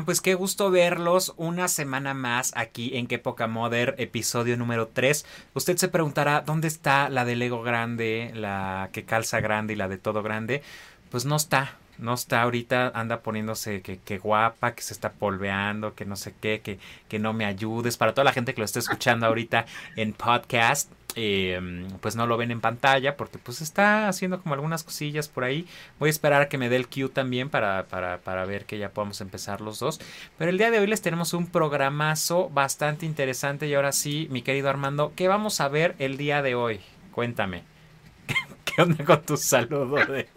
Pues 0.00 0.22
qué 0.22 0.34
gusto 0.34 0.70
verlos 0.70 1.34
una 1.36 1.68
semana 1.68 2.14
más 2.14 2.52
aquí 2.56 2.96
en 2.96 3.06
Que 3.06 3.18
Poca 3.18 3.48
episodio 3.98 4.56
número 4.56 4.88
3. 4.88 5.26
Usted 5.52 5.76
se 5.76 5.88
preguntará, 5.88 6.40
¿dónde 6.40 6.66
está 6.66 7.10
la 7.10 7.26
de 7.26 7.36
Lego 7.36 7.62
grande, 7.62 8.32
la 8.34 8.88
que 8.92 9.04
calza 9.04 9.40
grande 9.40 9.74
y 9.74 9.76
la 9.76 9.88
de 9.88 9.98
todo 9.98 10.22
grande? 10.22 10.62
Pues 11.10 11.26
no 11.26 11.36
está, 11.36 11.76
no 11.98 12.14
está 12.14 12.40
ahorita, 12.40 12.90
anda 12.94 13.20
poniéndose 13.20 13.82
que, 13.82 14.18
guapa, 14.18 14.74
que 14.74 14.82
se 14.82 14.94
está 14.94 15.12
polveando, 15.12 15.94
que 15.94 16.06
no 16.06 16.16
sé 16.16 16.34
qué, 16.40 16.62
que, 16.62 16.78
que 17.08 17.18
no 17.18 17.34
me 17.34 17.44
ayudes. 17.44 17.98
Para 17.98 18.14
toda 18.14 18.24
la 18.24 18.32
gente 18.32 18.54
que 18.54 18.62
lo 18.62 18.64
esté 18.64 18.78
escuchando 18.78 19.26
ahorita 19.26 19.66
en 19.96 20.14
podcast, 20.14 20.90
eh, 21.14 21.86
pues 22.00 22.16
no 22.16 22.26
lo 22.26 22.36
ven 22.36 22.50
en 22.50 22.60
pantalla 22.60 23.16
porque 23.16 23.38
pues 23.38 23.60
está 23.60 24.08
haciendo 24.08 24.40
como 24.40 24.54
algunas 24.54 24.84
cosillas 24.84 25.28
por 25.28 25.44
ahí. 25.44 25.66
Voy 25.98 26.08
a 26.08 26.10
esperar 26.10 26.42
a 26.42 26.48
que 26.48 26.58
me 26.58 26.68
dé 26.68 26.76
el 26.76 26.88
cue 26.88 27.08
también 27.08 27.50
para, 27.50 27.86
para, 27.86 28.18
para, 28.18 28.44
ver 28.44 28.64
que 28.64 28.78
ya 28.78 28.90
podamos 28.90 29.20
empezar 29.20 29.60
los 29.60 29.78
dos. 29.78 30.00
Pero 30.38 30.50
el 30.50 30.58
día 30.58 30.70
de 30.70 30.78
hoy 30.78 30.86
les 30.86 31.02
tenemos 31.02 31.34
un 31.34 31.46
programazo 31.46 32.48
bastante 32.50 33.06
interesante 33.06 33.66
y 33.66 33.74
ahora 33.74 33.92
sí, 33.92 34.26
mi 34.30 34.42
querido 34.42 34.70
Armando, 34.70 35.12
¿qué 35.14 35.28
vamos 35.28 35.60
a 35.60 35.68
ver 35.68 35.94
el 35.98 36.16
día 36.16 36.42
de 36.42 36.54
hoy? 36.54 36.80
Cuéntame. 37.12 37.64
¿Qué 38.64 38.82
onda 38.82 39.04
con 39.04 39.22
tu 39.22 39.36
saludo? 39.36 39.96
De... 40.06 40.28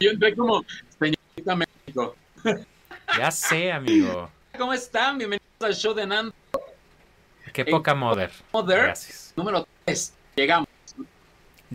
Yo 0.00 0.10
entré 0.10 0.34
como 0.34 0.64
señorita 0.98 1.56
México. 1.56 2.16
Ya 3.18 3.30
sé, 3.30 3.72
amigo. 3.72 4.30
¿Cómo 4.56 4.72
están? 4.72 5.18
Bienvenidos 5.18 5.46
al 5.60 5.74
show 5.74 5.94
de 5.94 6.06
Nando. 6.06 6.34
Qué 7.52 7.64
poca 7.64 7.94
Mother. 7.94 8.30
Mother. 8.52 8.82
Gracias. 8.82 9.32
Número 9.36 9.66
3. 9.84 10.14
Llegamos. 10.36 10.68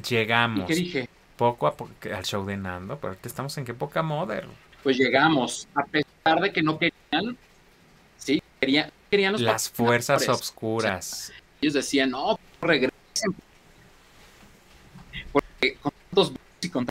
Llegamos. 0.09 0.63
¿Y 0.63 0.65
qué 0.65 0.75
dije? 0.75 1.09
Poco 1.35 1.67
a 1.67 1.75
poco 1.75 1.91
al 2.13 2.25
show 2.25 2.45
de 2.45 2.57
Nando, 2.57 2.97
pero 2.99 3.15
estamos 3.23 3.55
en 3.57 3.65
qué 3.65 3.73
poca 3.73 4.01
Mother. 4.01 4.47
Pues 4.81 4.97
llegamos. 4.97 5.67
A 5.75 5.83
pesar 5.83 6.41
de 6.41 6.51
que 6.51 6.63
no 6.63 6.79
querían. 6.79 7.37
Sí, 8.17 8.41
querían, 8.59 8.91
querían 9.11 9.33
los 9.33 9.41
Las 9.41 9.69
fuerzas 9.69 10.27
obscuras. 10.29 11.31
Ellos 11.61 11.75
decían, 11.75 12.11
no, 12.11 12.39
regresen. 12.61 13.35
Porque 15.31 15.75
con 15.75 15.91
tantos 16.09 16.33
y 16.61 16.69
con 16.69 16.87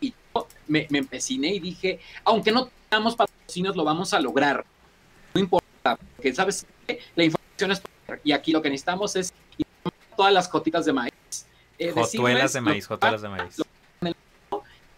y 0.00 0.14
yo 0.34 0.48
me, 0.68 0.86
me 0.90 0.98
empeciné 0.98 1.48
y 1.54 1.60
dije, 1.60 2.00
aunque 2.24 2.52
no 2.52 2.70
tengamos 2.88 3.16
patrocinios, 3.16 3.76
lo 3.76 3.84
vamos 3.84 4.14
a 4.14 4.20
lograr. 4.20 4.64
No 5.34 5.40
importa, 5.40 5.98
porque 6.16 6.32
sabes 6.34 6.66
qué? 6.86 7.00
la 7.14 7.24
información 7.24 7.39
y 8.24 8.32
aquí 8.32 8.52
lo 8.52 8.62
que 8.62 8.70
necesitamos 8.70 9.16
es 9.16 9.32
todas 10.16 10.32
las 10.32 10.48
cotitas 10.48 10.84
de 10.84 10.92
maíz. 10.92 11.46
Eh, 11.78 11.92
jotuelas 11.92 12.52
de 12.52 12.60
maíz, 12.60 12.86
jotuelas 12.86 13.22
de 13.22 13.28
maíz. 13.28 13.56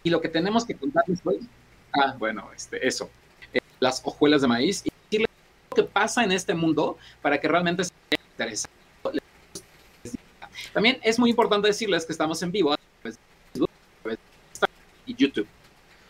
Y 0.03 0.09
lo 0.09 0.19
que 0.19 0.27
tenemos 0.27 0.65
que 0.65 0.75
contarles 0.75 1.19
hoy, 1.23 1.39
ah, 1.93 2.15
bueno, 2.17 2.49
este, 2.53 2.85
eso, 2.85 3.09
eh, 3.53 3.59
las 3.79 4.01
hojuelas 4.03 4.41
de 4.41 4.47
maíz 4.49 4.83
y 4.85 4.89
decirles 5.05 5.29
lo 5.69 5.75
que 5.75 5.83
pasa 5.83 6.23
en 6.25 6.33
este 6.33 6.53
mundo 6.53 6.97
para 7.21 7.39
que 7.39 7.47
realmente 7.47 7.85
sea 7.85 7.93
interesante. 8.31 8.83
También 10.73 10.99
es 11.03 11.19
muy 11.19 11.29
importante 11.29 11.67
decirles 11.67 12.05
que 12.05 12.11
estamos 12.11 12.41
en 12.41 12.51
vivo 12.51 12.73
a 12.73 12.77
través 13.01 13.17
de 13.53 13.61
Facebook 14.03 14.69
y 15.05 15.15
YouTube. 15.15 15.47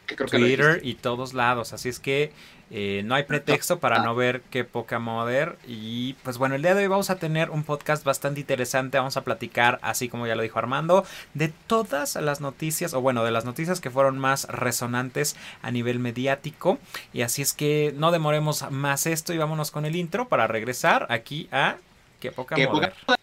Que 0.05 0.15
creo 0.15 0.27
Twitter 0.27 0.81
que 0.81 0.87
y 0.87 0.95
todos 0.95 1.33
lados, 1.33 1.73
así 1.73 1.89
es 1.89 1.99
que 1.99 2.31
eh, 2.75 3.03
no 3.05 3.13
hay 3.13 3.23
pretexto 3.23 3.77
para 3.79 4.01
no 4.01 4.15
ver 4.15 4.41
qué 4.49 4.63
poca 4.63 4.97
Mother. 4.97 5.57
Y 5.67 6.13
pues 6.23 6.39
bueno, 6.39 6.55
el 6.55 6.63
día 6.63 6.73
de 6.73 6.81
hoy 6.81 6.87
vamos 6.87 7.11
a 7.11 7.17
tener 7.17 7.51
un 7.51 7.63
podcast 7.63 8.03
bastante 8.03 8.39
interesante. 8.39 8.97
Vamos 8.97 9.15
a 9.15 9.23
platicar, 9.23 9.77
así 9.83 10.09
como 10.09 10.25
ya 10.25 10.35
lo 10.35 10.41
dijo 10.41 10.57
Armando, 10.57 11.05
de 11.35 11.49
todas 11.67 12.15
las 12.15 12.41
noticias, 12.41 12.95
o 12.95 13.01
bueno, 13.01 13.23
de 13.23 13.29
las 13.29 13.45
noticias 13.45 13.79
que 13.79 13.91
fueron 13.91 14.17
más 14.17 14.47
resonantes 14.47 15.35
a 15.61 15.69
nivel 15.69 15.99
mediático. 15.99 16.79
Y 17.13 17.21
así 17.21 17.43
es 17.43 17.53
que 17.53 17.93
no 17.95 18.11
demoremos 18.11 18.69
más 18.71 19.05
esto 19.05 19.33
y 19.33 19.37
vámonos 19.37 19.69
con 19.69 19.85
el 19.85 19.95
intro 19.95 20.27
para 20.27 20.47
regresar 20.47 21.05
aquí 21.11 21.47
a 21.51 21.77
qué 22.19 22.31
poca 22.31 22.55
¿Qué 22.55 22.67
Mother. 22.67 22.93
Poca... 23.05 23.19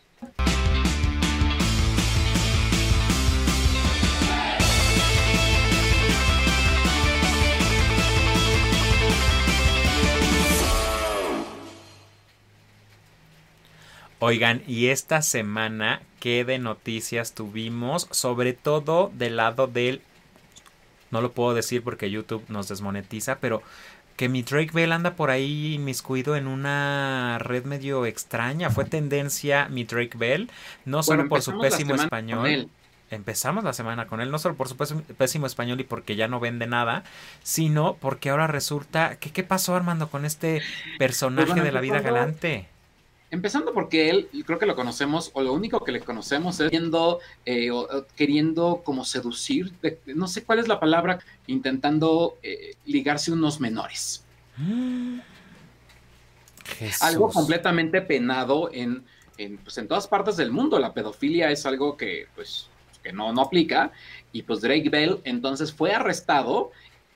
Oigan, 14.22 14.62
y 14.66 14.88
esta 14.88 15.22
semana, 15.22 16.02
¿qué 16.20 16.44
de 16.44 16.58
noticias 16.58 17.32
tuvimos? 17.32 18.06
Sobre 18.10 18.52
todo 18.52 19.10
del 19.14 19.36
lado 19.36 19.66
del... 19.66 20.02
No 21.10 21.22
lo 21.22 21.32
puedo 21.32 21.54
decir 21.54 21.82
porque 21.82 22.10
YouTube 22.10 22.44
nos 22.48 22.68
desmonetiza, 22.68 23.38
pero 23.38 23.62
que 24.16 24.28
mi 24.28 24.42
Drake 24.42 24.72
Bell 24.74 24.92
anda 24.92 25.14
por 25.16 25.30
ahí 25.30 25.72
inmiscuido 25.72 26.36
en 26.36 26.48
una 26.48 27.38
red 27.38 27.64
medio 27.64 28.04
extraña. 28.04 28.68
Fue 28.68 28.84
tendencia 28.84 29.70
mi 29.70 29.84
Drake 29.84 30.18
Bell, 30.18 30.50
no 30.84 31.02
solo 31.02 31.26
por 31.26 31.40
su 31.40 31.58
pésimo 31.58 31.94
español. 31.94 32.68
Empezamos 33.10 33.64
la 33.64 33.72
semana 33.72 34.06
con 34.06 34.20
él, 34.20 34.30
no 34.30 34.38
solo 34.38 34.54
por 34.54 34.68
su 34.68 34.76
pésimo 34.76 35.46
español 35.46 35.80
y 35.80 35.84
porque 35.84 36.14
ya 36.14 36.28
no 36.28 36.40
vende 36.40 36.66
nada, 36.66 37.04
sino 37.42 37.94
porque 37.94 38.28
ahora 38.28 38.46
resulta 38.46 39.16
que 39.16 39.32
qué 39.32 39.44
pasó 39.44 39.74
Armando 39.74 40.10
con 40.10 40.26
este 40.26 40.60
personaje 40.98 41.52
pues 41.52 41.64
de 41.64 41.72
la 41.72 41.80
vida 41.80 42.00
galante. 42.00 42.68
Empezando 43.32 43.72
porque 43.72 44.10
él, 44.10 44.28
creo 44.44 44.58
que 44.58 44.66
lo 44.66 44.74
conocemos, 44.74 45.30
o 45.34 45.42
lo 45.42 45.52
único 45.52 45.84
que 45.84 45.92
le 45.92 46.00
conocemos 46.00 46.58
es 46.58 46.70
queriendo, 46.70 47.20
eh, 47.44 47.70
o, 47.70 47.86
queriendo 48.16 48.82
como 48.84 49.04
seducir, 49.04 49.72
no 50.06 50.26
sé 50.26 50.42
cuál 50.42 50.58
es 50.58 50.66
la 50.66 50.80
palabra, 50.80 51.20
intentando 51.46 52.38
eh, 52.42 52.74
ligarse 52.86 53.30
unos 53.30 53.60
menores. 53.60 54.24
Algo 57.00 57.30
completamente 57.30 58.02
penado 58.02 58.68
en, 58.72 59.04
en, 59.38 59.58
pues, 59.58 59.78
en 59.78 59.86
todas 59.86 60.08
partes 60.08 60.36
del 60.36 60.50
mundo. 60.50 60.78
La 60.78 60.92
pedofilia 60.92 61.50
es 61.50 61.64
algo 61.66 61.96
que, 61.96 62.26
pues, 62.34 62.68
que 63.02 63.12
no, 63.12 63.32
no 63.32 63.42
aplica. 63.42 63.92
Y 64.32 64.42
pues 64.42 64.60
Drake 64.60 64.88
Bell 64.88 65.20
entonces 65.24 65.72
fue 65.72 65.92
arrestado. 65.92 66.70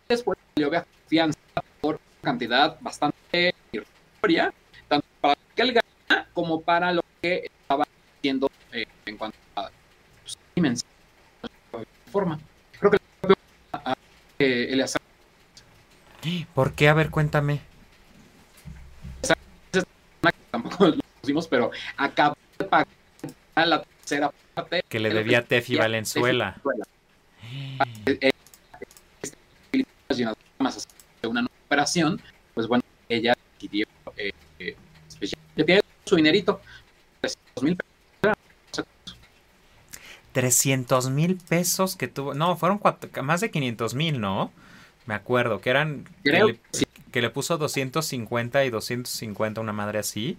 Después 0.08 0.38
salió 0.54 0.70
de 0.70 0.82
fianza 1.06 1.38
por 1.80 1.94
una 1.94 2.22
cantidad 2.22 2.78
bastante 2.80 3.54
irrisoria, 3.72 4.52
tanto 4.88 5.06
para 5.20 5.36
que 5.54 5.62
él 5.62 5.74
como 6.32 6.60
para 6.60 6.92
lo 6.92 7.02
que 7.20 7.50
estaba 7.60 7.84
haciendo 8.18 8.50
eh, 8.72 8.86
en 9.06 9.16
cuanto 9.16 9.38
a 9.56 9.70
pues, 10.22 10.38
dimensión 10.54 10.90
forma. 12.10 12.38
Creo 12.78 12.92
que 12.92 12.98
eh, 14.38 14.68
Eleazar. 14.70 15.02
¿Por 16.54 16.72
qué? 16.72 16.88
A 16.88 16.94
ver, 16.94 17.10
cuéntame. 17.10 17.60
Tampoco 20.50 20.86
lo 20.86 20.96
pusimos, 21.20 21.48
pero 21.48 21.70
acabó 21.96 22.36
de 22.58 22.64
pagar 22.64 22.86
la 23.56 23.82
tercera 23.82 24.30
parte. 24.54 24.84
Que 24.88 25.00
le 25.00 25.10
debía 25.10 25.38
a 25.38 25.42
Tefi 25.42 25.76
Valenzuela. 25.76 26.56
de 30.08 31.28
una 31.28 31.46
operación, 31.66 32.20
pues 32.54 32.68
bueno, 32.68 32.84
ella 33.08 33.34
decidió 33.58 33.86
eh, 34.16 34.32
eh, 34.60 34.76
su 36.04 36.16
dinerito. 36.16 36.60
300 37.20 37.62
mil 37.62 37.76
pesos. 38.20 38.86
300 40.32 41.10
mil 41.10 41.36
pesos 41.36 41.96
que 41.96 42.08
tuvo. 42.08 42.34
No, 42.34 42.56
fueron 42.56 42.80
más 43.22 43.40
de 43.40 43.50
500 43.50 43.94
mil, 43.94 44.20
¿no? 44.20 44.50
Me 45.06 45.14
acuerdo 45.14 45.60
que 45.60 45.70
eran. 45.70 46.08
Creo 46.22 46.46
que, 46.48 46.52
le, 46.54 46.58
sí. 46.72 46.86
que 47.12 47.22
le 47.22 47.30
puso 47.30 47.56
250 47.58 48.64
y 48.64 48.70
250, 48.70 49.60
una 49.60 49.72
madre 49.72 49.98
así. 50.00 50.36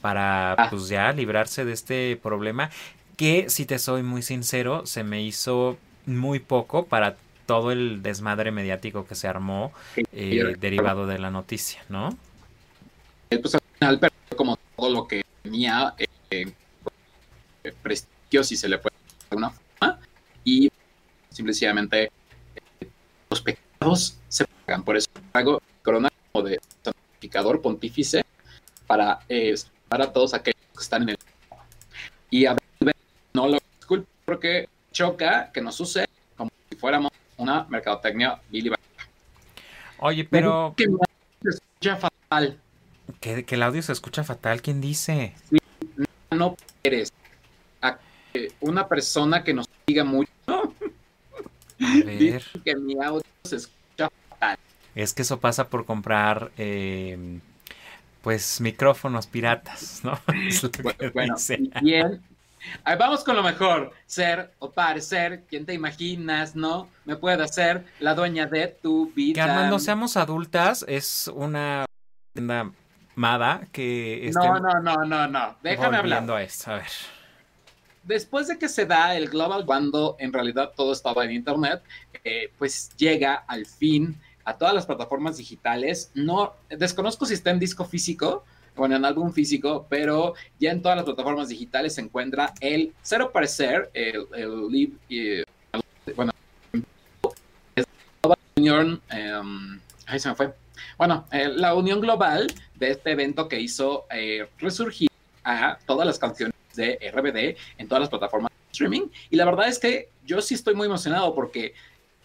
Para 0.00 0.52
Ah. 0.54 0.68
pues 0.70 0.88
ya 0.88 1.12
librarse 1.12 1.64
de 1.64 1.72
este 1.72 2.18
problema. 2.22 2.70
Que 3.16 3.48
si 3.50 3.66
te 3.66 3.78
soy 3.78 4.02
muy 4.02 4.22
sincero, 4.22 4.86
se 4.86 5.04
me 5.04 5.22
hizo 5.22 5.76
muy 6.06 6.40
poco 6.40 6.86
para 6.86 7.16
todo 7.46 7.70
el 7.72 8.02
desmadre 8.02 8.50
mediático 8.50 9.06
que 9.06 9.14
se 9.14 9.28
armó 9.28 9.72
eh, 10.12 10.56
derivado 10.58 11.06
de 11.06 11.18
la 11.18 11.30
noticia, 11.30 11.82
¿no? 11.88 12.16
Pues 13.28 13.54
al 13.54 13.60
final 13.78 13.98
perdió 14.00 14.36
como 14.36 14.58
todo 14.76 14.90
lo 14.90 15.06
que 15.06 15.24
tenía 15.42 15.94
eh, 15.98 16.06
eh, 16.30 17.72
prestigio, 17.82 18.42
si 18.44 18.56
se 18.56 18.68
le 18.68 18.78
puede 18.78 18.96
de 18.96 19.26
alguna 19.30 19.50
forma, 19.50 20.00
y 20.44 20.70
simplemente 21.30 22.04
eh, 22.80 22.88
los 23.30 23.40
pecados 23.40 24.18
se 24.28 24.44
pagan. 24.66 24.84
Por 24.84 24.96
eso 24.96 25.08
hago 25.32 25.62
corona 25.82 26.08
como 26.32 26.44
de 26.44 26.60
santificador 26.82 27.60
pontífice 27.60 28.24
para 28.86 29.20
eh, 29.28 29.54
para 29.88 30.12
todos 30.12 30.34
aquellos 30.34 30.60
que 30.74 30.82
están 30.82 31.02
en 31.02 31.10
el 31.10 31.18
y 32.30 32.46
a 32.46 32.56
ver, 32.80 32.96
no 33.34 33.46
lo 33.46 33.58
disculpo 33.78 34.08
porque 34.24 34.68
choca 34.90 35.50
que 35.52 35.60
nos 35.60 35.74
sucede 35.74 36.08
como 36.36 36.50
si 36.70 36.76
fuéramos 36.76 37.12
una 37.36 37.64
mercadotecnia 37.64 38.40
Billy 38.50 38.72
Oye, 39.98 40.24
pero 40.24 40.74
que 40.76 40.86
se 41.42 41.48
escucha 41.48 41.96
fatal. 41.96 42.58
Que, 43.20 43.44
que 43.44 43.54
el 43.54 43.62
audio 43.62 43.82
se 43.82 43.92
escucha 43.92 44.24
fatal, 44.24 44.62
¿quién 44.62 44.80
dice? 44.80 45.34
no 46.30 46.56
que 46.84 48.50
una 48.60 48.88
persona 48.88 49.44
que 49.44 49.54
nos 49.54 49.68
diga 49.86 50.04
mucho 50.04 50.30
A 50.48 50.72
ver. 52.04 52.42
que 52.64 52.76
mi 52.76 52.94
audio 53.02 53.22
se 53.44 53.56
escucha 53.56 54.10
fatal. 54.28 54.58
Es 54.94 55.12
que 55.12 55.22
eso 55.22 55.38
pasa 55.38 55.68
por 55.68 55.84
comprar, 55.84 56.50
eh, 56.56 57.40
pues, 58.22 58.60
micrófonos 58.60 59.26
piratas, 59.26 60.02
¿no? 60.04 60.18
bueno, 61.12 61.34
bien. 61.82 62.22
vamos 62.98 63.24
con 63.24 63.36
lo 63.36 63.42
mejor. 63.42 63.92
Ser 64.06 64.52
o 64.58 64.70
parecer, 64.70 65.44
¿quién 65.48 65.66
te 65.66 65.74
imaginas, 65.74 66.54
no? 66.54 66.88
Me 67.04 67.16
puede 67.16 67.42
hacer 67.42 67.84
la 68.00 68.14
dueña 68.14 68.46
de 68.46 68.68
tu 68.68 69.10
vida. 69.12 69.34
Que 69.34 69.40
Armando, 69.40 69.78
seamos 69.78 70.16
adultas, 70.16 70.84
es 70.88 71.28
una 71.34 71.86
tienda 72.34 72.70
mada 73.14 73.66
que... 73.72 74.30
No, 74.34 74.58
no, 74.58 74.80
no, 74.80 75.04
no, 75.04 75.28
no. 75.28 75.56
Déjame 75.62 75.96
hablar. 75.96 76.30
A 76.30 76.42
esto. 76.42 76.70
A 76.70 76.74
ver 76.76 76.86
después 78.02 78.48
de 78.48 78.58
que 78.58 78.68
se 78.68 78.86
da 78.86 79.16
el 79.16 79.28
Global, 79.28 79.64
cuando 79.64 80.16
en 80.18 80.32
realidad 80.32 80.72
todo 80.76 80.92
estaba 80.92 81.24
en 81.24 81.32
Internet, 81.32 81.82
eh, 82.24 82.52
pues 82.58 82.90
llega 82.96 83.34
al 83.46 83.66
fin 83.66 84.16
a 84.44 84.56
todas 84.56 84.74
las 84.74 84.86
plataformas 84.86 85.36
digitales. 85.36 86.10
No, 86.14 86.54
desconozco 86.68 87.26
si 87.26 87.34
está 87.34 87.50
en 87.50 87.58
disco 87.58 87.84
físico, 87.84 88.44
bueno, 88.74 88.96
en 88.96 89.04
álbum 89.04 89.32
físico, 89.32 89.86
pero 89.88 90.34
ya 90.58 90.70
en 90.70 90.82
todas 90.82 90.96
las 90.96 91.04
plataformas 91.04 91.48
digitales 91.48 91.94
se 91.94 92.00
encuentra 92.00 92.52
el 92.60 92.92
Cero 93.02 93.30
Parecer, 93.32 93.90
el, 93.94 94.26
el 94.34 94.92
eh, 95.10 95.44
bueno, 96.16 96.32
es 97.76 97.84
la 98.24 98.38
Unión, 98.56 99.00
em, 99.10 99.80
ahí 100.06 100.18
se 100.18 100.28
me 100.28 100.34
fue. 100.34 100.61
Bueno, 101.02 101.26
eh, 101.32 101.48
la 101.48 101.74
unión 101.74 102.00
global 102.00 102.46
de 102.76 102.92
este 102.92 103.10
evento 103.10 103.48
que 103.48 103.58
hizo 103.58 104.06
resurgir 104.58 105.08
a 105.42 105.76
todas 105.84 106.06
las 106.06 106.16
canciones 106.16 106.54
de 106.76 106.96
RBD 107.12 107.58
en 107.78 107.88
todas 107.88 108.02
las 108.02 108.08
plataformas 108.08 108.52
de 108.52 108.70
streaming. 108.70 109.08
Y 109.28 109.34
la 109.34 109.44
verdad 109.44 109.66
es 109.66 109.80
que 109.80 110.10
yo 110.24 110.40
sí 110.40 110.54
estoy 110.54 110.76
muy 110.76 110.86
emocionado 110.86 111.34
porque 111.34 111.74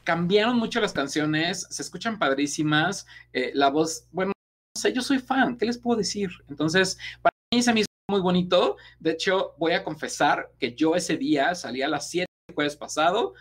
cambiaron 0.03 0.59
mucho 0.59 0.79
las 0.79 0.93
canciones, 0.93 1.65
se 1.71 1.81
escuchan 1.81 2.19
padrísimas, 2.19 3.07
eh, 3.33 3.49
la 3.55 3.71
voz, 3.71 4.05
bueno, 4.11 4.31
no 4.75 4.79
sé, 4.79 4.93
yo 4.93 5.01
soy 5.01 5.17
fan, 5.17 5.57
¿qué 5.57 5.65
les 5.65 5.79
puedo 5.79 5.97
decir? 5.97 6.29
Entonces, 6.47 6.99
para 7.23 7.33
mí 7.51 7.63
se 7.63 7.73
me 7.73 7.79
hizo 7.79 7.87
muy 8.11 8.21
bonito. 8.21 8.77
De 8.99 9.09
hecho, 9.09 9.55
voy 9.57 9.71
a 9.71 9.83
confesar 9.83 10.51
que 10.59 10.75
yo 10.75 10.95
ese 10.95 11.17
día 11.17 11.55
salí 11.55 11.81
a 11.81 11.87
las 11.87 12.11
7 12.11 12.27
el 12.49 12.53
jueves 12.53 12.75
pasado 12.75 13.33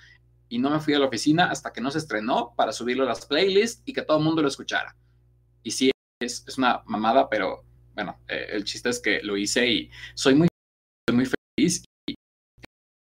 y 0.49 0.59
no 0.59 0.71
me 0.71 0.81
fui 0.81 0.95
a 0.95 0.99
la 0.99 1.05
oficina 1.05 1.51
hasta 1.51 1.75
que 1.75 1.83
no 1.83 1.91
se 1.91 1.99
estrenó 1.99 2.55
para 2.57 2.73
subirlo 2.73 3.05
a 3.05 3.09
las 3.09 3.27
playlists 3.27 3.83
y 3.85 3.93
que 3.93 4.01
todo 4.01 4.17
el 4.17 4.25
mundo 4.25 4.41
lo 4.41 4.49
escuchara. 4.49 4.97
Y 5.67 5.73
sí, 5.73 5.91
es, 6.23 6.45
es 6.47 6.59
una 6.59 6.85
mamada, 6.87 7.29
pero 7.29 7.65
bueno, 7.97 8.21
eh, 8.29 8.51
el 8.53 8.63
chiste 8.63 8.89
es 8.89 9.01
que 9.01 9.21
lo 9.25 9.37
hice 9.37 9.67
y 9.67 9.91
soy 10.15 10.37
muy 10.37 10.47
muy 11.13 11.25
feliz. 11.25 11.83
Y, 12.09 12.15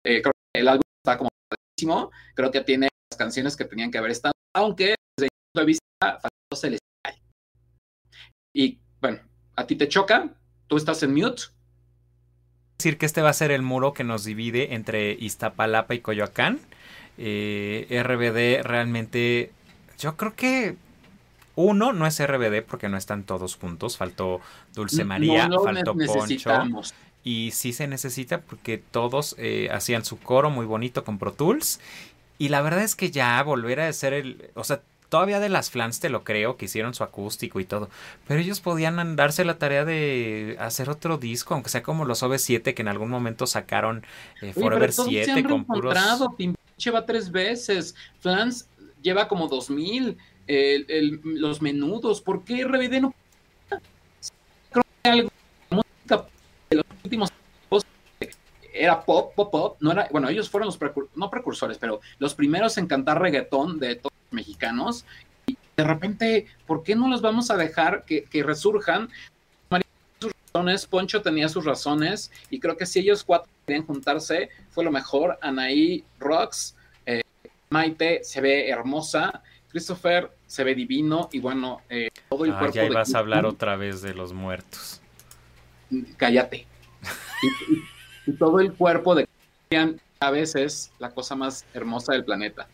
eh, 0.06 0.22
creo 0.22 0.32
que 0.32 0.62
el 0.62 0.70
álbum 0.70 0.84
está 1.06 1.18
como 1.18 1.30
padrísimo. 1.50 2.10
Creo 2.36 2.52
que 2.52 2.62
tiene 2.62 2.88
las 3.12 3.18
canciones 3.18 3.58
que 3.58 3.66
tenían 3.66 3.92
que 3.92 3.98
haber 3.98 4.12
estado, 4.12 4.32
aunque 4.56 4.96
desde 5.18 5.26
mi 5.26 5.30
punto 5.30 5.60
de 5.60 5.66
vista 5.66 6.20
faltó 6.22 6.56
Celestial. 6.56 7.22
Y 8.56 8.80
bueno, 9.02 9.20
a 9.58 9.68
ti 9.68 9.76
te 9.76 9.90
choca, 9.90 10.34
tú 10.68 10.78
estás 10.78 11.04
en 11.04 11.14
mute. 11.14 11.44
Decir 12.78 12.98
que 12.98 13.06
este 13.06 13.22
va 13.22 13.32
a 13.32 13.34
ser 13.34 13.52
el 13.52 13.62
muro 13.62 13.94
que 13.94 14.06
nos 14.06 14.24
divide 14.24 14.74
entre 14.74 15.12
Iztapalapa 15.12 15.96
y 15.96 16.00
Coyoacán. 16.00 16.62
Eh, 17.18 17.88
RBD 17.92 18.66
realmente, 18.66 19.52
yo 20.00 20.16
creo 20.16 20.34
que 20.34 20.78
uno 21.56 21.94
no 21.94 22.08
es 22.08 22.26
RBD 22.26 22.64
porque 22.64 22.90
no 22.90 22.98
están 22.98 23.24
todos 23.24 23.56
juntos. 23.56 23.98
Faltó 23.98 24.42
Dulce 24.74 25.04
María, 25.04 25.50
faltó 25.64 25.96
Poncho. 25.96 26.52
Y 27.24 27.52
sí 27.52 27.72
se 27.72 27.88
necesita 27.88 28.42
porque 28.42 28.78
todos 28.78 29.36
eh, 29.38 29.70
hacían 29.72 30.04
su 30.04 30.20
coro 30.20 30.50
muy 30.50 30.66
bonito 30.66 31.04
con 31.04 31.20
Pro 31.20 31.32
Tools. 31.32 31.80
Y 32.38 32.50
la 32.50 32.62
verdad 32.62 32.84
es 32.84 32.96
que 32.96 33.12
ya 33.12 33.42
volver 33.44 33.80
a 33.80 33.94
ser 33.94 34.14
el... 34.14 34.50
O 34.56 34.64
sea, 34.64 34.82
todavía 35.08 35.40
de 35.40 35.48
las 35.48 35.70
flans 35.70 36.00
te 36.00 36.10
lo 36.10 36.24
creo, 36.24 36.58
que 36.58 36.66
hicieron 36.66 36.94
su 36.94 37.04
acústico 37.04 37.60
y 37.60 37.66
todo. 37.66 37.90
Pero 38.28 38.40
ellos 38.40 38.60
podían 38.60 39.16
darse 39.16 39.46
la 39.46 39.58
tarea 39.60 39.86
de 39.86 40.58
hacer 40.60 40.90
otro 40.90 41.18
disco, 41.18 41.54
aunque 41.54 41.70
sea 41.70 41.84
como 41.84 42.04
los 42.04 42.24
OV7 42.24 42.74
que 42.74 42.82
en 42.82 42.88
algún 42.88 43.10
momento 43.10 43.48
sacaron 43.48 44.04
eh, 44.42 44.54
Forever 44.54 44.92
7 44.92 45.44
con 45.44 45.66
puros... 45.66 45.96
Pinche 46.36 46.92
va 46.92 47.06
tres 47.06 47.32
veces. 47.32 47.96
Flans 48.20 48.68
lleva 49.02 49.28
como 49.28 49.48
2000. 49.48 50.18
El, 50.48 51.22
los 51.24 51.62
menudos. 51.62 52.22
¿Por 52.22 52.44
qué 52.44 52.66
RBD 52.66 53.02
no? 53.02 53.14
Creo 54.72 54.84
que 55.04 55.10
algo 55.10 55.30
música 55.70 56.26
los 56.72 56.86
últimos 57.04 57.30
era 58.74 59.06
pop, 59.06 59.34
pop, 59.36 59.52
pop, 59.52 59.78
no 59.80 59.92
era, 59.92 60.08
bueno, 60.12 60.28
ellos 60.30 60.50
fueron 60.50 60.68
los 60.68 60.80
no 61.16 61.30
precursores, 61.30 61.78
pero 61.78 62.02
los 62.18 62.34
primeros 62.34 62.78
en 62.78 62.88
cantar 62.88 63.22
reggaetón 63.22 63.80
de 63.80 63.96
todos 63.96 64.14
los 64.26 64.34
mexicanos. 64.34 65.06
Y 65.46 65.58
de 65.78 65.84
repente, 65.84 66.48
¿por 66.66 66.84
qué 66.84 66.96
no 66.96 67.08
los 67.08 67.22
vamos 67.22 67.52
a 67.52 67.58
dejar 67.58 68.04
que, 68.04 68.28
resurjan? 68.44 69.10
María 69.70 69.86
sus 70.20 70.34
razones, 70.44 70.88
Poncho 70.88 71.22
tenía 71.22 71.48
sus 71.50 71.66
razones, 71.66 72.32
y 72.50 72.60
creo 72.60 72.76
que 72.76 72.88
si 72.88 73.00
ellos 73.00 73.24
cuatro 73.24 73.52
querían 73.66 73.86
juntarse, 73.86 74.50
fue 74.72 74.84
lo 74.84 74.92
mejor. 74.92 75.38
Anaí 75.42 76.04
Rocks, 76.20 76.76
eh, 77.06 77.22
Maite 77.70 78.24
se 78.24 78.42
ve 78.42 78.70
hermosa, 78.70 79.44
Christopher 79.74 80.32
se 80.48 80.64
ve 80.64 80.74
divino, 80.74 81.30
y 81.34 81.42
bueno, 81.42 81.82
eh, 81.90 82.10
todo 82.30 82.46
el 82.46 82.54
ah, 82.54 82.70
Ya 82.72 82.86
ibas 82.86 83.14
a 83.14 83.20
hablar 83.20 83.46
otra 83.46 83.76
vez 83.76 84.02
de 84.02 84.14
los 84.14 84.32
muertos 84.32 85.02
cállate. 86.18 86.66
y, 88.26 88.32
todo 88.34 88.60
el 88.60 88.74
cuerpo 88.74 89.16
de 89.16 89.28
a 90.20 90.32
veces 90.32 90.92
la 91.00 91.10
cosa 91.10 91.36
más 91.36 91.66
hermosa 91.74 92.14
del 92.14 92.24
planeta. 92.24 92.68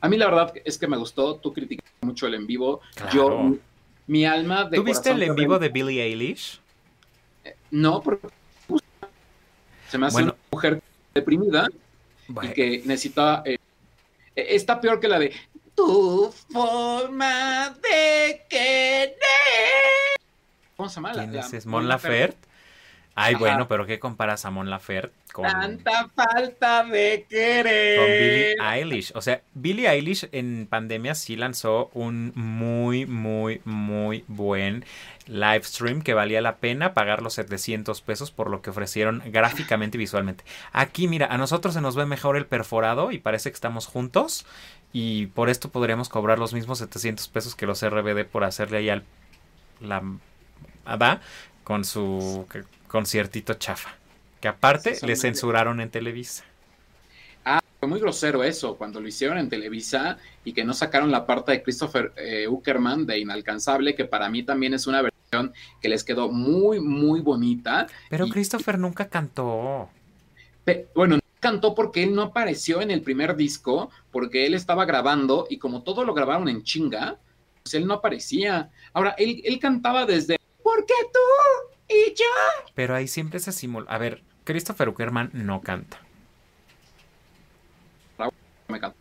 A 0.00 0.08
mí 0.08 0.16
la 0.16 0.26
verdad 0.26 0.52
es 0.64 0.78
que 0.78 0.86
me 0.86 0.96
gustó, 0.96 1.36
tú 1.36 1.52
criticaste 1.52 1.90
mucho 2.00 2.26
el 2.26 2.34
en 2.34 2.46
vivo. 2.46 2.80
Yo, 3.12 3.56
mi 4.06 4.24
alma 4.24 4.64
de... 4.64 4.76
¿Tú 4.76 4.84
viste 4.84 5.10
el 5.10 5.22
en 5.22 5.34
vivo 5.34 5.58
de 5.58 5.68
Billie 5.68 6.02
Eilish? 6.02 6.60
Eh, 7.44 7.56
no, 7.70 8.00
porque 8.00 8.28
se 9.88 9.98
me 9.98 10.06
hace 10.06 10.22
una 10.22 10.34
mujer 10.50 10.80
deprimida 11.12 11.68
y 12.42 12.48
que 12.48 12.82
necesita... 12.84 13.42
Eh, 13.44 13.58
está 14.34 14.80
peor 14.80 15.00
que 15.00 15.08
la 15.08 15.18
de 15.18 15.32
tu 15.74 16.32
forma 16.52 17.74
de 17.82 18.44
querer. 18.48 19.16
¿Cómo 20.76 20.88
se 20.88 20.96
llama? 20.96 21.12
¿Quién 21.12 21.34
es? 21.34 21.66
¿Mon 21.66 21.88
Laferte? 21.88 22.53
Ay, 23.16 23.36
bueno, 23.36 23.68
pero 23.68 23.86
¿qué 23.86 24.00
comparas 24.00 24.44
a 24.44 24.50
Mon 24.50 24.70
Laferte 24.70 25.14
con... 25.32 25.44
Tanta 25.44 26.08
falta 26.14 26.84
de 26.84 27.26
querer. 27.28 27.98
Con 27.98 28.06
Billie 28.06 28.56
Eilish. 28.60 29.12
O 29.14 29.20
sea, 29.20 29.40
Billie 29.54 29.88
Eilish 29.88 30.28
en 30.32 30.66
pandemia 30.68 31.14
sí 31.14 31.36
lanzó 31.36 31.90
un 31.94 32.32
muy, 32.34 33.06
muy, 33.06 33.60
muy 33.64 34.24
buen 34.26 34.84
live 35.26 35.62
stream 35.62 36.02
que 36.02 36.12
valía 36.12 36.40
la 36.40 36.56
pena 36.56 36.92
pagar 36.92 37.22
los 37.22 37.34
700 37.34 38.00
pesos 38.02 38.30
por 38.30 38.50
lo 38.50 38.62
que 38.62 38.70
ofrecieron 38.70 39.22
gráficamente 39.26 39.96
y 39.96 40.00
visualmente. 40.00 40.44
Aquí, 40.72 41.06
mira, 41.06 41.26
a 41.26 41.38
nosotros 41.38 41.74
se 41.74 41.80
nos 41.80 41.94
ve 41.96 42.06
mejor 42.06 42.36
el 42.36 42.46
perforado 42.46 43.12
y 43.12 43.18
parece 43.18 43.50
que 43.50 43.54
estamos 43.54 43.86
juntos 43.86 44.44
y 44.92 45.26
por 45.26 45.50
esto 45.50 45.70
podríamos 45.70 46.08
cobrar 46.08 46.38
los 46.38 46.52
mismos 46.52 46.78
700 46.78 47.28
pesos 47.28 47.54
que 47.54 47.66
los 47.66 47.84
RBD 47.84 48.24
por 48.24 48.44
hacerle 48.44 48.78
ahí 48.78 48.88
al... 48.88 49.04
la... 49.80 50.02
¿va? 50.86 51.20
con 51.64 51.84
su 51.84 52.46
conciertito 52.94 53.54
chafa. 53.54 53.90
Que 54.40 54.46
aparte 54.46 54.96
le 55.04 55.16
censuraron 55.16 55.80
en 55.80 55.90
Televisa. 55.90 56.44
Ah, 57.44 57.58
fue 57.80 57.88
muy 57.88 57.98
grosero 57.98 58.44
eso, 58.44 58.76
cuando 58.76 59.00
lo 59.00 59.08
hicieron 59.08 59.36
en 59.36 59.48
Televisa 59.48 60.16
y 60.44 60.52
que 60.52 60.62
no 60.62 60.74
sacaron 60.74 61.10
la 61.10 61.26
parte 61.26 61.50
de 61.50 61.62
Christopher 61.64 62.12
eh, 62.16 62.46
Uckerman 62.46 63.04
de 63.04 63.18
Inalcanzable, 63.18 63.96
que 63.96 64.04
para 64.04 64.28
mí 64.28 64.44
también 64.44 64.74
es 64.74 64.86
una 64.86 65.02
versión 65.02 65.52
que 65.82 65.88
les 65.88 66.04
quedó 66.04 66.28
muy, 66.28 66.78
muy 66.78 67.20
bonita. 67.20 67.88
Pero 68.10 68.28
Christopher 68.28 68.78
nunca 68.78 69.08
cantó. 69.08 69.88
bueno, 70.94 71.18
cantó 71.40 71.74
porque 71.74 72.04
él 72.04 72.14
no 72.14 72.22
apareció 72.22 72.80
en 72.80 72.92
el 72.92 73.02
primer 73.02 73.34
disco, 73.34 73.90
porque 74.12 74.46
él 74.46 74.54
estaba 74.54 74.84
grabando 74.84 75.48
y 75.50 75.58
como 75.58 75.82
todo 75.82 76.04
lo 76.04 76.14
grabaron 76.14 76.48
en 76.48 76.62
chinga, 76.62 77.18
pues 77.60 77.74
él 77.74 77.88
no 77.88 77.94
aparecía. 77.94 78.70
Ahora, 78.92 79.16
él, 79.18 79.42
él 79.44 79.58
cantaba 79.58 80.06
desde 80.06 80.38
¿Por 80.62 80.86
qué 80.86 80.94
tú? 81.12 81.73
¿Y 81.94 82.14
yo? 82.14 82.24
Pero 82.74 82.94
ahí 82.94 83.06
siempre 83.06 83.38
se 83.38 83.52
simula. 83.52 83.90
A 83.90 83.98
ver, 83.98 84.22
Christopher 84.44 84.88
Uckerman 84.88 85.30
no 85.32 85.60
canta. 85.60 85.98
Me 88.68 88.80
canta. 88.80 88.96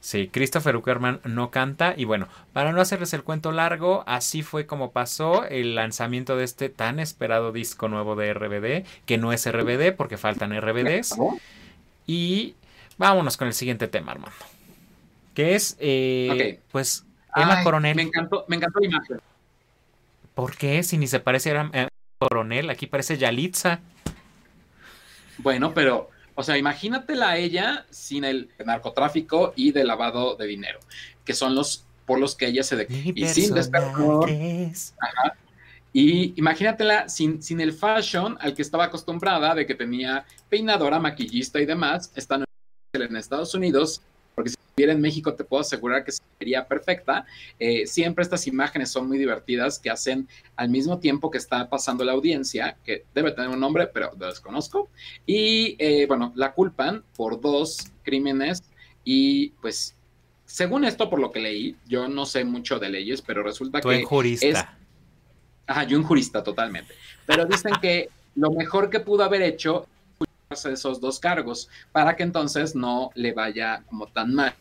Sí, 0.00 0.28
Christopher 0.28 0.76
Uckerman 0.76 1.20
no 1.24 1.50
canta. 1.50 1.94
Y 1.96 2.04
bueno, 2.04 2.28
para 2.52 2.72
no 2.72 2.80
hacerles 2.80 3.14
el 3.14 3.22
cuento 3.22 3.52
largo, 3.52 4.04
así 4.06 4.42
fue 4.42 4.66
como 4.66 4.92
pasó 4.92 5.44
el 5.46 5.74
lanzamiento 5.74 6.36
de 6.36 6.44
este 6.44 6.68
tan 6.68 7.00
esperado 7.00 7.52
disco 7.52 7.88
nuevo 7.88 8.14
de 8.16 8.32
RBD, 8.32 8.86
que 9.06 9.18
no 9.18 9.32
es 9.32 9.50
RBD 9.50 9.94
porque 9.96 10.16
faltan 10.16 10.56
RBDs. 10.60 11.16
Y 12.06 12.54
vámonos 12.98 13.36
con 13.36 13.48
el 13.48 13.54
siguiente 13.54 13.88
tema, 13.88 14.12
Armando. 14.12 14.36
Que 15.34 15.54
es, 15.54 15.76
eh, 15.80 16.60
pues, 16.70 17.04
Emma 17.34 17.62
Coronel. 17.62 17.96
Me 17.96 18.02
encantó, 18.02 18.44
me 18.48 18.56
encantó 18.56 18.80
la 18.80 18.86
imagen. 18.86 19.20
¿Por 20.34 20.56
qué? 20.56 20.82
Si 20.82 20.98
ni 20.98 21.06
se 21.06 21.18
parece 21.18 21.50
a 21.56 21.70
eh, 21.72 21.88
coronel, 22.18 22.70
aquí 22.70 22.86
parece 22.86 23.16
Yalitza. 23.16 23.80
Bueno, 25.38 25.74
pero, 25.74 26.10
o 26.34 26.42
sea, 26.42 26.56
imagínatela 26.56 27.30
a 27.30 27.36
ella 27.36 27.86
sin 27.90 28.24
el 28.24 28.50
narcotráfico 28.64 29.52
y 29.56 29.72
de 29.72 29.84
lavado 29.84 30.36
de 30.36 30.46
dinero, 30.46 30.78
que 31.24 31.34
son 31.34 31.54
los 31.54 31.84
por 32.06 32.20
los 32.20 32.36
que 32.36 32.46
ella 32.46 32.62
se... 32.62 32.76
De 32.76 32.86
y 32.88 33.26
sin 33.26 33.52
despertador. 33.52 34.30
Y 35.92 36.38
imagínatela 36.38 37.08
sin, 37.08 37.42
sin 37.42 37.60
el 37.60 37.72
fashion 37.72 38.36
al 38.40 38.54
que 38.54 38.62
estaba 38.62 38.84
acostumbrada, 38.84 39.54
de 39.54 39.66
que 39.66 39.74
tenía 39.74 40.24
peinadora, 40.48 41.00
maquillista 41.00 41.60
y 41.60 41.66
demás, 41.66 42.12
están 42.14 42.44
en 42.92 43.16
Estados 43.16 43.54
Unidos, 43.54 44.02
porque 44.34 44.50
si 44.50 44.56
viviera 44.76 44.92
en 44.92 45.00
México 45.00 45.34
te 45.34 45.42
puedo 45.42 45.62
asegurar 45.62 46.04
que 46.04 46.12
sería 46.38 46.68
perfecta. 46.68 47.24
Eh, 47.58 47.86
siempre 47.86 48.22
estas 48.22 48.46
imágenes 48.46 48.90
son 48.90 49.08
muy 49.08 49.16
divertidas, 49.16 49.78
que 49.78 49.88
hacen 49.88 50.28
al 50.54 50.68
mismo 50.68 50.98
tiempo 50.98 51.30
que 51.30 51.38
está 51.38 51.70
pasando 51.70 52.04
la 52.04 52.12
audiencia, 52.12 52.76
que 52.84 53.06
debe 53.14 53.32
tener 53.32 53.48
un 53.48 53.58
nombre, 53.58 53.86
pero 53.86 54.12
lo 54.18 54.26
desconozco. 54.26 54.90
Y 55.24 55.76
eh, 55.78 56.04
bueno, 56.06 56.30
la 56.36 56.52
culpan 56.52 57.02
por 57.16 57.40
dos 57.40 57.90
crímenes 58.02 58.64
y 59.02 59.48
pues 59.62 59.96
según 60.44 60.84
esto, 60.84 61.08
por 61.08 61.20
lo 61.20 61.32
que 61.32 61.40
leí, 61.40 61.76
yo 61.88 62.06
no 62.06 62.26
sé 62.26 62.44
mucho 62.44 62.78
de 62.78 62.90
leyes, 62.90 63.22
pero 63.22 63.42
resulta 63.42 63.80
que... 63.80 64.04
jurista. 64.04 64.76
Ajá, 65.66 65.84
yo 65.84 65.96
un 65.96 66.04
jurista 66.04 66.44
totalmente. 66.44 66.92
Pero 67.24 67.46
dicen 67.46 67.72
que 67.80 68.10
lo 68.34 68.50
mejor 68.50 68.90
que 68.90 69.00
pudo 69.00 69.24
haber 69.24 69.40
hecho 69.40 69.86
es 70.64 70.80
esos 70.80 71.00
dos 71.00 71.20
cargos 71.20 71.68
para 71.92 72.16
que 72.16 72.22
entonces 72.22 72.74
no 72.74 73.10
le 73.14 73.32
vaya 73.32 73.82
como 73.88 74.06
tan 74.06 74.34
mal. 74.34 74.54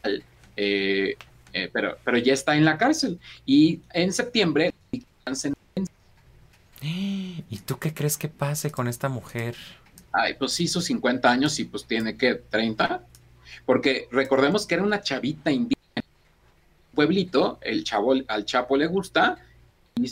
Eh, 0.58 1.16
eh, 1.54 1.70
pero, 1.72 1.98
pero 2.04 2.18
ya 2.18 2.34
está 2.34 2.56
en 2.56 2.66
la 2.66 2.78
cárcel. 2.78 3.20
Y 3.46 3.80
en 3.94 4.12
septiembre... 4.12 4.74
¿Y 6.82 7.58
tú 7.66 7.80
qué 7.80 7.94
crees 7.94 8.18
que 8.18 8.28
pase 8.28 8.70
con 8.72 8.88
esta 8.88 9.10
mujer? 9.10 9.56
Ay, 10.12 10.36
pues 10.36 10.60
hizo 10.60 10.82
50 10.82 11.30
años 11.30 11.60
y 11.60 11.66
pues 11.66 11.86
tiene 11.86 12.16
que 12.16 12.36
30. 12.36 13.02
Porque 13.66 14.08
recordemos 14.12 14.66
que 14.66 14.76
era 14.76 14.84
una 14.84 15.02
chavita 15.02 15.52
indígena. 15.52 15.76
Pueblito, 16.94 17.60
el 17.62 17.84
chavo, 17.84 18.14
al 18.28 18.46
Chapo 18.46 18.78
le 18.78 18.88
gusta 18.88 19.38
y 19.96 20.10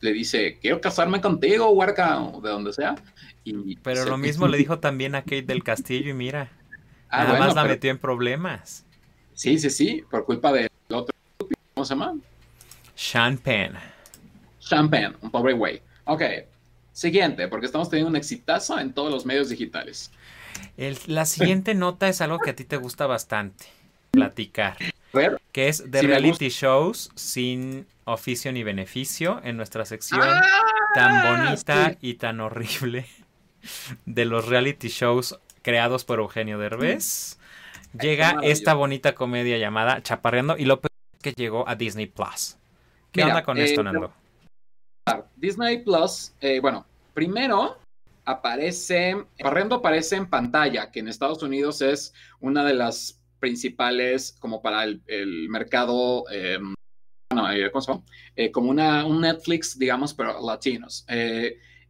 le 0.00 0.12
dice, 0.12 0.58
quiero 0.60 0.80
casarme 0.80 1.20
contigo, 1.20 1.70
huarca, 1.70 2.20
o 2.20 2.40
de 2.40 2.50
donde 2.50 2.72
sea. 2.72 2.94
Y 3.44 3.76
pero 3.76 4.04
lo 4.04 4.16
mismo 4.16 4.46
le 4.48 4.56
dijo 4.56 4.78
también 4.78 5.14
a 5.14 5.22
Kate 5.22 5.42
del 5.42 5.64
Castillo 5.64 6.10
y 6.10 6.14
mira, 6.14 6.50
ah, 7.08 7.24
nada 7.24 7.38
más 7.38 7.54
la 7.54 7.64
metió 7.64 7.90
en 7.90 7.98
problemas. 7.98 8.84
Sí, 9.34 9.58
sí, 9.58 9.70
sí, 9.70 10.04
por 10.10 10.24
culpa 10.24 10.52
del 10.52 10.70
otro, 10.90 11.14
¿cómo 11.74 11.84
se 11.84 11.94
llama? 11.94 12.16
Sean 12.94 13.38
Penn. 13.38 13.72
Sean 14.58 14.88
Penn, 14.88 15.16
un 15.20 15.30
pobre 15.30 15.54
güey. 15.54 15.82
Ok, 16.04 16.22
siguiente, 16.92 17.48
porque 17.48 17.66
estamos 17.66 17.90
teniendo 17.90 18.10
un 18.10 18.16
exitazo 18.16 18.78
en 18.78 18.92
todos 18.92 19.10
los 19.10 19.26
medios 19.26 19.48
digitales. 19.48 20.12
la 21.06 21.26
siguiente 21.26 21.74
nota 21.74 22.08
es 22.08 22.20
algo 22.20 22.38
que 22.38 22.50
a 22.50 22.56
ti 22.56 22.64
te 22.64 22.76
gusta 22.76 23.06
bastante, 23.06 23.66
platicar. 24.12 24.76
Que 25.50 25.68
es 25.68 25.90
de 25.90 26.02
reality 26.02 26.48
shows 26.48 27.10
sin 27.16 27.86
oficio 28.04 28.52
ni 28.52 28.62
beneficio 28.62 29.40
en 29.44 29.56
nuestra 29.56 29.84
sección 29.84 30.22
ah, 30.22 30.42
tan 30.94 31.44
bonita 31.44 31.96
y 32.00 32.14
tan 32.14 32.40
horrible 32.40 33.06
de 34.06 34.24
los 34.24 34.48
reality 34.48 34.88
shows 34.88 35.38
creados 35.62 36.04
por 36.04 36.18
Eugenio 36.18 36.58
Derbez. 36.58 37.38
Llega 38.00 38.38
esta 38.42 38.74
bonita 38.74 39.14
comedia 39.14 39.58
llamada 39.58 40.02
Chaparreando 40.02 40.56
y 40.56 40.64
lo 40.64 40.80
que 40.80 41.32
llegó 41.32 41.68
a 41.68 41.74
Disney 41.74 42.06
Plus. 42.06 42.56
¿Qué 43.12 43.22
onda 43.22 43.42
con 43.42 43.58
esto, 43.58 43.82
eh, 43.82 43.84
Nando? 43.84 44.12
Disney 45.36 45.82
Plus, 45.82 46.32
eh, 46.40 46.60
bueno, 46.60 46.86
primero 47.14 47.78
aparece, 48.24 49.16
Chaparreando 49.36 49.76
aparece 49.76 50.16
en 50.16 50.30
pantalla, 50.30 50.90
que 50.90 51.00
en 51.00 51.08
Estados 51.08 51.42
Unidos 51.42 51.82
es 51.82 52.14
una 52.40 52.64
de 52.64 52.74
las 52.74 53.20
principales 53.40 54.36
como 54.38 54.62
para 54.62 54.84
el, 54.84 55.48
mercado, 55.48 56.24
em, 56.30 56.74
eh, 57.52 57.70
eh, 58.36 58.50
como 58.52 58.70
una, 58.70 59.04
un 59.04 59.20
Netflix, 59.20 59.76
digamos, 59.78 60.14
pero 60.14 60.40
latinos. 60.40 61.04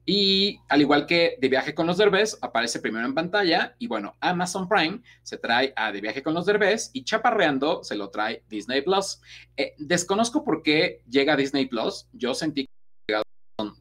Eh, 0.07 0.13
y 0.13 0.61
al 0.69 0.81
igual 0.81 1.07
que 1.07 1.37
De 1.41 1.49
Viaje 1.49 1.75
con 1.75 1.87
los 1.87 1.99
Derbez, 1.99 2.39
aparece 2.43 2.81
primero 2.81 3.07
en 3.07 3.15
pantalla. 3.15 3.75
Y 3.79 3.87
bueno, 3.87 4.15
Amazon 4.21 4.69
Prime 4.69 5.01
se 5.23 5.39
trae 5.39 5.73
a 5.77 5.93
De 5.93 6.01
Viaje 6.01 6.23
con 6.23 6.35
los 6.35 6.47
Derbez 6.47 6.91
y 6.93 7.05
Chaparreando 7.05 7.83
se 7.85 7.97
lo 7.97 8.11
trae 8.11 8.43
Disney 8.49 8.83
Plus. 8.83 9.21
desconozco 9.79 10.45
por 10.45 10.63
qué 10.63 11.03
llega 11.09 11.37
Disney 11.37 11.67
Plus. 11.67 12.07
Yo 12.13 12.35
sentí 12.35 12.65
que 12.65 12.71
llegado 13.09 13.25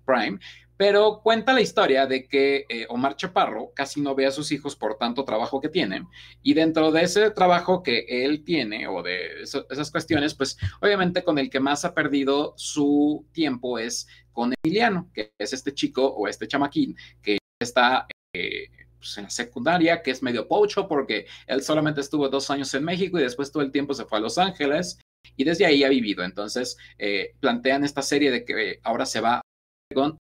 Prime, 0.06 0.40
pero 0.82 1.22
cuenta 1.22 1.54
la 1.54 1.62
historia 1.62 2.08
de 2.08 2.28
que 2.28 2.66
eh, 2.68 2.88
Omar 2.90 3.16
Chaparro 3.16 3.72
casi 3.76 4.02
no 4.02 4.16
ve 4.16 4.26
a 4.26 4.32
sus 4.32 4.52
hijos 4.52 4.76
por 4.76 4.98
tanto 4.98 5.24
trabajo 5.24 5.62
que 5.62 5.70
tiene. 5.70 6.08
Y 6.42 6.56
dentro 6.56 6.92
de 6.92 7.04
ese 7.04 7.30
trabajo 7.30 7.84
que 7.84 8.04
él 8.10 8.44
tiene 8.44 8.88
o 8.88 9.04
de 9.04 9.44
esas 9.44 9.92
cuestiones, 9.92 10.34
pues 10.34 10.58
obviamente 10.82 11.24
con 11.24 11.38
el 11.38 11.52
que 11.52 11.60
más 11.60 11.86
ha 11.86 11.94
perdido 11.94 12.56
su 12.58 13.28
tiempo 13.32 13.78
es 13.78 14.08
con 14.32 14.56
Emiliano, 14.64 15.08
que 15.14 15.32
es 15.38 15.54
este 15.54 15.72
chico 15.72 16.04
o 16.04 16.28
este 16.28 16.48
chamaquín 16.48 16.98
que 17.22 17.38
está... 17.62 18.08
Eh, 18.34 18.66
pues, 18.98 19.18
en 19.20 19.26
la 19.26 19.30
secundaria, 19.30 20.02
que 20.02 20.10
es 20.10 20.24
medio 20.24 20.48
pocho 20.48 20.88
porque 20.88 21.28
él 21.46 21.62
solamente 21.62 22.02
estuvo 22.02 22.28
dos 22.28 22.50
años 22.50 22.74
en 22.74 22.84
México 22.84 23.20
y 23.20 23.24
después 23.24 23.52
todo 23.52 23.62
el 23.62 23.72
tiempo 23.72 23.94
se 23.94 24.06
fue 24.06 24.18
a 24.18 24.22
Los 24.22 24.40
Ángeles 24.40 25.00
y 25.38 25.44
desde 25.44 25.68
ahí 25.68 25.84
ha 25.84 25.90
vivido. 25.90 26.24
Entonces, 26.24 26.76
eh, 26.98 27.36
plantean 27.40 27.84
esta 27.84 28.02
serie 28.02 28.32
de 28.32 28.46
que 28.46 28.80
ahora 28.84 29.06
se 29.06 29.22
va 29.22 29.42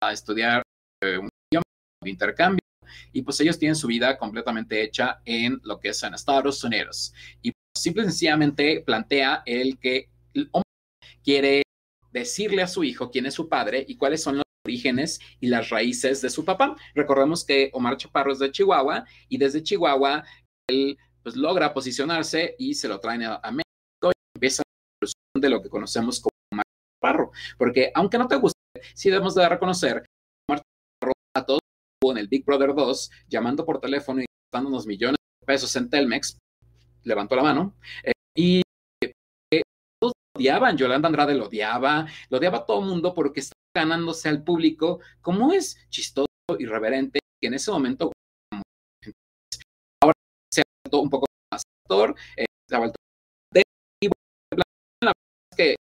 a 0.02 0.12
estudiar 0.12 0.62
eh, 1.02 1.16
un 1.16 1.28
idioma 1.50 1.64
de 2.02 2.10
intercambio 2.10 2.60
y 3.12 3.22
pues 3.22 3.40
ellos 3.40 3.58
tienen 3.58 3.76
su 3.76 3.86
vida 3.86 4.18
completamente 4.18 4.82
hecha 4.82 5.20
en 5.24 5.60
lo 5.62 5.78
que 5.78 5.90
es 5.90 6.02
en 6.02 6.14
Estados 6.14 6.62
Unidos. 6.64 7.14
Y 7.40 7.52
pues, 7.52 7.82
simple 7.82 8.02
y 8.02 8.06
sencillamente 8.06 8.82
plantea 8.84 9.42
el 9.46 9.78
que 9.78 10.10
el 10.34 10.48
hombre 10.52 10.68
quiere 11.22 11.62
decirle 12.10 12.62
a 12.62 12.68
su 12.68 12.84
hijo 12.84 13.10
quién 13.10 13.26
es 13.26 13.34
su 13.34 13.48
padre 13.48 13.84
y 13.88 13.96
cuáles 13.96 14.22
son 14.22 14.36
los 14.36 14.44
orígenes 14.66 15.20
y 15.40 15.48
las 15.48 15.70
raíces 15.70 16.20
de 16.20 16.30
su 16.30 16.44
papá. 16.44 16.76
Recordemos 16.94 17.44
que 17.44 17.70
Omar 17.72 17.96
Chaparro 17.96 18.32
es 18.32 18.38
de 18.38 18.50
Chihuahua 18.50 19.04
y 19.28 19.38
desde 19.38 19.62
Chihuahua 19.62 20.24
él 20.68 20.98
pues 21.22 21.36
logra 21.36 21.72
posicionarse 21.72 22.56
y 22.58 22.74
se 22.74 22.88
lo 22.88 22.98
traen 22.98 23.22
a, 23.22 23.40
México 23.50 24.10
y 24.10 24.36
empieza 24.36 24.62
la 25.00 25.40
de 25.40 25.48
lo 25.48 25.62
que 25.62 25.68
conocemos 25.68 26.20
como 26.20 26.32
Omar 26.52 26.64
Chaparro. 26.96 27.30
Porque 27.56 27.90
aunque 27.94 28.18
no 28.18 28.28
te 28.28 28.36
guste 28.36 28.61
sí 28.94 29.10
debemos 29.10 29.34
de 29.34 29.48
reconocer 29.48 30.04
a 31.34 31.46
todos 31.46 31.60
en 32.10 32.18
el 32.18 32.28
Big 32.28 32.44
Brother 32.44 32.74
2 32.74 33.10
llamando 33.28 33.64
por 33.64 33.80
teléfono 33.80 34.20
y 34.20 34.26
unos 34.54 34.86
millones 34.86 35.16
de 35.40 35.46
pesos 35.46 35.74
en 35.76 35.88
Telmex, 35.88 36.38
levantó 37.04 37.36
la 37.36 37.42
mano, 37.42 37.74
eh, 38.04 38.12
y 38.36 38.62
eh, 39.02 39.62
todos 39.98 40.12
odiaban, 40.36 40.76
Yolanda 40.76 41.08
Andrade 41.08 41.34
lo 41.34 41.46
odiaba, 41.46 42.06
lo 42.28 42.38
odiaba 42.38 42.66
todo 42.66 42.80
el 42.80 42.88
mundo 42.88 43.14
porque 43.14 43.40
estaba 43.40 43.56
ganándose 43.74 44.28
al 44.28 44.44
público, 44.44 45.00
como 45.22 45.52
es 45.52 45.78
chistoso, 45.88 46.26
irreverente, 46.58 47.20
que 47.40 47.48
en 47.48 47.54
ese 47.54 47.70
momento 47.70 48.12
ahora 50.02 50.12
se 50.52 50.60
ha 50.60 50.96
un 50.98 51.08
poco 51.08 51.26
más 51.50 51.62
actor, 51.84 52.14
eh, 52.36 52.44
se 52.68 52.76
ha 52.76 52.78
vuelto 52.78 52.96
de, 53.52 53.62
la 55.02 55.12
que 55.56 55.76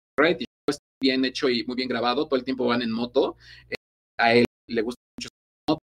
bien 1.00 1.24
hecho 1.24 1.48
y 1.48 1.64
muy 1.64 1.76
bien 1.76 1.88
grabado, 1.88 2.26
todo 2.26 2.38
el 2.38 2.44
tiempo 2.44 2.66
van 2.66 2.82
en 2.82 2.90
moto, 2.90 3.36
eh, 3.70 3.74
a 4.18 4.34
él 4.34 4.44
le 4.66 4.82
gusta 4.82 5.00
mucho 5.18 5.28
moto. 5.68 5.80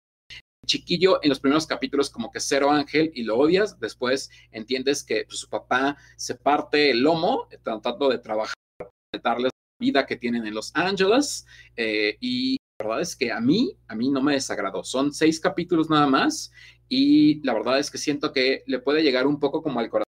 Chiquillo 0.66 1.22
en 1.22 1.30
los 1.30 1.40
primeros 1.40 1.66
capítulos 1.66 2.10
como 2.10 2.30
que 2.30 2.40
cero 2.40 2.70
ángel 2.70 3.10
y 3.14 3.24
lo 3.24 3.36
odias, 3.38 3.78
después 3.80 4.30
entiendes 4.52 5.02
que 5.02 5.24
pues, 5.24 5.38
su 5.38 5.48
papá 5.48 5.96
se 6.16 6.36
parte 6.36 6.90
el 6.90 7.00
lomo 7.00 7.48
tratando 7.62 8.08
de 8.08 8.18
trabajar, 8.18 8.54
de 9.12 9.20
darles 9.22 9.50
la 9.52 9.84
vida 9.84 10.06
que 10.06 10.16
tienen 10.16 10.46
en 10.46 10.54
Los 10.54 10.70
Ángeles 10.74 11.46
eh, 11.76 12.16
y 12.20 12.56
la 12.78 12.86
verdad 12.86 13.02
es 13.02 13.16
que 13.16 13.32
a 13.32 13.40
mí, 13.40 13.76
a 13.88 13.94
mí 13.94 14.08
no 14.10 14.22
me 14.22 14.34
desagradó. 14.34 14.84
Son 14.84 15.12
seis 15.12 15.38
capítulos 15.40 15.90
nada 15.90 16.06
más 16.06 16.50
y 16.88 17.42
la 17.44 17.52
verdad 17.52 17.78
es 17.78 17.90
que 17.90 17.98
siento 17.98 18.32
que 18.32 18.62
le 18.66 18.78
puede 18.78 19.02
llegar 19.02 19.26
un 19.26 19.38
poco 19.38 19.62
como 19.62 19.80
al 19.80 19.90
corazón. 19.90 20.06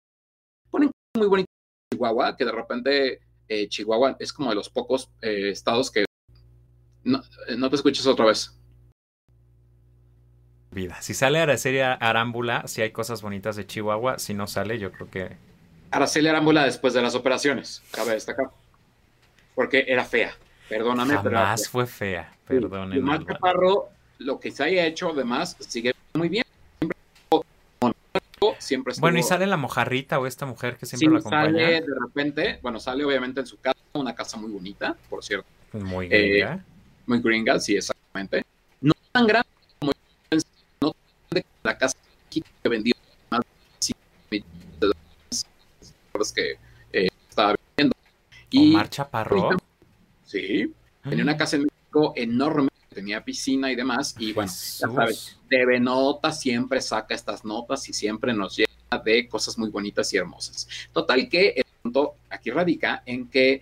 Ponen 0.71 0.91
muy 1.17 1.27
bonito 1.27 1.47
Chihuahua, 1.93 2.35
que 2.35 2.45
de 2.45 2.51
repente 2.51 3.19
eh, 3.47 3.67
Chihuahua 3.67 4.17
es 4.19 4.33
como 4.33 4.49
de 4.49 4.55
los 4.55 4.69
pocos 4.69 5.09
eh, 5.21 5.49
estados 5.49 5.91
que 5.91 6.05
no, 7.03 7.21
te 7.69 7.75
escuchas 7.75 8.07
otra 8.07 8.25
vez. 8.25 8.57
Vida. 10.71 11.01
Si 11.01 11.13
sale 11.13 11.39
Araceli 11.39 11.79
Arámbula, 11.79 12.67
si 12.67 12.81
hay 12.81 12.91
cosas 12.91 13.21
bonitas 13.21 13.55
de 13.55 13.65
Chihuahua. 13.65 14.19
Si 14.19 14.33
no 14.33 14.47
sale, 14.47 14.79
yo 14.79 14.91
creo 14.91 15.09
que. 15.09 15.37
Araceli 15.91 16.27
Arámbula 16.27 16.65
después 16.65 16.93
de 16.93 17.01
las 17.01 17.15
operaciones, 17.15 17.83
cabe 17.91 18.13
destacar. 18.13 18.49
Porque 19.53 19.85
era 19.87 20.03
fea. 20.03 20.33
Perdóname, 20.67 21.15
Jamás 21.15 21.69
fue 21.69 21.85
fea. 21.85 22.35
Perdóname. 22.47 22.99
Marco 22.99 23.31
Chaparro, 23.31 23.89
lo 24.17 24.39
que 24.39 24.51
se 24.51 24.63
haya 24.63 24.85
hecho, 24.85 25.11
además, 25.11 25.55
sigue 25.59 25.93
muy 26.15 26.27
bien 26.27 26.44
siempre 28.59 28.93
Bueno, 28.99 29.19
y 29.19 29.23
sale 29.23 29.45
la 29.47 29.57
mojarrita 29.57 30.19
o 30.19 30.27
esta 30.27 30.45
mujer 30.45 30.77
que 30.77 30.85
siempre 30.85 31.09
la 31.09 31.19
acompaña. 31.19 31.43
sale 31.45 31.81
de 31.81 31.95
repente, 32.01 32.59
bueno, 32.61 32.79
sale 32.79 33.03
obviamente 33.05 33.39
en 33.39 33.47
su 33.47 33.57
casa, 33.59 33.79
una 33.93 34.15
casa 34.15 34.37
muy 34.37 34.51
bonita, 34.51 34.95
por 35.09 35.23
cierto. 35.23 35.47
Muy 35.73 36.07
gringa. 36.07 36.53
Eh, 36.55 36.61
muy 37.05 37.21
gringa, 37.21 37.59
sí, 37.59 37.75
exactamente. 37.75 38.45
No 38.81 38.93
tan 39.11 39.27
grande 39.27 39.49
como 39.79 39.91
no 39.91 39.95
tan 40.29 40.39
grande 40.39 40.45
como 40.79 40.95
la 41.63 41.77
casa 41.77 41.97
que 42.29 42.69
vendió 42.69 42.93
más 43.29 43.41
de 44.29 44.43
que 46.33 46.57
eh, 46.93 47.07
estaba 47.29 47.55
vendiendo. 47.77 47.95
Y 48.49 48.73
Omar 48.73 48.89
Chaparro. 48.89 49.49
Sí, 50.25 50.73
tenía 51.03 51.23
una 51.23 51.37
casa 51.37 51.57
en 51.57 51.63
México 51.63 52.13
enorme, 52.15 52.69
tenía 52.95 53.23
piscina 53.23 53.69
y 53.69 53.75
demás, 53.75 54.15
y 54.17 54.31
bueno, 54.31 54.49
ya 54.49 54.87
sabes, 54.87 55.37
TV 55.49 55.81
Nota 55.81 56.31
siempre 56.31 56.81
saca 56.81 57.13
estas 57.13 57.43
notas 57.43 57.87
y 57.89 57.93
siempre 57.93 58.33
nos 58.33 58.55
llena 58.55 59.03
de 59.03 59.27
cosas 59.27 59.57
muy 59.57 59.69
bonitas 59.69 60.11
y 60.13 60.17
hermosas. 60.17 60.67
Total 60.93 61.27
que 61.27 61.49
el 61.49 61.65
punto 61.83 62.15
aquí 62.29 62.51
radica 62.51 63.03
en 63.05 63.27
que 63.27 63.61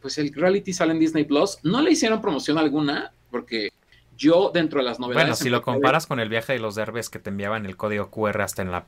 pues 0.00 0.18
el 0.18 0.34
reality 0.34 0.72
sale 0.72 0.92
en 0.92 0.98
Disney 0.98 1.22
Plus, 1.22 1.58
no 1.62 1.80
le 1.80 1.92
hicieron 1.92 2.20
promoción 2.20 2.58
alguna, 2.58 3.12
porque 3.30 3.70
yo 4.18 4.50
dentro 4.52 4.80
de 4.80 4.84
las 4.84 4.98
novedades... 4.98 5.26
Bueno, 5.26 5.36
si 5.36 5.48
lo 5.48 5.62
comparas 5.62 6.06
con 6.06 6.18
el 6.18 6.28
viaje 6.28 6.54
de 6.54 6.58
los 6.58 6.74
derbes 6.74 7.08
que 7.08 7.20
te 7.20 7.30
enviaban 7.30 7.66
el 7.66 7.76
código 7.76 8.10
QR 8.10 8.42
hasta 8.42 8.62
en 8.62 8.72
la 8.72 8.84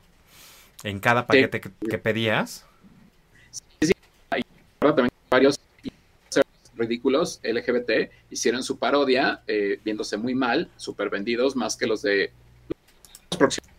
en 0.83 0.99
cada 0.99 1.25
paquete 1.25 1.61
que, 1.61 1.71
que, 1.89 1.97
pedías. 1.97 2.65
Sí, 3.49 3.87
sí. 3.87 3.93
Y 4.35 4.43
también 4.79 5.09
varios 5.29 5.57
ridículos 6.75 7.39
LGBT 7.43 8.11
hicieron 8.29 8.63
su 8.63 8.77
parodia, 8.77 9.41
eh, 9.47 9.79
viéndose 9.83 10.17
muy 10.17 10.35
mal, 10.35 10.69
súper 10.77 11.09
vendidos, 11.09 11.55
más 11.55 11.75
que 11.75 11.87
los 11.87 12.01
de 12.01 12.31
los 13.29 13.37
próximos. 13.37 13.69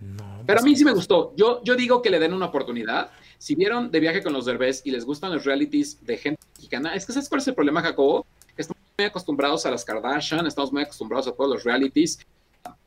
No, 0.00 0.42
Pero 0.46 0.60
a 0.60 0.62
mí 0.62 0.76
sí 0.76 0.84
me 0.84 0.92
gustó. 0.92 1.32
Yo, 1.36 1.62
yo 1.64 1.76
digo 1.76 2.02
que 2.02 2.10
le 2.10 2.18
den 2.18 2.34
una 2.34 2.46
oportunidad. 2.46 3.10
Si 3.38 3.54
vieron 3.54 3.90
de 3.90 4.00
viaje 4.00 4.22
con 4.22 4.32
los 4.32 4.44
derbés 4.44 4.82
y 4.84 4.90
les 4.90 5.04
gustan 5.04 5.32
los 5.32 5.44
realities 5.44 6.04
de 6.04 6.16
gente 6.16 6.42
mexicana, 6.56 6.94
es 6.94 7.06
que 7.06 7.12
¿sabes 7.12 7.28
cuál 7.28 7.40
es 7.40 7.48
el 7.48 7.54
problema, 7.54 7.82
Jacobo? 7.82 8.26
Estamos 8.56 8.82
muy 8.96 9.06
acostumbrados 9.06 9.64
a 9.66 9.70
las 9.70 9.84
Kardashian, 9.84 10.46
estamos 10.46 10.72
muy 10.72 10.82
acostumbrados 10.82 11.26
a 11.28 11.32
todos 11.32 11.50
los 11.50 11.64
realities. 11.64 12.18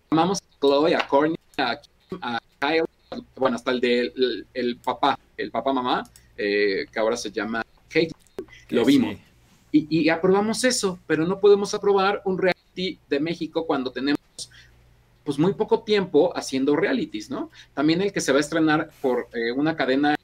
Amamos 0.10 0.41
a 0.41 0.60
Chloe, 0.60 0.96
a 0.96 1.08
Courtney, 1.08 1.38
a 1.58 1.80
Kim, 1.80 2.20
a 2.22 2.39
Kyle, 2.60 2.86
bueno, 3.36 3.56
hasta 3.56 3.72
el 3.72 3.80
de 3.80 4.02
el, 4.02 4.48
el 4.54 4.78
papá, 4.78 5.18
el 5.38 5.52
papá 5.52 5.74
mamá, 5.74 6.04
eh, 6.38 6.86
que 6.91 7.00
ahora 7.00 7.18
se 7.18 7.32
llama 7.32 7.65
Kate, 7.89 8.12
lo 8.69 8.86
vimos. 8.86 9.15
Sí. 9.15 9.21
Y, 9.71 10.02
y, 10.04 10.10
aprobamos 10.10 10.63
eso, 10.63 11.00
pero 11.06 11.26
no 11.26 11.39
podemos 11.39 11.74
aprobar 11.74 12.21
un 12.24 12.38
reality 12.38 12.98
de 13.10 13.19
México 13.19 13.65
cuando 13.65 13.91
tenemos 13.91 14.19
pues 15.26 15.39
muy 15.39 15.54
poco 15.54 15.82
tiempo 15.82 16.32
haciendo 16.38 16.76
realities, 16.76 17.30
¿no? 17.30 17.50
También 17.74 18.02
el 18.02 18.13
que 18.13 18.21
se 18.21 18.32
va 18.32 18.38
a 18.38 18.41
estrenar 18.41 18.91
por 19.02 19.28
eh, 19.34 19.52
una 19.52 19.76
cadena 19.76 20.15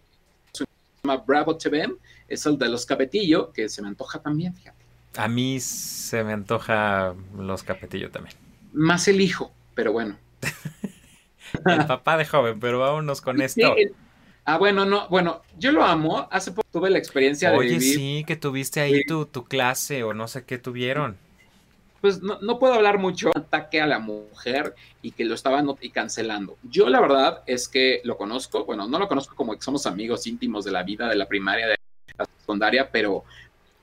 se 0.54 0.66
llama 1.04 1.18
Bravo 1.18 1.58
TV 1.58 1.98
es 2.28 2.46
el 2.46 2.58
de 2.58 2.70
los 2.70 2.86
Capetillo, 2.86 3.52
que 3.52 3.68
se 3.68 3.82
me 3.82 3.90
antoja 3.90 4.22
también, 4.22 4.54
fíjate. 4.54 4.78
A 5.18 5.28
mí 5.28 5.60
se 5.60 6.24
me 6.24 6.34
antoja 6.34 7.16
los 7.38 7.64
Capetillo 7.64 8.12
también. 8.12 8.36
Más 8.72 9.08
el 9.08 9.20
hijo, 9.20 9.52
pero 9.74 9.92
bueno. 9.92 10.18
el 11.66 11.86
papá 11.88 12.16
de 12.16 12.26
joven, 12.26 12.60
pero 12.60 12.80
vámonos 12.80 13.20
con 13.22 13.42
esto. 13.42 13.76
El, 13.76 13.94
Ah, 14.52 14.58
bueno, 14.58 14.84
no, 14.84 15.08
bueno, 15.08 15.44
yo 15.58 15.72
lo 15.72 15.82
amo. 15.82 16.28
Hace 16.30 16.52
poco 16.52 16.68
tuve 16.70 16.90
la 16.90 16.98
experiencia 16.98 17.54
Oye, 17.54 17.70
de 17.70 17.78
vivir. 17.78 17.96
sí, 17.96 18.24
que 18.28 18.36
tuviste 18.36 18.82
ahí 18.82 18.98
sí. 18.98 19.06
tu, 19.06 19.26
tu, 19.26 19.46
clase 19.46 20.04
o 20.04 20.14
no 20.14 20.28
sé 20.28 20.44
qué 20.44 20.58
tuvieron. 20.58 21.16
Pues 22.02 22.22
no, 22.22 22.38
no, 22.42 22.60
puedo 22.60 22.74
hablar 22.74 22.98
mucho 22.98 23.32
ataque 23.34 23.80
a 23.80 23.88
la 23.88 24.00
mujer 24.00 24.76
y 25.02 25.12
que 25.12 25.24
lo 25.24 25.36
estaban 25.36 25.70
y 25.80 25.92
cancelando. 25.92 26.58
Yo 26.64 26.90
la 26.90 27.00
verdad 27.00 27.44
es 27.46 27.70
que 27.70 28.02
lo 28.04 28.18
conozco, 28.18 28.66
bueno, 28.66 28.90
no 28.90 29.00
lo 29.00 29.08
conozco 29.08 29.38
como 29.38 29.56
que 29.56 29.62
somos 29.62 29.86
amigos 29.86 30.28
íntimos 30.28 30.66
de 30.66 30.72
la 30.72 30.84
vida, 30.84 31.08
de 31.08 31.16
la 31.16 31.30
primaria, 31.30 31.68
de 31.68 31.78
la 32.18 32.26
secundaria, 32.38 32.92
pero 32.92 33.24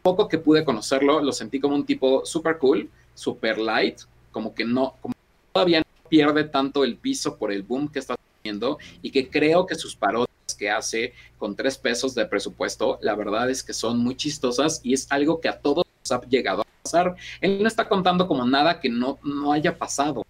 poco 0.02 0.28
que 0.28 0.36
pude 0.36 0.66
conocerlo, 0.66 1.22
lo 1.22 1.32
sentí 1.32 1.60
como 1.60 1.76
un 1.76 1.86
tipo 1.86 2.26
súper 2.26 2.58
cool, 2.58 2.90
súper 3.14 3.56
light, 3.56 4.00
como 4.30 4.54
que 4.54 4.66
no, 4.66 4.96
como 5.00 5.14
todavía 5.50 5.78
no 5.78 6.08
pierde 6.10 6.44
tanto 6.44 6.84
el 6.84 6.98
piso 6.98 7.38
por 7.38 7.52
el 7.52 7.62
boom 7.62 7.88
que 7.88 8.00
está 8.00 8.16
teniendo 8.42 8.76
y 9.00 9.10
que 9.10 9.30
creo 9.30 9.64
que 9.64 9.74
sus 9.74 9.96
parodias 9.96 10.27
que 10.58 10.68
hace 10.68 11.14
con 11.38 11.56
tres 11.56 11.78
pesos 11.78 12.14
de 12.14 12.26
presupuesto, 12.26 12.98
la 13.00 13.14
verdad 13.14 13.48
es 13.48 13.62
que 13.62 13.72
son 13.72 13.98
muy 13.98 14.16
chistosas 14.16 14.80
y 14.82 14.92
es 14.92 15.10
algo 15.10 15.40
que 15.40 15.48
a 15.48 15.60
todos 15.60 15.86
nos 16.00 16.12
ha 16.12 16.20
llegado 16.28 16.62
a 16.62 16.66
pasar. 16.82 17.14
Él 17.40 17.62
no 17.62 17.68
está 17.68 17.88
contando 17.88 18.26
como 18.28 18.44
nada 18.44 18.80
que 18.80 18.90
no, 18.90 19.18
no 19.22 19.52
haya 19.52 19.78
pasado. 19.78 20.26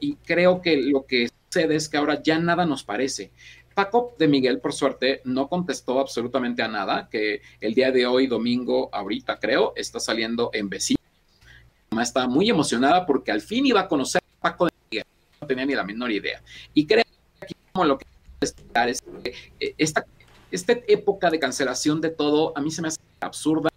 Y 0.00 0.16
creo 0.16 0.60
que 0.60 0.76
lo 0.76 1.06
que 1.06 1.28
sucede 1.46 1.76
es 1.76 1.88
que 1.88 1.96
ahora 1.96 2.22
ya 2.22 2.38
nada 2.38 2.66
nos 2.66 2.82
parece. 2.82 3.30
Paco 3.78 4.16
de 4.18 4.26
Miguel, 4.26 4.58
por 4.58 4.72
suerte, 4.72 5.20
no 5.22 5.48
contestó 5.48 6.00
absolutamente 6.00 6.62
a 6.62 6.68
nada, 6.68 7.08
que 7.08 7.42
el 7.60 7.74
día 7.74 7.92
de 7.92 8.06
hoy, 8.06 8.26
domingo, 8.26 8.90
ahorita 8.92 9.38
creo, 9.38 9.72
está 9.76 10.00
saliendo 10.00 10.50
en 10.52 10.68
vecino. 10.68 10.98
está 12.02 12.26
muy 12.26 12.50
emocionada 12.50 13.06
porque 13.06 13.30
al 13.30 13.40
fin 13.40 13.66
iba 13.66 13.82
a 13.82 13.86
conocer 13.86 14.20
a 14.20 14.40
Paco 14.40 14.66
de 14.66 14.72
Miguel. 14.90 15.04
No 15.40 15.46
tenía 15.46 15.64
ni 15.64 15.74
la 15.76 15.84
menor 15.84 16.10
idea. 16.10 16.42
Y 16.74 16.86
creo 16.86 17.04
que 17.04 17.44
aquí 17.44 17.54
como 17.72 17.84
lo 17.84 17.98
que 17.98 18.06
esta, 18.40 20.06
esta 20.50 20.72
época 20.86 21.30
de 21.30 21.38
cancelación 21.38 22.00
de 22.00 22.10
todo 22.10 22.52
a 22.56 22.60
mí 22.60 22.70
se 22.70 22.82
me 22.82 22.88
hace 22.88 23.00
absurda. 23.20 23.70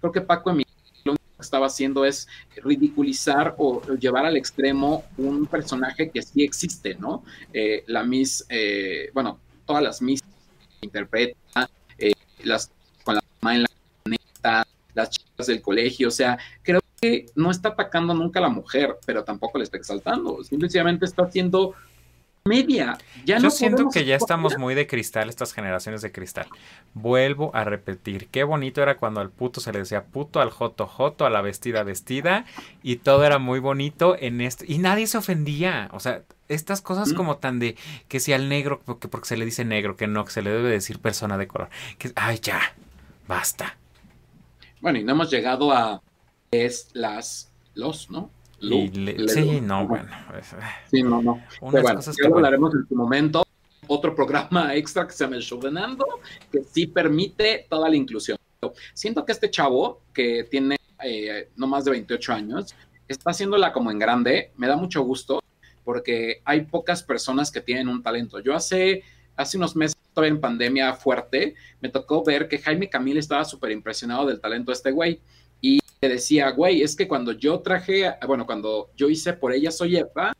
Creo 0.00 0.12
que 0.12 0.20
Paco 0.20 0.50
Emilio 0.50 0.72
lo 1.04 1.14
que 1.14 1.20
estaba 1.38 1.66
haciendo 1.66 2.04
es 2.04 2.28
ridiculizar 2.56 3.54
o 3.58 3.82
llevar 3.94 4.26
al 4.26 4.36
extremo 4.36 5.04
un 5.16 5.46
personaje 5.46 6.10
que 6.10 6.22
sí 6.22 6.42
existe, 6.42 6.94
¿no? 6.94 7.24
Eh, 7.52 7.84
la 7.86 8.02
Miss, 8.02 8.44
eh, 8.48 9.10
bueno, 9.14 9.38
todas 9.66 9.82
las 9.82 10.02
Miss 10.02 10.22
que 10.22 10.86
interpreta, 10.86 11.68
eh, 11.98 12.12
las 12.44 12.70
con 13.04 13.16
la 13.16 13.22
mamá 13.40 13.56
en 13.56 13.62
la 13.62 13.68
planeta, 14.02 14.66
las 14.94 15.10
chicas 15.10 15.46
del 15.46 15.62
colegio, 15.62 16.08
o 16.08 16.12
sea, 16.12 16.38
creo 16.62 16.80
que 17.00 17.26
no 17.34 17.50
está 17.50 17.70
atacando 17.70 18.14
nunca 18.14 18.38
a 18.38 18.42
la 18.42 18.48
mujer, 18.48 18.96
pero 19.04 19.24
tampoco 19.24 19.58
le 19.58 19.64
está 19.64 19.76
exaltando, 19.76 20.42
simplemente 20.44 21.04
está 21.04 21.24
haciendo 21.24 21.74
media. 22.44 22.98
Ya 23.24 23.36
Yo 23.36 23.44
no 23.44 23.50
siento 23.50 23.88
que 23.90 24.04
ya 24.04 24.16
estamos 24.16 24.58
muy 24.58 24.74
de 24.74 24.86
cristal, 24.86 25.28
estas 25.28 25.52
generaciones 25.52 26.02
de 26.02 26.10
cristal. 26.10 26.46
Vuelvo 26.94 27.50
a 27.54 27.64
repetir, 27.64 28.28
qué 28.28 28.44
bonito 28.44 28.82
era 28.82 28.96
cuando 28.96 29.20
al 29.20 29.30
puto 29.30 29.60
se 29.60 29.72
le 29.72 29.78
decía 29.80 30.04
puto, 30.04 30.40
al 30.40 30.50
joto 30.50 30.86
joto, 30.86 31.24
a 31.24 31.30
la 31.30 31.40
vestida 31.40 31.82
vestida, 31.84 32.44
y 32.82 32.96
todo 32.96 33.24
era 33.24 33.38
muy 33.38 33.60
bonito 33.60 34.16
en 34.18 34.40
esto. 34.40 34.64
Y 34.66 34.78
nadie 34.78 35.06
se 35.06 35.18
ofendía. 35.18 35.88
O 35.92 36.00
sea, 36.00 36.22
estas 36.48 36.80
cosas 36.82 37.12
Mm. 37.12 37.14
como 37.16 37.36
tan 37.36 37.58
de 37.58 37.76
que 38.08 38.18
si 38.20 38.32
al 38.32 38.48
negro, 38.48 38.80
porque, 38.84 39.08
porque 39.08 39.28
se 39.28 39.36
le 39.36 39.44
dice 39.44 39.64
negro, 39.64 39.96
que 39.96 40.06
no, 40.06 40.24
que 40.24 40.32
se 40.32 40.42
le 40.42 40.50
debe 40.50 40.68
decir 40.68 40.98
persona 40.98 41.38
de 41.38 41.46
color. 41.46 41.70
Que, 41.98 42.10
ay, 42.16 42.38
ya, 42.42 42.60
basta. 43.28 43.76
Bueno, 44.80 44.98
y 44.98 45.04
no 45.04 45.12
hemos 45.12 45.30
llegado 45.30 45.72
a 45.72 46.02
es 46.50 46.88
las 46.92 47.50
los, 47.74 48.10
¿no? 48.10 48.30
Lu, 48.62 48.76
Y 48.76 48.88
le- 48.90 49.18
le- 49.18 49.28
sí, 49.28 49.60
no, 49.60 49.86
bueno. 49.86 50.08
es- 50.38 50.54
Sí, 50.90 51.02
no, 51.02 51.20
no. 51.22 51.42
Unas 51.60 51.82
bueno, 51.82 51.96
cosas 51.96 52.16
ya 52.16 52.22
que, 52.22 52.28
lo 52.28 52.34
bueno, 52.34 52.46
hablaremos 52.46 52.74
en 52.74 52.88
su 52.88 52.94
momento. 52.94 53.42
Otro 53.88 54.14
programa 54.14 54.74
extra 54.76 55.06
que 55.06 55.12
se 55.12 55.24
llama 55.24 55.36
El 55.36 55.42
Show 55.42 55.60
de 55.60 55.70
Nando, 55.72 56.06
que 56.50 56.62
sí 56.70 56.86
permite 56.86 57.66
toda 57.68 57.88
la 57.88 57.96
inclusión. 57.96 58.38
Siento 58.94 59.24
que 59.24 59.32
este 59.32 59.50
chavo, 59.50 60.02
que 60.14 60.44
tiene 60.50 60.76
eh, 61.04 61.48
no 61.56 61.66
más 61.66 61.84
de 61.84 61.90
28 61.90 62.32
años, 62.32 62.74
está 63.08 63.30
haciéndola 63.30 63.72
como 63.72 63.90
en 63.90 63.98
grande. 63.98 64.52
Me 64.56 64.68
da 64.68 64.76
mucho 64.76 65.02
gusto 65.02 65.42
porque 65.84 66.40
hay 66.44 66.60
pocas 66.62 67.02
personas 67.02 67.50
que 67.50 67.60
tienen 67.60 67.88
un 67.88 68.02
talento. 68.04 68.38
Yo 68.38 68.54
hace, 68.54 69.02
hace 69.36 69.56
unos 69.56 69.74
meses, 69.74 69.96
todavía 70.14 70.34
en 70.36 70.40
pandemia 70.40 70.94
fuerte, 70.94 71.56
me 71.80 71.88
tocó 71.88 72.22
ver 72.22 72.46
que 72.46 72.58
Jaime 72.58 72.88
Camil 72.88 73.16
estaba 73.18 73.44
súper 73.44 73.72
impresionado 73.72 74.26
del 74.26 74.40
talento 74.40 74.70
de 74.70 74.74
este 74.76 74.92
güey. 74.92 75.20
Le 76.02 76.08
decía, 76.08 76.50
güey, 76.50 76.82
es 76.82 76.96
que 76.96 77.06
cuando 77.06 77.30
yo 77.30 77.60
traje, 77.60 78.12
bueno, 78.26 78.44
cuando 78.44 78.90
yo 78.96 79.08
hice 79.08 79.34
Por 79.34 79.52
ella 79.52 79.70
soy 79.70 79.98
Eva, 79.98 80.32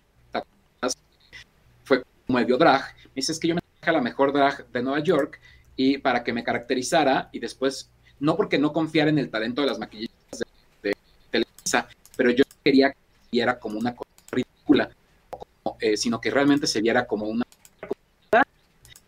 fue 1.85 2.03
como 2.27 2.41
medio 2.41 2.59
drag. 2.59 2.83
Me 3.05 3.13
dice, 3.15 3.31
es 3.31 3.39
que 3.39 3.47
yo 3.47 3.55
me 3.55 3.61
traje 3.61 3.91
a 3.91 3.93
la 3.93 4.01
mejor 4.01 4.33
drag 4.33 4.67
de 4.73 4.83
Nueva 4.83 4.99
York 4.99 5.41
y 5.77 5.99
para 5.99 6.25
que 6.25 6.33
me 6.33 6.43
caracterizara 6.43 7.29
y 7.31 7.39
después, 7.39 7.93
no 8.19 8.37
porque 8.37 8.59
no 8.59 8.73
confiara 8.73 9.09
en 9.09 9.21
el 9.21 9.31
talento 9.31 9.61
de 9.61 9.69
las 9.69 9.79
maquillistas 9.79 10.41
de, 10.83 10.89
de 10.89 10.97
Televisa, 11.31 11.89
pero 12.17 12.33
yo 12.33 12.43
quería 12.65 12.91
que 12.91 12.97
se 12.97 13.29
viera 13.31 13.61
como 13.61 13.79
una 13.79 13.95
cosa 13.95 14.11
ridícula, 14.33 14.91
como, 15.31 15.77
eh, 15.79 15.97
sino 15.97 16.21
que 16.21 16.31
realmente 16.33 16.67
se 16.67 16.81
viera 16.81 17.07
como 17.07 17.27
una 17.27 17.45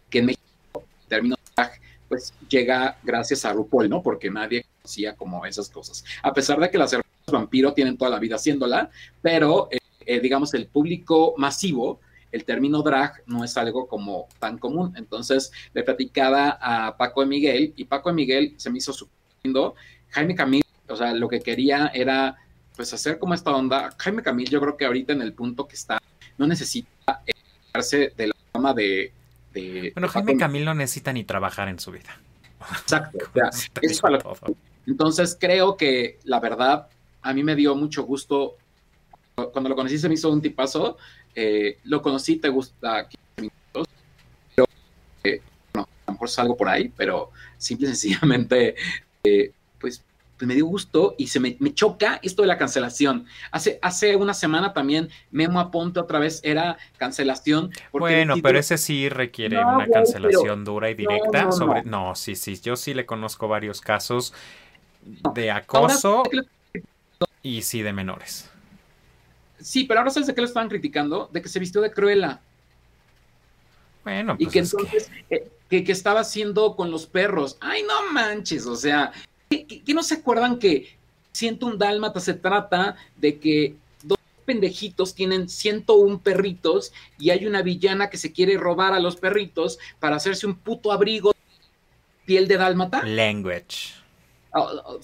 que 0.09 0.21
en 0.21 0.27
México, 0.27 0.85
en 1.03 1.09
términos 1.09 1.38
de 1.38 1.53
drag, 1.57 1.81
pues 2.09 2.33
llega 2.49 2.97
gracias 3.03 3.45
a 3.45 3.53
RuPaul, 3.53 3.88
¿no? 3.88 4.01
Porque 4.01 4.31
nadie 4.31 4.64
conocía 4.85 5.16
como 5.16 5.47
esas 5.47 5.70
cosas. 5.70 6.05
A 6.23 6.33
pesar 6.35 6.61
de 6.61 6.70
que 6.70 6.77
las 6.79 6.92
hermanas 6.92 7.09
vampiro 7.27 7.73
tienen 7.73 7.97
toda 7.97 8.11
la 8.11 8.18
vida 8.18 8.37
haciéndola, 8.37 8.90
pero 9.23 9.68
eh, 9.70 9.79
eh, 10.05 10.20
digamos 10.20 10.53
el 10.53 10.66
público 10.66 11.35
masivo, 11.38 12.01
el 12.33 12.44
término 12.44 12.83
drag 12.83 13.23
no 13.27 13.44
es 13.44 13.57
algo 13.57 13.87
como 13.88 14.29
tan 14.38 14.59
común. 14.59 14.92
Entonces 14.97 15.51
le 15.73 15.83
platicaba 15.85 16.59
a 16.61 16.97
Paco 16.99 17.23
de 17.23 17.27
Miguel 17.29 17.73
y 17.77 17.85
Paco 17.85 18.11
de 18.11 18.14
Miguel 18.16 18.55
se 18.59 18.70
me 18.70 18.79
hizo 18.79 18.92
súper 18.92 19.14
lindo. 19.42 19.75
Jaime 20.11 20.35
Camil, 20.35 20.62
o 20.88 20.97
sea, 20.97 21.14
lo 21.14 21.29
que 21.29 21.40
quería 21.40 21.87
era 21.94 22.37
pues 22.77 22.92
hacer 22.92 23.18
como 23.18 23.33
esta 23.35 23.53
onda. 23.53 23.94
Jaime 23.99 24.23
Camil 24.23 24.51
yo 24.51 24.61
creo 24.61 24.77
que 24.77 24.85
ahorita 24.85 25.12
en 25.14 25.23
el 25.23 25.33
punto 25.33 25.66
que 25.66 25.77
está, 25.77 25.99
no 26.37 26.47
necesita 26.47 27.23
eh, 27.27 27.33
darse 27.73 28.12
de 28.16 28.27
la 28.29 28.35
fama 28.53 28.75
de... 28.75 29.12
de 29.55 29.92
Bueno, 29.94 30.09
de 30.09 30.12
Jaime 30.12 30.33
Paco- 30.33 30.40
Camil 30.40 30.64
no 30.66 30.75
necesita 30.75 31.12
ni 31.12 31.25
trabajar 31.25 31.68
en 31.68 31.79
su 31.79 31.90
vida. 31.90 32.18
Exacto. 32.83 33.18
o 33.31 33.33
sea, 33.33 33.51
Te 33.73 33.87
es 33.87 33.92
digo 33.92 34.01
para- 34.03 34.18
todo. 34.18 34.37
Entonces 34.87 35.37
creo 35.40 35.77
que 35.77 36.18
la 36.25 36.40
verdad 36.40 36.88
a 37.23 37.33
mí 37.33 37.42
me 37.42 37.57
dio 37.57 37.75
mucho 37.75 38.05
gusto. 38.05 38.57
Cuando 39.35 39.68
lo 39.68 39.75
conocí 39.75 39.99
se 39.99 40.09
me 40.09 40.14
hizo 40.14 40.31
un 40.31 40.40
tipazo. 40.40 40.99
Eh, 41.35 41.79
lo 41.85 42.01
conocí, 42.01 42.37
te 42.37 42.49
gusta 42.49 43.09
15 43.09 43.40
minutos. 43.40 43.88
Pero, 44.55 44.66
eh, 45.25 45.40
no, 45.75 45.83
a 45.83 45.87
lo 46.07 46.12
mejor 46.12 46.29
salgo 46.29 46.57
por 46.57 46.68
ahí, 46.68 46.92
pero 46.97 47.31
simple 47.57 47.88
y 47.88 47.90
sencillamente, 47.94 48.77
eh, 49.25 49.53
pues, 49.81 50.05
pues, 50.37 50.49
me 50.49 50.55
dio 50.55 50.66
gusto 50.66 51.14
y 51.16 51.29
se 51.29 51.40
me, 51.40 51.57
choca 51.75 52.20
esto 52.23 52.42
de 52.42 52.49
la 52.49 52.59
cancelación. 52.59 53.27
Hace, 53.51 53.79
hace 53.83 54.14
una 54.16 54.35
semana 54.35 54.73
también 54.73 55.09
Memo 55.31 55.61
Aponte 55.61 56.01
otra 56.01 56.18
vez 56.18 56.40
era 56.44 56.77
cancelación. 56.99 57.70
Bueno, 57.92 58.35
pero 58.42 58.59
ese 58.59 58.77
sí 58.77 59.09
requiere 59.09 59.64
una 59.64 59.88
cancelación 59.88 60.64
dura 60.64 60.90
y 60.90 60.94
directa. 60.94 61.44
No, 61.44 61.53
sobre... 61.53 61.83
no, 61.85 62.14
sí, 62.14 62.37
sí, 62.37 62.61
yo 62.61 62.77
sí 62.77 62.94
le 62.94 63.07
conozco 63.07 63.49
varios 63.49 63.81
casos 63.81 64.35
de 65.35 65.51
acoso 65.51 66.23
y 67.43 67.62
sí 67.62 67.83
de 67.83 67.93
menores. 67.93 68.51
Sí, 69.61 69.85
pero 69.85 70.01
ahora 70.01 70.11
sabes 70.11 70.27
de 70.27 70.35
qué 70.35 70.40
lo 70.40 70.47
estaban 70.47 70.69
criticando, 70.69 71.31
de 71.33 71.40
que 71.40 71.49
se 71.49 71.59
vistió 71.59 71.81
de 71.81 71.90
Cruella. 71.90 72.40
Bueno, 74.03 74.37
pues 74.37 74.49
y 74.49 74.53
que 74.53 74.59
entonces, 74.59 75.11
eh, 75.31 75.49
que... 75.71 75.85
estaba 75.90 76.21
haciendo 76.21 76.77
con 76.77 76.90
los 76.90 77.07
perros. 77.07 77.57
Ay, 77.61 77.83
no 77.83 78.12
manches, 78.12 78.67
o 78.67 78.77
sea, 78.77 79.12
¿qué, 79.49 79.83
no 79.95 80.03
se 80.03 80.14
acuerdan 80.17 80.59
que 80.59 80.97
Siento 81.33 81.67
un 81.67 81.79
Dálmata 81.79 82.21
se 82.21 82.35
trata 82.35 82.95
de 83.17 83.40
que 83.40 83.75
dos 84.05 84.19
pendejitos 84.45 85.17
tienen 85.17 85.49
101 85.49 86.21
perritos 86.21 86.93
y 87.19 87.31
hay 87.31 87.45
una 87.45 87.61
villana 87.61 88.09
que 88.09 88.19
se 88.19 88.33
quiere 88.33 88.57
robar 88.57 88.93
a 88.93 89.01
los 89.01 89.17
perritos 89.17 89.81
para 89.99 90.14
hacerse 90.14 90.47
un 90.47 90.55
puto 90.55 90.93
abrigo 90.93 91.33
piel 92.25 92.47
de 92.47 92.57
Dálmata? 92.57 93.03
Language. 93.03 94.04
Oh, 94.57 94.71
oh, 94.85 94.95
oh, 94.95 95.01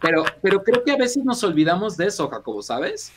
pero, 0.00 0.24
pero 0.40 0.62
creo 0.62 0.84
que 0.84 0.92
a 0.92 0.96
veces 0.96 1.24
nos 1.24 1.42
olvidamos 1.42 1.96
de 1.96 2.06
eso, 2.06 2.28
Jacobo, 2.28 2.62
¿sabes? 2.62 3.12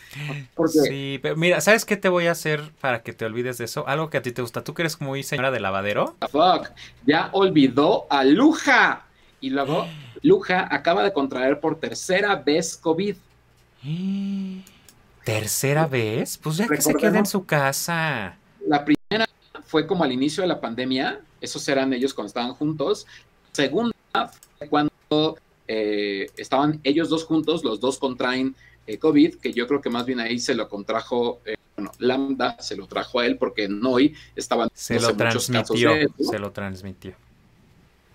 Sí, 0.68 1.20
pero 1.22 1.36
mira, 1.36 1.62
¿sabes 1.62 1.86
qué 1.86 1.96
te 1.96 2.10
voy 2.10 2.26
a 2.26 2.32
hacer 2.32 2.72
para 2.82 3.04
que 3.04 3.14
te 3.14 3.24
olvides 3.24 3.60
de 3.60 3.66
eso? 3.66 3.88
Algo 3.88 4.10
que 4.10 4.18
a 4.18 4.24
ti 4.24 4.32
te 4.32 4.42
gusta. 4.42 4.64
¿Tú 4.64 4.74
que 4.74 4.82
eres 4.82 5.00
muy 5.00 5.22
señora 5.22 5.52
de 5.52 5.60
lavadero? 5.60 6.16
Fuck, 6.32 6.72
ya 7.06 7.30
olvidó 7.34 8.08
a 8.10 8.24
Luja. 8.24 9.06
Y 9.42 9.52
luego, 9.52 9.86
Luja 10.24 10.68
acaba 10.74 11.04
de 11.04 11.14
contraer 11.14 11.60
por 11.60 11.80
tercera 11.80 12.36
vez 12.36 12.76
COVID. 12.76 13.16
¿Tercera 15.24 15.86
vez? 15.86 16.40
Pues 16.40 16.58
ya 16.58 16.68
que 16.68 16.82
se 16.82 16.96
quede 16.96 17.20
en 17.20 17.28
su 17.28 17.46
casa. 17.46 18.38
La 18.68 18.84
primera 18.84 19.28
fue 19.66 19.86
como 19.86 20.04
al 20.04 20.12
inicio 20.12 20.42
de 20.42 20.48
la 20.48 20.60
pandemia, 20.60 21.22
esos 21.40 21.68
eran 21.68 21.94
ellos 21.94 22.14
cuando 22.14 22.28
estaban 22.28 22.54
juntos. 22.54 23.06
Segunda 23.52 23.93
cuando 24.70 25.38
eh, 25.68 26.28
estaban 26.38 26.80
ellos 26.84 27.10
dos 27.10 27.26
juntos, 27.26 27.64
los 27.64 27.80
dos 27.80 27.98
contraen 27.98 28.56
eh, 28.86 28.98
COVID, 28.98 29.36
que 29.36 29.54
yo 29.54 29.68
creo 29.68 29.82
que 29.82 29.90
más 29.90 30.06
bien 30.06 30.20
ahí 30.20 30.40
se 30.40 30.56
lo 30.56 30.70
contrajo, 30.70 31.40
eh, 31.46 31.56
bueno, 31.76 31.92
Lambda 32.00 32.58
se 32.60 32.76
lo 32.76 32.88
trajo 32.88 33.20
a 33.20 33.26
él 33.26 33.38
porque 33.38 33.68
Noy 33.68 34.16
estaban 34.36 34.70
se 34.74 35.00
lo 35.00 35.16
transmitió, 35.16 35.94
se 36.20 36.40
lo 36.40 36.52
transmitió. 36.52 37.14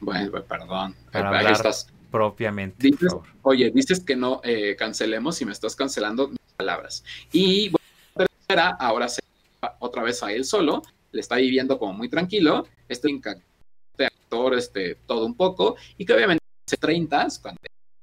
Bueno, 0.00 0.30
pues, 0.30 0.44
perdón. 0.44 0.94
Para 1.10 1.50
estás. 1.50 1.88
propiamente. 2.10 2.90
oye, 3.42 3.70
dices 3.70 4.00
que 4.00 4.14
no 4.14 4.40
cancelemos 4.76 5.40
y 5.42 5.46
me 5.46 5.52
estás 5.52 5.74
cancelando 5.74 6.28
mis 6.28 6.38
palabras. 6.56 7.02
Y 7.32 7.70
bueno, 7.70 8.76
ahora 8.78 9.08
se 9.08 9.22
va 9.64 9.76
otra 9.80 10.02
vez 10.02 10.22
a 10.22 10.32
él 10.32 10.44
solo, 10.44 10.82
le 11.10 11.20
está 11.20 11.36
viviendo 11.36 11.78
como 11.78 11.94
muy 11.94 12.08
tranquilo, 12.08 12.68
este 12.88 13.10
actor, 14.06 14.54
este, 14.54 14.96
todo 15.06 15.26
un 15.26 15.34
poco, 15.34 15.76
y 15.96 16.04
que 16.04 16.12
obviamente 16.12 16.42
hace 16.66 16.76
30, 16.76 17.28
cuando 17.42 17.58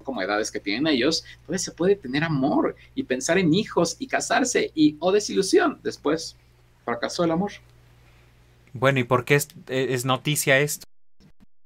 como 0.05 0.21
edades 0.21 0.51
que 0.51 0.61
tienen 0.61 0.87
ellos, 0.87 1.25
todavía 1.41 1.59
se 1.59 1.71
puede 1.71 1.95
tener 1.97 2.23
amor 2.23 2.77
y 2.93 3.03
pensar 3.03 3.37
en 3.37 3.53
hijos 3.53 3.97
y 3.99 4.07
casarse 4.07 4.71
y 4.73 4.95
o 4.99 5.11
desilusión. 5.11 5.79
Después 5.83 6.37
fracasó 6.85 7.25
el 7.25 7.31
amor. 7.31 7.51
Bueno, 8.71 8.99
¿y 8.99 9.03
por 9.03 9.25
qué 9.25 9.35
es, 9.67 10.05
noticia 10.05 10.59
esto? 10.59 10.85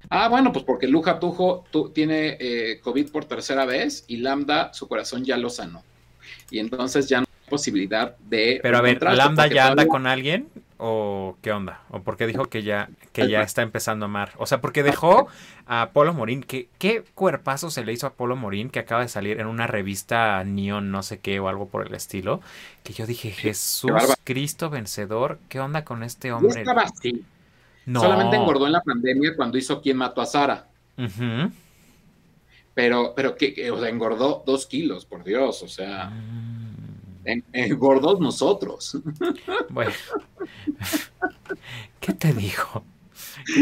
Ah, 0.10 0.30
bueno, 0.30 0.52
pues 0.54 0.64
porque 0.64 0.88
Luja 0.88 1.20
Tujo 1.20 1.66
tiene 1.94 2.38
eh, 2.40 2.80
COVID 2.82 3.12
por 3.12 3.26
tercera 3.26 3.66
vez 3.66 4.06
y 4.08 4.18
Lambda 4.18 4.74
su 4.74 4.88
corazón 4.88 5.26
ya 5.26 5.38
lo 5.38 5.50
sanó. 5.50 5.84
Y 6.50 6.60
entonces 6.60 7.08
ya 7.10 7.20
no 7.20 7.26
hay 7.28 7.50
posibilidad 7.50 8.18
de... 8.18 8.60
Pero 8.64 8.78
a 8.78 8.82
ver, 8.82 9.02
¿Lambda 9.04 9.48
ya 9.48 9.68
anda 9.68 9.88
con 9.88 10.08
alguien? 10.08 10.48
¿O 10.82 11.36
qué 11.42 11.52
onda? 11.52 11.82
¿O 11.90 12.04
por 12.04 12.16
qué 12.16 12.26
dijo 12.26 12.46
que 12.46 12.64
ya, 12.64 12.90
que 13.12 13.30
ya 13.30 13.42
está 13.42 13.64
empezando 13.64 14.06
a 14.06 14.08
amar? 14.08 14.32
O 14.38 14.46
sea, 14.46 14.62
porque 14.62 14.82
dejó 14.82 15.28
a 15.68 15.90
Polo 15.92 16.14
Morín. 16.14 16.42
Que, 16.42 16.70
¿Qué 16.78 17.04
cuerpazo 17.16 17.70
se 17.70 17.84
le 17.84 17.92
hizo 17.92 18.08
a 18.08 18.14
Polo 18.14 18.38
Morín 18.38 18.70
que 18.70 18.80
acaba 18.80 19.02
de 19.02 19.10
salir 19.10 19.42
en 19.42 19.48
una 19.48 19.68
revista 19.68 20.42
Neon, 20.46 20.90
no 20.90 21.04
sé 21.04 21.20
qué, 21.20 21.42
o 21.42 21.50
algo 21.50 21.68
por 21.68 21.86
el 21.86 21.94
estilo? 21.94 22.40
Que 22.84 22.94
yo 22.94 23.06
dije, 23.06 23.32
Jesús 23.32 23.92
Cristo 24.24 24.70
vencedor, 24.70 25.40
¿qué 25.50 25.60
onda 25.60 25.84
con 25.84 26.02
este 26.02 26.32
hombre? 26.32 26.64
No. 27.86 28.00
Solamente 28.00 28.38
engordó 28.38 28.66
en 28.66 28.72
la 28.72 28.82
pandemia 28.82 29.36
cuando 29.36 29.58
hizo 29.58 29.82
quien 29.82 29.98
mató 29.98 30.22
a 30.22 30.26
Sara. 30.28 30.70
Pero, 32.74 33.14
pero 33.18 33.36
que, 33.36 33.70
o 33.70 33.80
sea, 33.82 33.90
engordó 33.90 34.44
dos 34.46 34.66
kilos, 34.66 35.06
por 35.06 35.26
Dios, 35.26 35.62
o 35.62 35.68
sea. 35.68 36.06
Mm 36.10 36.59
engordos 37.26 38.20
nosotros. 38.20 38.98
Bueno, 39.70 39.92
¿qué 42.00 42.14
te 42.14 42.34
dijo? 42.34 42.84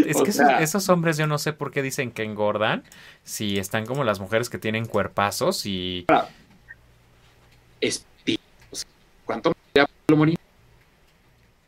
Es 0.05 0.21
que 0.21 0.63
esos, 0.63 0.89
hombres 0.89 1.17
yo 1.17 1.27
no 1.27 1.37
sé 1.37 1.53
por 1.53 1.71
qué 1.71 1.81
dicen 1.81 2.11
que 2.11 2.23
engordan 2.23 2.83
si 3.23 3.57
están 3.57 3.85
como 3.85 4.03
las 4.03 4.19
mujeres 4.19 4.49
que 4.49 4.57
tienen 4.57 4.85
cuerpazos 4.85 5.65
y... 5.65 6.05
¿Cuánto 9.25 9.53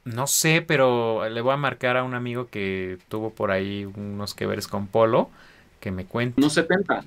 No 0.06 0.28
sé, 0.28 0.64
pero 0.66 1.28
le 1.30 1.42
voy 1.42 1.54
a 1.54 1.58
marcar 1.58 1.98
a 1.98 2.04
un 2.04 2.14
amigo 2.14 2.48
que 2.48 2.98
tuvo 3.10 3.32
por 3.32 3.52
ahí 3.52 3.86
unos 3.86 4.34
que 4.34 4.46
veres 4.46 4.68
con 4.68 4.88
Polo 4.88 5.30
que 5.80 5.92
me 5.92 6.06
cuente. 6.06 6.40
Unos 6.40 6.54
70. 6.54 7.04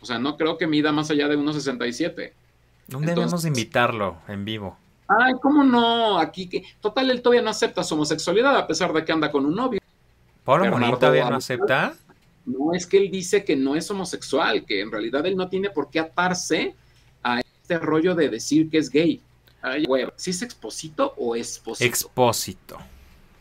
O 0.00 0.06
sea, 0.06 0.18
no 0.18 0.36
creo 0.36 0.56
que 0.58 0.66
mida 0.66 0.92
más 0.92 1.10
allá 1.10 1.28
de 1.28 1.36
unos 1.36 1.56
67. 1.56 2.32
¿Dónde 2.86 3.14
debemos 3.14 3.44
invitarlo 3.44 4.18
en 4.28 4.44
vivo? 4.44 4.76
Ay, 5.08 5.34
¿cómo 5.40 5.64
no? 5.64 6.18
Aquí 6.18 6.48
que. 6.48 6.64
Total, 6.80 7.10
él 7.10 7.22
todavía 7.22 7.42
no 7.42 7.50
acepta 7.50 7.82
su 7.82 7.94
homosexualidad 7.94 8.56
a 8.56 8.66
pesar 8.66 8.92
de 8.92 9.04
que 9.04 9.12
anda 9.12 9.30
con 9.30 9.46
un 9.46 9.54
novio. 9.54 9.80
¿Polo 10.44 10.70
Morín 10.70 10.92
todavía 10.98 11.28
no 11.28 11.36
acepta? 11.36 11.94
No, 12.44 12.72
es 12.74 12.86
que 12.86 12.98
él 12.98 13.10
dice 13.10 13.44
que 13.44 13.56
no 13.56 13.74
es 13.74 13.90
homosexual, 13.90 14.64
que 14.64 14.80
en 14.80 14.92
realidad 14.92 15.26
él 15.26 15.36
no 15.36 15.48
tiene 15.48 15.70
por 15.70 15.90
qué 15.90 15.98
atarse 15.98 16.74
a 17.22 17.40
este 17.40 17.78
rollo 17.78 18.14
de 18.14 18.28
decir 18.28 18.70
que 18.70 18.78
es 18.78 18.88
gay. 18.88 19.20
Ay, 19.62 19.84
¿sí 20.14 20.30
es 20.30 20.42
expósito 20.42 21.14
o 21.16 21.34
expósito? 21.34 21.84
Expósito. 21.84 22.78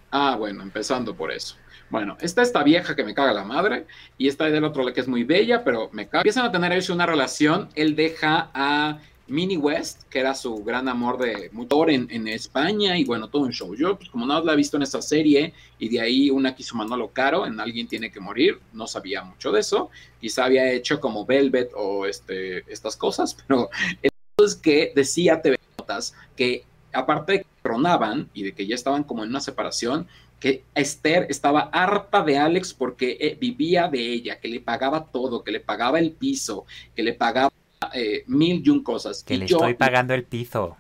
Ah, 0.10 0.36
bueno, 0.38 0.63
empezando 0.63 1.15
por 1.15 1.31
eso. 1.31 1.55
Bueno, 1.91 2.17
está 2.19 2.41
esta 2.41 2.63
vieja 2.63 2.95
que 2.95 3.03
me 3.03 3.13
caga 3.13 3.31
la 3.31 3.43
madre 3.43 3.86
y 4.17 4.27
está 4.27 4.45
del 4.45 4.63
otro 4.63 4.91
que 4.91 5.01
es 5.01 5.08
muy 5.08 5.23
bella, 5.23 5.63
pero 5.63 5.89
me 5.91 6.08
caga. 6.08 6.21
Empiezan 6.21 6.45
a 6.45 6.51
tener 6.51 6.71
ellos 6.71 6.89
una 6.89 7.05
relación, 7.05 7.69
él 7.75 7.95
deja 7.95 8.49
a 8.55 8.97
Minnie 9.27 9.57
West, 9.57 10.03
que 10.09 10.19
era 10.19 10.35
su 10.35 10.63
gran 10.63 10.88
amor 10.88 11.17
de 11.17 11.49
motor 11.51 11.89
en, 11.89 12.07
en, 12.11 12.27
España, 12.27 12.97
y 12.97 13.05
bueno, 13.05 13.29
todo 13.29 13.43
un 13.43 13.51
show. 13.51 13.75
Yo, 13.75 13.97
pues 13.97 14.09
como 14.09 14.25
no 14.25 14.43
la 14.43 14.53
he 14.53 14.55
visto 14.55 14.77
en 14.77 14.83
esa 14.83 15.01
serie, 15.01 15.53
y 15.79 15.89
de 15.89 16.01
ahí 16.01 16.29
una 16.29 16.55
quiso 16.55 16.75
Manolo 16.75 17.09
Caro, 17.11 17.45
en 17.45 17.59
Alguien 17.59 17.88
tiene 17.88 18.11
que 18.11 18.19
morir, 18.19 18.59
no 18.73 18.88
sabía 18.88 19.23
mucho 19.23 19.51
de 19.51 19.61
eso. 19.61 19.89
Quizá 20.19 20.45
había 20.45 20.71
hecho 20.71 20.99
como 20.99 21.25
Velvet 21.25 21.71
o 21.75 22.05
este, 22.05 22.59
estas 22.71 22.95
cosas, 22.95 23.35
pero 23.47 23.69
el 24.01 24.11
es 24.43 24.55
que 24.55 24.91
decía 24.93 25.41
TV 25.41 25.57
Notas 25.77 26.13
que 26.35 26.65
aparte 26.93 27.31
de 27.31 27.39
que 27.39 27.47
tronaban 27.61 28.29
y 28.33 28.43
de 28.43 28.53
que 28.53 28.67
ya 28.67 28.75
estaban 28.75 29.03
como 29.03 29.23
en 29.23 29.29
una 29.29 29.39
separación, 29.41 30.07
que 30.39 30.63
Esther 30.75 31.27
estaba 31.29 31.61
harta 31.73 32.23
de 32.23 32.38
Alex 32.38 32.73
porque 32.73 33.17
eh, 33.19 33.38
vivía 33.39 33.88
de 33.88 33.99
ella, 33.99 34.39
que 34.39 34.47
le 34.47 34.59
pagaba 34.59 35.05
todo, 35.05 35.43
que 35.43 35.51
le 35.51 35.59
pagaba 35.59 35.99
el 35.99 36.11
piso, 36.11 36.65
que 36.95 37.03
le 37.03 37.13
pagaba 37.13 37.51
eh, 37.93 38.24
mil 38.28 38.62
y 38.65 38.69
un 38.69 38.84
cosas. 38.84 39.24
Que 39.24 39.38
le 39.38 39.45
estoy 39.45 39.74
pagando 39.74 40.13
el 40.13 40.24
piso. 40.24 40.78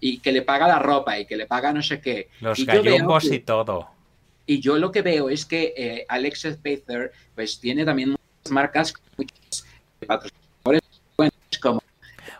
Y 0.00 0.18
que 0.18 0.32
le 0.32 0.42
paga 0.42 0.66
la 0.66 0.78
ropa 0.78 1.18
y 1.18 1.26
que 1.26 1.36
le 1.36 1.46
paga 1.46 1.72
no 1.72 1.82
sé 1.82 2.00
qué. 2.00 2.28
Los 2.40 2.58
y 2.58 2.64
gallumbos 2.64 3.24
y 3.24 3.38
todo. 3.40 3.88
Y 4.46 4.60
yo 4.60 4.76
lo 4.78 4.90
que 4.90 5.02
veo 5.02 5.28
es 5.30 5.46
que 5.46 5.72
eh, 5.76 6.06
Alex 6.08 6.48
Spacer 6.54 7.12
pues 7.34 7.60
tiene 7.60 7.84
también 7.84 8.10
muchas 8.10 8.50
marcas, 8.50 8.94
muchos 9.16 9.64
patrocinadores 10.06 10.82
como 11.60 11.80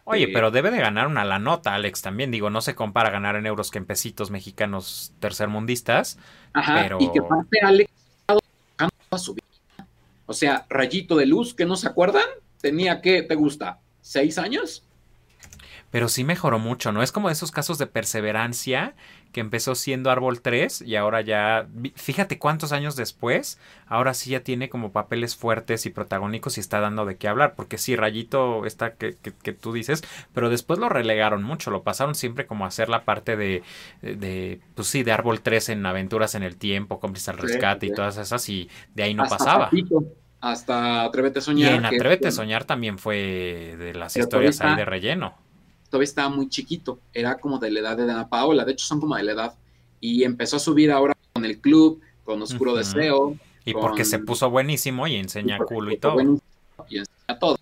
Oye, 0.05 0.25
eh, 0.25 0.31
pero 0.33 0.51
debe 0.51 0.70
de 0.70 0.79
ganar 0.79 1.07
una 1.07 1.25
la 1.25 1.38
nota, 1.38 1.75
Alex, 1.75 2.03
también. 2.03 2.31
Digo, 2.31 2.51
no 2.51 2.61
se 2.61 2.75
compara 2.75 3.11
ganar 3.11 3.37
en 3.37 3.46
euros 3.46 3.70
que 3.70 3.79
en 3.79 3.87
pesitos 3.87 4.31
mexicanos 4.31 5.12
tercermundistas. 5.20 6.18
Ajá, 6.53 6.81
pero... 6.83 6.98
y 7.01 7.11
que 7.12 7.20
aparte 7.20 7.61
Alex 7.62 7.90
a 9.11 9.18
su 9.18 9.35
vida. 9.35 9.46
O 10.27 10.33
sea, 10.33 10.66
rayito 10.68 11.16
de 11.16 11.27
luz, 11.27 11.55
que 11.55 11.66
no 11.66 11.77
se 11.77 11.87
acuerdan, 11.87 12.25
tenía 12.61 13.01
que, 13.01 13.22
¿te 13.22 13.35
gusta? 13.35 13.81
¿Seis 14.02 14.36
años? 14.36 14.84
Pero 15.90 16.08
sí 16.08 16.24
mejoró 16.24 16.58
mucho, 16.58 16.90
¿no? 16.90 17.02
Es 17.02 17.12
como 17.12 17.30
esos 17.30 17.52
casos 17.52 17.78
de 17.78 17.86
perseverancia 17.86 18.94
que 19.30 19.40
empezó 19.40 19.74
siendo 19.74 20.10
Árbol 20.10 20.40
3 20.40 20.82
y 20.82 20.96
ahora 20.96 21.20
ya, 21.20 21.68
fíjate 21.94 22.38
cuántos 22.38 22.72
años 22.72 22.96
después, 22.96 23.58
ahora 23.86 24.14
sí 24.14 24.30
ya 24.30 24.40
tiene 24.40 24.68
como 24.68 24.92
papeles 24.92 25.36
fuertes 25.36 25.84
y 25.86 25.90
protagónicos 25.90 26.56
y 26.56 26.60
está 26.60 26.80
dando 26.80 27.04
de 27.04 27.16
qué 27.16 27.28
hablar, 27.28 27.54
porque 27.54 27.78
sí, 27.78 27.94
Rayito 27.94 28.64
está 28.66 28.94
que, 28.94 29.16
que, 29.16 29.52
tú 29.52 29.72
dices, 29.72 30.02
pero 30.32 30.50
después 30.50 30.78
lo 30.78 30.88
relegaron 30.88 31.42
mucho, 31.42 31.70
lo 31.70 31.82
pasaron 31.82 32.14
siempre 32.14 32.46
como 32.46 32.64
a 32.64 32.68
hacer 32.68 32.88
la 32.88 33.04
parte 33.04 33.36
de, 33.36 33.62
de 34.00 34.60
pues 34.74 34.88
sí, 34.88 35.02
de 35.02 35.12
Árbol 35.12 35.40
3 35.40 35.70
en 35.70 35.86
Aventuras 35.86 36.34
en 36.34 36.42
el 36.42 36.56
Tiempo, 36.56 37.00
Cómplices 37.00 37.28
al 37.28 37.38
Rescate 37.38 37.86
y 37.86 37.92
todas 37.92 38.16
esas 38.16 38.48
y 38.48 38.68
de 38.94 39.02
ahí 39.02 39.14
no 39.14 39.24
pasaba. 39.24 39.70
Hasta 40.42 41.05
Atrévete 41.05 41.38
a 41.38 41.42
Soñar. 41.42 41.72
Y 41.72 41.76
en 41.76 41.87
Atrévete 41.87 42.28
a 42.28 42.33
Soñar 42.33 42.64
también 42.64 42.98
fue 42.98 43.76
de 43.78 43.94
las 43.94 44.14
historias 44.14 44.61
ahí 44.61 44.76
de 44.76 44.85
relleno 44.85 45.35
todavía 45.92 46.05
estaba 46.05 46.31
muy 46.31 46.48
chiquito, 46.48 46.98
era 47.12 47.38
como 47.38 47.59
de 47.59 47.70
la 47.70 47.81
edad 47.81 47.96
de 47.98 48.07
Dana 48.07 48.26
Paola, 48.26 48.64
de 48.64 48.72
hecho 48.72 48.87
son 48.87 48.98
como 48.98 49.14
de 49.14 49.24
la 49.24 49.33
edad, 49.33 49.55
y 50.00 50.24
empezó 50.24 50.57
a 50.57 50.59
subir 50.59 50.90
ahora 50.90 51.14
con 51.35 51.44
el 51.44 51.61
club, 51.61 52.00
con 52.24 52.40
Oscuro 52.40 52.74
Deseo. 52.74 53.37
Y 53.66 53.74
porque 53.74 54.07
se 54.07 54.18
puso 54.18 54.50
buenísimo 54.50 55.07
y 55.07 55.16
enseña 55.16 55.59
culo 55.59 55.92
y 55.92 55.98
todo. 55.98 56.20
Y 56.88 56.96
enseña 56.96 57.38
todo. 57.38 57.59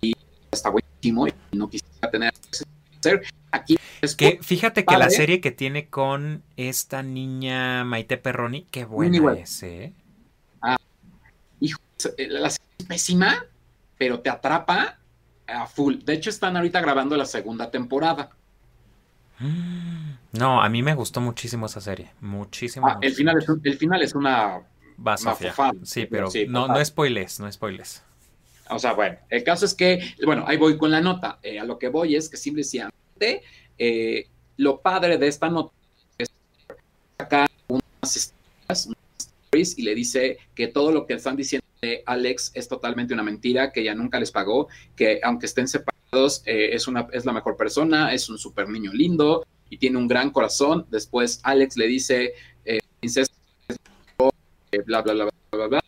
Y 0.00 0.14
está 0.50 0.70
buenísimo 0.70 1.26
y 1.26 1.32
no 1.52 1.68
quisiera 1.68 2.08
tener 2.08 2.32
aquí. 3.50 3.76
Es 4.00 4.14
que 4.14 4.38
fíjate 4.40 4.84
que 4.84 4.96
la 4.96 5.10
serie 5.10 5.40
que 5.40 5.50
tiene 5.50 5.88
con 5.88 6.44
esta 6.56 7.02
niña 7.02 7.84
Maite 7.84 8.16
Perroni, 8.16 8.64
qué 8.70 8.84
buena 8.84 9.34
es, 9.34 9.62
¿eh? 9.64 9.92
Hijo, 12.18 12.32
la 12.40 12.50
serie 12.50 12.68
es 12.78 12.86
pésima, 12.86 13.44
pero 13.98 14.20
te 14.20 14.30
atrapa 14.30 14.98
a 15.46 15.66
full. 15.66 15.96
De 16.04 16.14
hecho, 16.14 16.30
están 16.30 16.56
ahorita 16.56 16.80
grabando 16.80 17.16
la 17.16 17.26
segunda 17.26 17.70
temporada. 17.70 18.30
No, 20.32 20.62
a 20.62 20.68
mí 20.68 20.82
me 20.82 20.94
gustó 20.94 21.22
muchísimo 21.22 21.64
esa 21.64 21.80
serie. 21.80 22.10
Muchísimo. 22.20 22.86
Ah, 22.86 22.98
el, 23.00 23.14
final 23.14 23.38
es 23.38 23.46
el 23.48 23.78
final 23.78 24.02
es 24.02 24.14
una. 24.14 24.60
sí, 25.82 26.06
pero 26.06 26.28
no, 26.48 26.68
no 26.68 26.84
spoiles, 26.84 27.40
no 27.40 27.50
spoiles. 27.50 28.02
O 28.68 28.78
sea, 28.78 28.92
bueno, 28.92 29.16
el 29.30 29.44
caso 29.44 29.64
es 29.64 29.74
que, 29.74 30.14
bueno, 30.24 30.44
ahí 30.46 30.58
voy 30.58 30.76
con 30.76 30.90
la 30.90 31.00
nota. 31.00 31.38
Eh, 31.42 31.58
a 31.58 31.64
lo 31.64 31.78
que 31.78 31.88
voy 31.88 32.16
es 32.16 32.28
que 32.28 32.36
simplemente 32.36 33.42
eh, 33.78 34.28
lo 34.56 34.80
padre 34.80 35.16
de 35.16 35.28
esta 35.28 35.48
nota 35.48 35.72
es 36.18 36.28
sacar 37.18 37.48
unas 37.68 38.34
y 39.52 39.82
le 39.82 39.94
dice 39.94 40.38
que 40.54 40.68
todo 40.68 40.92
lo 40.92 41.06
que 41.06 41.14
están 41.14 41.36
diciendo 41.36 41.65
Alex 42.06 42.52
es 42.54 42.68
totalmente 42.68 43.14
una 43.14 43.22
mentira, 43.22 43.72
que 43.72 43.80
ella 43.80 43.94
nunca 43.94 44.20
les 44.20 44.30
pagó, 44.30 44.68
que 44.94 45.20
aunque 45.22 45.46
estén 45.46 45.68
separados 45.68 46.42
eh, 46.46 46.70
es, 46.72 46.86
una, 46.88 47.08
es 47.12 47.24
la 47.24 47.32
mejor 47.32 47.56
persona, 47.56 48.12
es 48.12 48.28
un 48.28 48.38
super 48.38 48.68
niño 48.68 48.92
lindo 48.92 49.44
y 49.70 49.78
tiene 49.78 49.98
un 49.98 50.08
gran 50.08 50.30
corazón. 50.30 50.86
Después 50.90 51.40
Alex 51.42 51.76
le 51.76 51.86
dice, 51.86 52.34
eh, 52.64 52.80
princesa, 53.00 53.32
eh, 54.72 54.82
bla, 54.84 55.02
bla, 55.02 55.14
bla, 55.14 55.30
bla, 55.52 55.66
bla, 55.66 55.84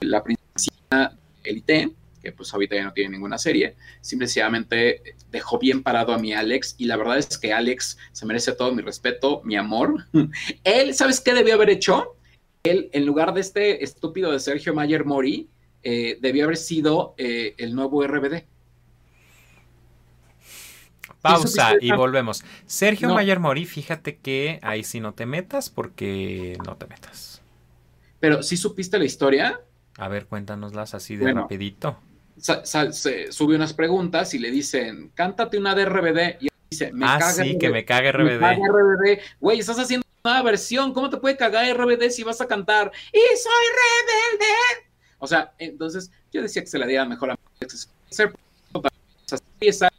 la 0.00 0.22
princesa 0.22 1.18
Elite, 1.44 1.92
que 2.22 2.32
pues 2.32 2.52
ahorita 2.52 2.76
ya 2.76 2.84
no 2.84 2.92
tiene 2.92 3.10
ninguna 3.10 3.38
serie, 3.38 3.76
simplemente 4.00 5.14
dejó 5.30 5.58
bien 5.58 5.82
parado 5.82 6.12
a 6.12 6.18
mi 6.18 6.32
Alex 6.32 6.74
y 6.78 6.86
la 6.86 6.96
verdad 6.96 7.18
es 7.18 7.38
que 7.38 7.52
Alex 7.52 7.98
se 8.12 8.26
merece 8.26 8.52
todo 8.52 8.74
mi 8.74 8.82
respeto, 8.82 9.40
mi 9.44 9.56
amor. 9.56 10.06
Él, 10.64 10.94
¿sabes 10.94 11.20
qué 11.20 11.34
debió 11.34 11.54
haber 11.54 11.70
hecho? 11.70 12.17
Él, 12.62 12.90
en 12.92 13.06
lugar 13.06 13.34
de 13.34 13.40
este 13.40 13.84
estúpido 13.84 14.32
de 14.32 14.40
Sergio 14.40 14.74
Mayer 14.74 15.04
Mori, 15.04 15.48
eh, 15.82 16.18
debió 16.20 16.44
haber 16.44 16.56
sido 16.56 17.14
eh, 17.16 17.54
el 17.58 17.74
nuevo 17.74 18.06
RBD. 18.06 18.44
Pausa 21.20 21.72
y 21.80 21.92
volvemos. 21.92 22.44
Sergio 22.66 23.08
Mayer 23.08 23.40
Mori, 23.40 23.64
fíjate 23.64 24.16
que 24.18 24.60
ahí 24.62 24.84
sí 24.84 25.00
no 25.00 25.14
te 25.14 25.26
metas 25.26 25.68
porque 25.68 26.56
no 26.64 26.76
te 26.76 26.86
metas. 26.86 27.42
Pero 28.20 28.42
sí 28.42 28.56
supiste 28.56 28.98
la 28.98 29.04
historia. 29.04 29.60
A 29.96 30.08
ver, 30.08 30.26
cuéntanoslas 30.26 30.94
así 30.94 31.16
de 31.16 31.32
rapidito. 31.32 31.98
se 32.36 33.32
sube 33.32 33.56
unas 33.56 33.72
preguntas 33.72 34.32
y 34.34 34.38
le 34.38 34.50
dicen, 34.50 35.10
cántate 35.14 35.58
una 35.58 35.74
de 35.74 35.84
RBD. 35.86 36.40
Y 36.40 36.46
él 36.46 36.52
dice, 36.70 36.92
me 36.92 37.06
ah, 37.06 37.20
sí, 37.20 37.58
que 37.58 37.70
me 37.70 37.84
cague 37.84 38.12
RBD. 38.12 38.40
Me 38.40 38.56
RBD. 38.56 39.20
Güey, 39.40 39.58
estás 39.58 39.78
haciendo 39.78 40.06
versión. 40.42 40.92
¿Cómo 40.92 41.10
te 41.10 41.16
puede 41.16 41.36
cagar 41.36 41.76
RBD 41.76 42.10
si 42.10 42.22
vas 42.22 42.40
a 42.40 42.46
cantar 42.46 42.92
y 43.12 43.36
soy 43.36 43.64
rebelde? 43.80 44.88
O 45.18 45.26
sea, 45.26 45.52
entonces 45.58 46.10
yo 46.32 46.42
decía 46.42 46.62
que 46.62 46.68
se 46.68 46.78
la 46.78 46.86
diera 46.86 47.04
mejor 47.04 47.30
a 47.30 47.36
esa 49.60 49.90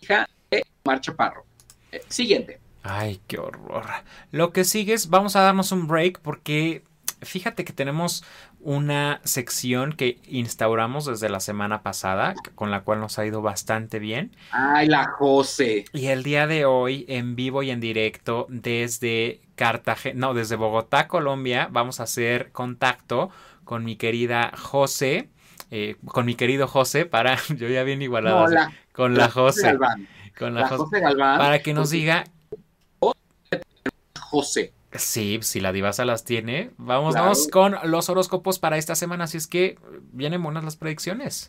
hija 0.00 0.28
de 0.50 0.64
Marcha 0.84 1.14
Parro. 1.14 1.44
Eh, 1.92 2.02
siguiente. 2.08 2.58
Ay, 2.82 3.20
qué 3.28 3.38
horror. 3.38 3.84
Lo 4.32 4.52
que 4.52 4.64
sigue 4.64 4.94
es, 4.94 5.08
vamos 5.08 5.36
a 5.36 5.42
darnos 5.42 5.70
un 5.72 5.86
break 5.86 6.20
porque 6.20 6.82
fíjate 7.22 7.64
que 7.64 7.72
tenemos 7.72 8.24
una 8.60 9.20
sección 9.24 9.92
que 9.92 10.18
instauramos 10.28 11.06
desde 11.06 11.28
la 11.28 11.40
semana 11.40 11.82
pasada, 11.82 12.34
con 12.54 12.70
la 12.70 12.82
cual 12.82 13.00
nos 13.00 13.18
ha 13.18 13.26
ido 13.26 13.42
bastante 13.42 13.98
bien. 13.98 14.34
Ay, 14.50 14.88
la 14.88 15.04
José. 15.04 15.84
Y 15.92 16.06
el 16.06 16.22
día 16.22 16.46
de 16.46 16.64
hoy, 16.64 17.04
en 17.08 17.36
vivo 17.36 17.62
y 17.62 17.70
en 17.70 17.80
directo, 17.80 18.46
desde 18.48 19.40
Cartagena, 19.54 20.18
no, 20.18 20.34
desde 20.34 20.56
Bogotá, 20.56 21.08
Colombia, 21.08 21.68
vamos 21.70 22.00
a 22.00 22.04
hacer 22.04 22.52
contacto 22.52 23.30
con 23.64 23.84
mi 23.84 23.96
querida 23.96 24.52
José, 24.56 25.28
eh, 25.70 25.96
con 26.04 26.26
mi 26.26 26.34
querido 26.34 26.66
José, 26.66 27.06
para, 27.06 27.36
yo 27.56 27.68
ya 27.68 27.82
bien 27.82 28.02
igualado, 28.02 28.46
con 28.92 29.14
la, 29.14 29.30
José. 29.30 29.78
Con 30.38 30.54
la, 30.54 30.68
José, 30.68 31.00
Galván, 31.00 31.38
para 31.38 31.60
que 31.60 31.72
nos 31.74 31.90
diga. 31.90 32.24
José. 34.18 34.72
Sí, 34.94 35.38
si 35.40 35.60
la 35.60 35.72
divasa 35.72 36.04
las 36.04 36.24
tiene. 36.24 36.72
Vamos, 36.76 37.14
vamos 37.14 37.48
con 37.48 37.76
los 37.84 38.10
horóscopos 38.10 38.58
para 38.58 38.76
esta 38.76 38.94
semana. 38.94 39.24
Así 39.24 39.38
es 39.38 39.46
que 39.46 39.78
vienen 40.12 40.42
buenas 40.42 40.64
las 40.64 40.76
predicciones. 40.76 41.46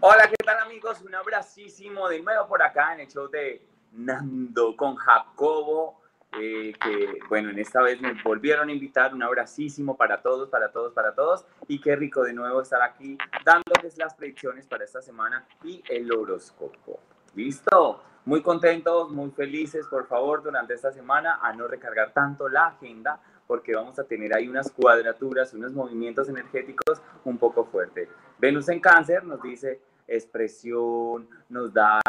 Hola, 0.00 0.28
¿qué 0.28 0.36
tal 0.44 0.60
amigos? 0.60 1.02
Un 1.02 1.14
abracísimo 1.14 2.08
de 2.08 2.22
nuevo 2.22 2.46
por 2.48 2.62
acá 2.62 2.94
en 2.94 3.00
el 3.00 3.08
show 3.08 3.28
de 3.28 3.66
Nando 3.92 4.74
con 4.76 4.96
Jacobo 4.96 6.05
eh, 6.40 6.72
que 6.82 7.18
bueno, 7.28 7.50
en 7.50 7.58
esta 7.58 7.82
vez 7.82 8.00
me 8.00 8.12
volvieron 8.22 8.68
a 8.68 8.72
invitar, 8.72 9.14
un 9.14 9.22
abracísimo 9.22 9.96
para 9.96 10.22
todos, 10.22 10.48
para 10.48 10.70
todos, 10.70 10.92
para 10.92 11.14
todos, 11.14 11.46
y 11.68 11.80
qué 11.80 11.96
rico 11.96 12.22
de 12.22 12.32
nuevo 12.32 12.60
estar 12.60 12.82
aquí 12.82 13.16
dándoles 13.44 13.96
las 13.98 14.14
predicciones 14.14 14.66
para 14.66 14.84
esta 14.84 15.02
semana 15.02 15.46
y 15.64 15.82
el 15.88 16.12
horóscopo. 16.12 17.00
¿Listo? 17.34 18.02
Muy 18.24 18.42
contentos, 18.42 19.10
muy 19.10 19.30
felices, 19.30 19.86
por 19.86 20.06
favor, 20.06 20.42
durante 20.42 20.74
esta 20.74 20.92
semana 20.92 21.38
a 21.42 21.52
no 21.52 21.68
recargar 21.68 22.12
tanto 22.12 22.48
la 22.48 22.66
agenda 22.66 23.20
porque 23.46 23.74
vamos 23.74 23.98
a 23.98 24.04
tener 24.04 24.34
ahí 24.34 24.48
unas 24.48 24.70
cuadraturas, 24.72 25.54
unos 25.54 25.72
movimientos 25.72 26.28
energéticos 26.28 27.00
un 27.24 27.38
poco 27.38 27.64
fuertes. 27.64 28.08
Venus 28.38 28.68
en 28.68 28.80
cáncer 28.80 29.24
nos 29.24 29.40
dice 29.42 29.80
expresión, 30.08 31.28
nos 31.48 31.72
da 31.72 32.00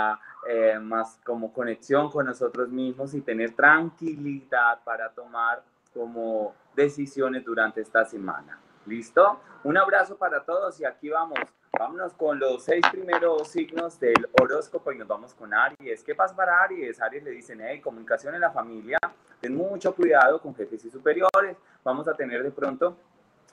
eh, 0.47 0.79
más 0.79 1.19
como 1.25 1.51
conexión 1.51 2.09
con 2.09 2.25
nosotros 2.25 2.69
mismos 2.69 3.13
y 3.13 3.21
tener 3.21 3.51
tranquilidad 3.51 4.81
para 4.83 5.09
tomar 5.09 5.61
como 5.93 6.55
decisiones 6.75 7.43
durante 7.43 7.81
esta 7.81 8.05
semana. 8.05 8.59
¿Listo? 8.85 9.41
Un 9.63 9.77
abrazo 9.77 10.15
para 10.15 10.43
todos 10.45 10.79
y 10.79 10.85
aquí 10.85 11.09
vamos. 11.09 11.39
Vámonos 11.77 12.13
con 12.13 12.39
los 12.39 12.63
seis 12.63 12.81
primeros 12.89 13.49
signos 13.49 13.99
del 13.99 14.27
horóscopo 14.39 14.91
y 14.91 14.97
nos 14.97 15.07
vamos 15.07 15.33
con 15.33 15.53
Aries. 15.53 16.03
¿Qué 16.03 16.15
pasa 16.15 16.35
para 16.35 16.63
Aries? 16.63 17.01
Aries 17.01 17.23
le 17.23 17.31
dicen, 17.31 17.59
hey, 17.61 17.81
comunicación 17.81 18.33
en 18.33 18.41
la 18.41 18.51
familia, 18.51 18.97
ten 19.41 19.55
mucho 19.55 19.93
cuidado 19.93 20.41
con 20.41 20.55
jefes 20.55 20.85
y 20.85 20.89
superiores. 20.89 21.57
Vamos 21.83 22.07
a 22.07 22.13
tener 22.13 22.41
de 22.41 22.51
pronto 22.51 22.95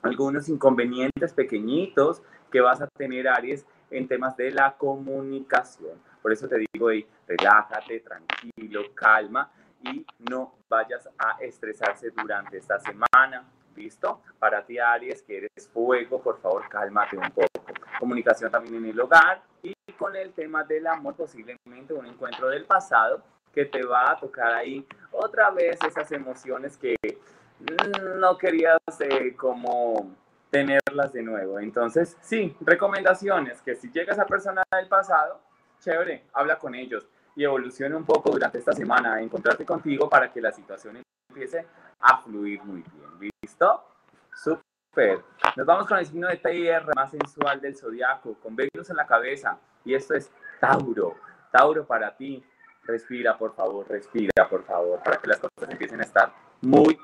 algunos 0.01 0.47
inconvenientes 0.49 1.33
pequeñitos 1.33 2.21
que 2.51 2.61
vas 2.61 2.81
a 2.81 2.87
tener 2.87 3.27
Aries 3.27 3.65
en 3.91 4.07
temas 4.07 4.37
de 4.37 4.51
la 4.51 4.75
comunicación. 4.77 5.99
Por 6.25 6.33
eso 6.33 6.47
te 6.47 6.57
digo, 6.73 6.89
hey, 6.89 7.07
relájate, 7.27 7.99
tranquilo, 7.99 8.81
calma 8.95 9.47
y 9.83 10.03
no 10.27 10.55
vayas 10.67 11.07
a 11.19 11.37
estresarse 11.39 12.09
durante 12.09 12.57
esta 12.57 12.79
semana. 12.79 13.45
¿Listo? 13.75 14.23
Para 14.39 14.65
ti, 14.65 14.79
Aries, 14.79 15.21
que 15.21 15.37
eres 15.37 15.69
fuego, 15.71 16.19
por 16.19 16.41
favor, 16.41 16.67
cálmate 16.67 17.15
un 17.15 17.29
poco. 17.29 17.71
Comunicación 17.99 18.49
también 18.51 18.73
en 18.73 18.85
el 18.85 18.99
hogar 18.99 19.43
y 19.61 19.75
con 19.99 20.15
el 20.15 20.33
tema 20.33 20.63
del 20.63 20.87
amor, 20.87 21.13
posiblemente 21.13 21.93
un 21.93 22.07
encuentro 22.07 22.49
del 22.49 22.65
pasado 22.65 23.21
que 23.53 23.65
te 23.65 23.85
va 23.85 24.13
a 24.13 24.19
tocar 24.19 24.51
ahí 24.51 24.83
otra 25.11 25.51
vez 25.51 25.77
esas 25.87 26.11
emociones 26.11 26.75
que 26.75 26.95
no 28.19 28.35
querías 28.39 28.79
eh, 28.99 29.35
como 29.35 30.11
tenerlas 30.49 31.13
de 31.13 31.21
nuevo. 31.21 31.59
Entonces, 31.59 32.17
sí, 32.19 32.57
recomendaciones, 32.61 33.61
que 33.61 33.75
si 33.75 33.91
llega 33.91 34.13
esa 34.13 34.25
persona 34.25 34.63
del 34.71 34.87
pasado, 34.87 35.39
chévere, 35.85 36.25
habla 36.33 36.57
con 36.57 36.73
ellos 36.73 37.07
y 37.35 37.43
evolucione 37.43 37.95
un 37.95 38.05
poco 38.05 38.31
durante 38.31 38.57
esta 38.57 38.73
semana, 38.73 39.21
encontrarte 39.21 39.65
contigo 39.65 40.09
para 40.09 40.31
que 40.31 40.41
la 40.41 40.51
situación 40.51 41.01
empiece 41.29 41.67
a 41.99 42.17
fluir 42.21 42.63
muy 42.63 42.83
bien. 43.19 43.31
¿Listo? 43.41 43.83
Súper. 44.33 45.19
Nos 45.55 45.65
vamos 45.65 45.87
con 45.87 45.99
el 45.99 46.05
signo 46.05 46.27
de 46.27 46.37
tierra 46.37 46.91
más 46.95 47.11
sensual 47.11 47.61
del 47.61 47.75
zodiaco, 47.75 48.35
con 48.35 48.55
Venus 48.55 48.89
en 48.89 48.95
la 48.95 49.05
cabeza. 49.05 49.59
Y 49.83 49.93
esto 49.93 50.15
es 50.15 50.31
Tauro. 50.59 51.15
Tauro 51.51 51.85
para 51.85 52.15
ti. 52.15 52.43
Respira, 52.83 53.37
por 53.37 53.53
favor, 53.55 53.87
respira, 53.87 54.47
por 54.49 54.63
favor, 54.63 55.01
para 55.03 55.17
que 55.17 55.27
las 55.27 55.39
cosas 55.39 55.69
empiecen 55.69 55.99
a 56.01 56.03
estar 56.03 56.31
muy, 56.61 56.97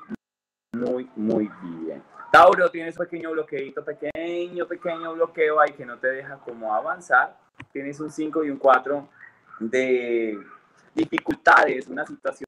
muy, 0.72 1.10
muy 1.16 1.50
bien. 1.62 2.02
Tauro, 2.30 2.70
tienes 2.70 2.96
un 2.98 3.04
pequeño 3.04 3.32
bloqueito, 3.32 3.84
pequeño, 3.84 4.66
pequeño 4.66 5.12
bloqueo 5.14 5.60
ahí 5.60 5.72
que 5.72 5.84
no 5.84 5.98
te 5.98 6.08
deja 6.08 6.38
como 6.38 6.74
avanzar. 6.74 7.36
Tienes 7.72 7.98
un 8.00 8.10
5 8.10 8.44
y 8.44 8.50
un 8.50 8.58
4 8.58 9.08
de 9.60 10.38
dificultades, 10.94 11.88
una 11.88 12.06
situación 12.06 12.46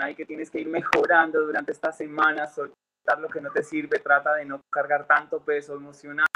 ahí 0.00 0.14
que 0.14 0.24
tienes 0.24 0.50
que 0.50 0.60
ir 0.60 0.68
mejorando 0.68 1.40
durante 1.40 1.72
estas 1.72 1.96
semanas, 1.96 2.54
soltar 2.54 3.18
lo 3.18 3.28
que 3.28 3.40
no 3.40 3.50
te 3.50 3.62
sirve, 3.62 3.98
trata 3.98 4.34
de 4.34 4.44
no 4.44 4.60
cargar 4.70 5.06
tanto 5.06 5.40
peso 5.40 5.74
emocional 5.74 6.26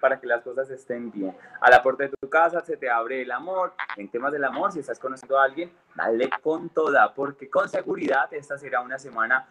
para 0.00 0.20
que 0.20 0.26
las 0.26 0.42
cosas 0.42 0.68
estén 0.70 1.10
bien. 1.10 1.34
A 1.60 1.70
la 1.70 1.82
puerta 1.82 2.04
de 2.04 2.10
tu 2.10 2.28
casa 2.28 2.60
se 2.60 2.76
te 2.76 2.90
abre 2.90 3.22
el 3.22 3.30
amor. 3.30 3.74
En 3.96 4.10
temas 4.10 4.32
del 4.32 4.44
amor, 4.44 4.72
si 4.72 4.80
estás 4.80 4.98
conociendo 4.98 5.38
a 5.38 5.44
alguien, 5.44 5.72
dale 5.94 6.28
con 6.42 6.68
toda, 6.70 7.14
porque 7.14 7.48
con 7.48 7.68
seguridad 7.68 8.32
esta 8.34 8.58
será 8.58 8.80
una 8.80 8.98
semana 8.98 9.46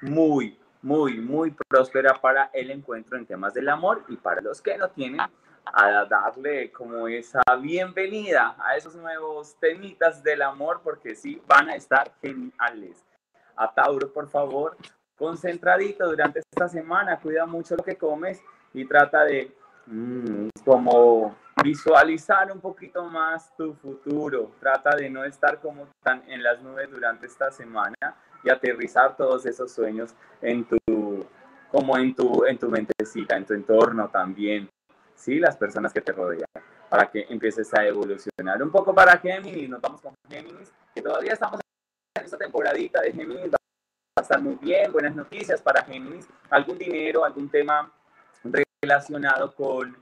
muy, 0.00 0.58
muy, 0.80 1.18
muy 1.18 1.54
próspera 1.68 2.14
para 2.14 2.50
el 2.54 2.70
encuentro 2.70 3.18
en 3.18 3.26
temas 3.26 3.52
del 3.52 3.68
amor 3.68 4.04
y 4.08 4.16
para 4.16 4.40
los 4.40 4.62
que 4.62 4.78
no 4.78 4.88
tienen, 4.88 5.20
a 5.72 6.04
darle 6.04 6.70
como 6.72 7.08
esa 7.08 7.42
bienvenida 7.60 8.56
a 8.58 8.76
esos 8.76 8.94
nuevos 8.94 9.56
temitas 9.60 10.22
del 10.22 10.42
amor, 10.42 10.80
porque 10.82 11.14
sí, 11.14 11.40
van 11.46 11.68
a 11.68 11.76
estar 11.76 12.12
geniales. 12.20 13.04
A 13.56 13.72
Tauro, 13.72 14.12
por 14.12 14.28
favor, 14.28 14.76
concentradito 15.16 16.08
durante 16.08 16.40
esta 16.40 16.68
semana, 16.68 17.18
cuida 17.18 17.44
mucho 17.46 17.76
lo 17.76 17.82
que 17.82 17.96
comes 17.96 18.40
y 18.72 18.84
trata 18.84 19.24
de 19.24 19.52
mm, 19.86 20.48
como 20.64 21.36
visualizar 21.62 22.52
un 22.52 22.60
poquito 22.60 23.04
más 23.04 23.54
tu 23.56 23.74
futuro. 23.74 24.52
Trata 24.60 24.94
de 24.96 25.10
no 25.10 25.24
estar 25.24 25.60
como 25.60 25.88
tan 26.02 26.22
en 26.28 26.42
las 26.42 26.62
nubes 26.62 26.90
durante 26.90 27.26
esta 27.26 27.50
semana 27.50 27.96
y 28.44 28.50
aterrizar 28.50 29.16
todos 29.16 29.44
esos 29.46 29.72
sueños 29.72 30.14
en 30.40 30.64
tu 30.64 30.78
como 31.70 31.98
en 31.98 32.14
tu 32.14 32.44
en 32.46 32.58
tu 32.58 32.70
mentecita, 32.70 33.36
en 33.36 33.44
tu 33.44 33.54
entorno 33.54 34.08
también. 34.08 34.68
Sí, 35.18 35.40
las 35.40 35.56
personas 35.56 35.92
que 35.92 36.00
te 36.00 36.12
rodean 36.12 36.46
para 36.88 37.10
que 37.10 37.26
empieces 37.28 37.74
a 37.74 37.84
evolucionar. 37.84 38.62
Un 38.62 38.70
poco 38.70 38.94
para 38.94 39.18
Géminis, 39.18 39.68
nos 39.68 39.80
vamos 39.80 40.00
con 40.00 40.14
Géminis, 40.30 40.72
que 40.94 41.02
todavía 41.02 41.32
estamos 41.32 41.60
en 42.14 42.24
esta 42.24 42.38
temporadita 42.38 43.00
de 43.00 43.12
Géminis, 43.12 43.50
va 43.52 43.56
a 44.16 44.20
estar 44.22 44.40
muy 44.40 44.54
bien, 44.54 44.92
buenas 44.92 45.16
noticias 45.16 45.60
para 45.60 45.84
Géminis, 45.84 46.28
algún 46.48 46.78
dinero, 46.78 47.24
algún 47.24 47.50
tema 47.50 47.92
relacionado 48.80 49.52
con 49.56 49.96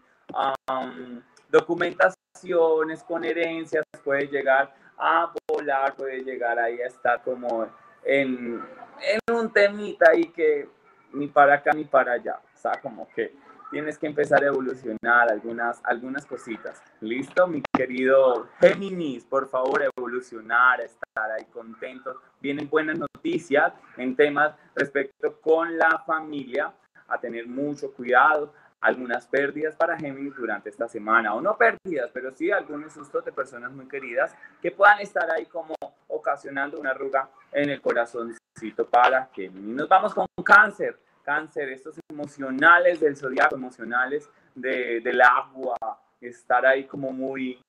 um, 0.70 1.22
documentaciones, 1.48 3.02
con 3.02 3.24
herencias, 3.24 3.84
puede 4.04 4.26
llegar 4.28 4.74
a 4.98 5.32
volar, 5.48 5.94
puede 5.94 6.22
llegar 6.24 6.58
ahí 6.58 6.78
a 6.82 6.88
estar 6.88 7.22
como 7.22 7.66
en, 8.04 8.62
en 9.00 9.34
un 9.34 9.50
temita 9.50 10.10
ahí 10.10 10.26
que 10.26 10.68
ni 11.14 11.26
para 11.28 11.54
acá 11.54 11.72
ni 11.72 11.84
para 11.84 12.12
allá, 12.12 12.38
o 12.54 12.58
sea, 12.58 12.72
como 12.82 13.08
que 13.14 13.34
tienes 13.70 13.98
que 13.98 14.06
empezar 14.06 14.42
a 14.42 14.48
evolucionar 14.48 15.30
algunas, 15.30 15.80
algunas 15.84 16.24
cositas. 16.24 16.82
¿Listo, 17.00 17.46
mi 17.46 17.62
querido 17.76 18.48
Géminis? 18.60 19.24
Por 19.24 19.48
favor, 19.48 19.82
evolucionar, 19.82 20.80
estar 20.80 21.30
ahí 21.30 21.44
contentos. 21.46 22.16
Vienen 22.40 22.68
buenas 22.68 22.98
noticias 22.98 23.72
en 23.96 24.14
temas 24.14 24.54
respecto 24.74 25.40
con 25.40 25.76
la 25.76 26.02
familia, 26.06 26.72
a 27.08 27.18
tener 27.18 27.46
mucho 27.46 27.92
cuidado. 27.92 28.52
Algunas 28.78 29.26
pérdidas 29.26 29.74
para 29.74 29.98
Géminis 29.98 30.36
durante 30.36 30.68
esta 30.68 30.86
semana, 30.86 31.34
o 31.34 31.40
no 31.40 31.56
pérdidas, 31.56 32.10
pero 32.12 32.30
sí 32.32 32.52
algunos 32.52 32.92
sustos 32.92 33.24
de 33.24 33.32
personas 33.32 33.72
muy 33.72 33.88
queridas 33.88 34.36
que 34.60 34.70
puedan 34.70 35.00
estar 35.00 35.28
ahí 35.30 35.46
como 35.46 35.74
ocasionando 36.08 36.78
una 36.78 36.90
arruga 36.90 37.28
en 37.52 37.70
el 37.70 37.80
corazoncito 37.80 38.86
para 38.86 39.28
Géminis. 39.32 39.74
Nos 39.74 39.88
vamos 39.88 40.14
con 40.14 40.26
cáncer 40.44 40.98
cáncer, 41.26 41.68
estos 41.70 41.96
emocionales 42.08 43.00
del 43.00 43.16
zodiaco, 43.16 43.56
emocionales 43.56 44.30
de, 44.54 45.00
del 45.00 45.20
agua, 45.20 45.76
estar 46.20 46.64
ahí 46.64 46.84
como 46.84 47.10
muy, 47.10 47.60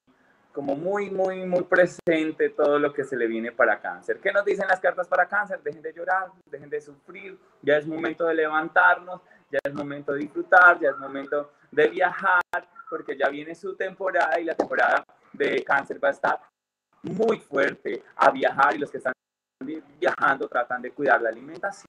como 0.54 0.76
muy, 0.76 1.10
muy, 1.10 1.44
muy 1.44 1.64
presente 1.64 2.50
todo 2.50 2.78
lo 2.78 2.94
que 2.94 3.04
se 3.04 3.18
le 3.18 3.26
viene 3.26 3.52
para 3.52 3.80
cáncer. 3.80 4.20
¿Qué 4.20 4.32
nos 4.32 4.46
dicen 4.46 4.68
las 4.68 4.80
cartas 4.80 5.08
para 5.08 5.28
cáncer? 5.28 5.60
Dejen 5.64 5.82
de 5.82 5.92
llorar, 5.92 6.28
dejen 6.46 6.70
de 6.70 6.80
sufrir, 6.80 7.38
ya 7.64 7.78
es 7.78 7.88
momento 7.88 8.26
de 8.28 8.36
levantarnos, 8.36 9.22
ya 9.52 9.60
es 9.64 9.74
momento 9.74 10.14
de 10.14 10.20
disfrutar, 10.20 10.80
ya 10.80 10.92
es 10.92 10.98
momento 10.98 11.52
de 11.72 11.88
viajar, 11.88 12.42
porque 12.88 13.18
ya 13.18 13.28
viene 13.30 13.56
su 13.56 13.76
temporada 13.76 14.40
y 14.40 14.44
la 14.44 14.54
temporada 14.54 15.04
de 15.34 15.64
cáncer 15.64 16.02
va 16.02 16.10
a 16.10 16.12
estar 16.12 16.40
muy 17.02 17.40
fuerte 17.40 18.04
a 18.16 18.30
viajar 18.30 18.76
y 18.76 18.78
los 18.78 18.92
que 18.92 18.98
están 18.98 19.14
viajando 20.00 20.48
tratan 20.48 20.84
de 20.84 20.92
cuidar 20.92 21.22
la 21.22 21.30
alimentación 21.30 21.88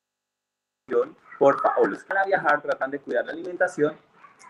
por 1.38 1.60
favor, 1.60 1.88
los 1.88 2.02
que 2.02 2.14
van 2.14 2.24
a 2.24 2.26
viajar 2.26 2.60
tratan 2.60 2.90
de 2.90 2.98
cuidar 2.98 3.24
la 3.24 3.32
alimentación 3.32 3.96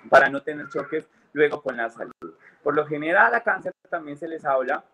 para 0.09 0.28
no 0.28 0.43
tener 0.43 0.68
choques 0.68 1.09
luego 1.32 1.62
con 1.62 1.76
la 1.76 1.91
salud. 1.91 2.34
Por 2.62 2.74
lo 2.74 2.86
general 2.86 3.34
a 3.34 3.43
cáncer 3.43 3.72
también 3.89 4.16
se 4.16 4.28
les 4.28 4.45
habla 4.45 4.84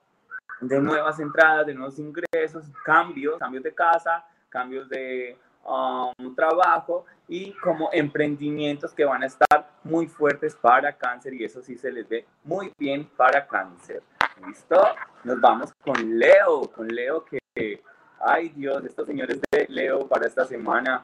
de 0.61 0.81
nuevas 0.81 1.19
entradas, 1.21 1.67
de 1.67 1.75
nuevos 1.75 1.99
ingresos, 1.99 2.67
cambios, 2.85 3.39
cambios 3.39 3.63
de 3.63 3.75
casa, 3.75 4.25
cambios 4.49 4.89
de 4.89 5.37
um, 5.65 6.35
trabajo 6.35 7.05
y 7.29 7.53
como 7.55 7.91
emprendimientos 7.93 8.93
que 8.93 9.05
van 9.05 9.23
a 9.23 9.27
estar 9.27 9.71
muy 9.83 10.07
fuertes 10.07 10.55
para 10.55 10.97
cáncer 10.97 11.35
y 11.35 11.45
eso 11.45 11.63
sí 11.63 11.77
se 11.77 11.91
les 11.91 12.09
ve 12.09 12.27
muy 12.45 12.73
bien 12.79 13.09
para 13.17 13.47
cáncer. 13.47 14.03
¿Listo? 14.47 14.83
Nos 15.23 15.41
vamos 15.41 15.73
con 15.85 16.19
Leo, 16.19 16.63
con 16.75 16.89
Leo 16.89 17.25
que, 17.25 17.83
ay 18.21 18.49
Dios, 18.51 18.85
estos 18.85 19.07
señores 19.07 19.41
de 19.51 19.67
Leo 19.69 20.09
para 20.09 20.27
esta 20.27 20.45
semana 20.45 21.03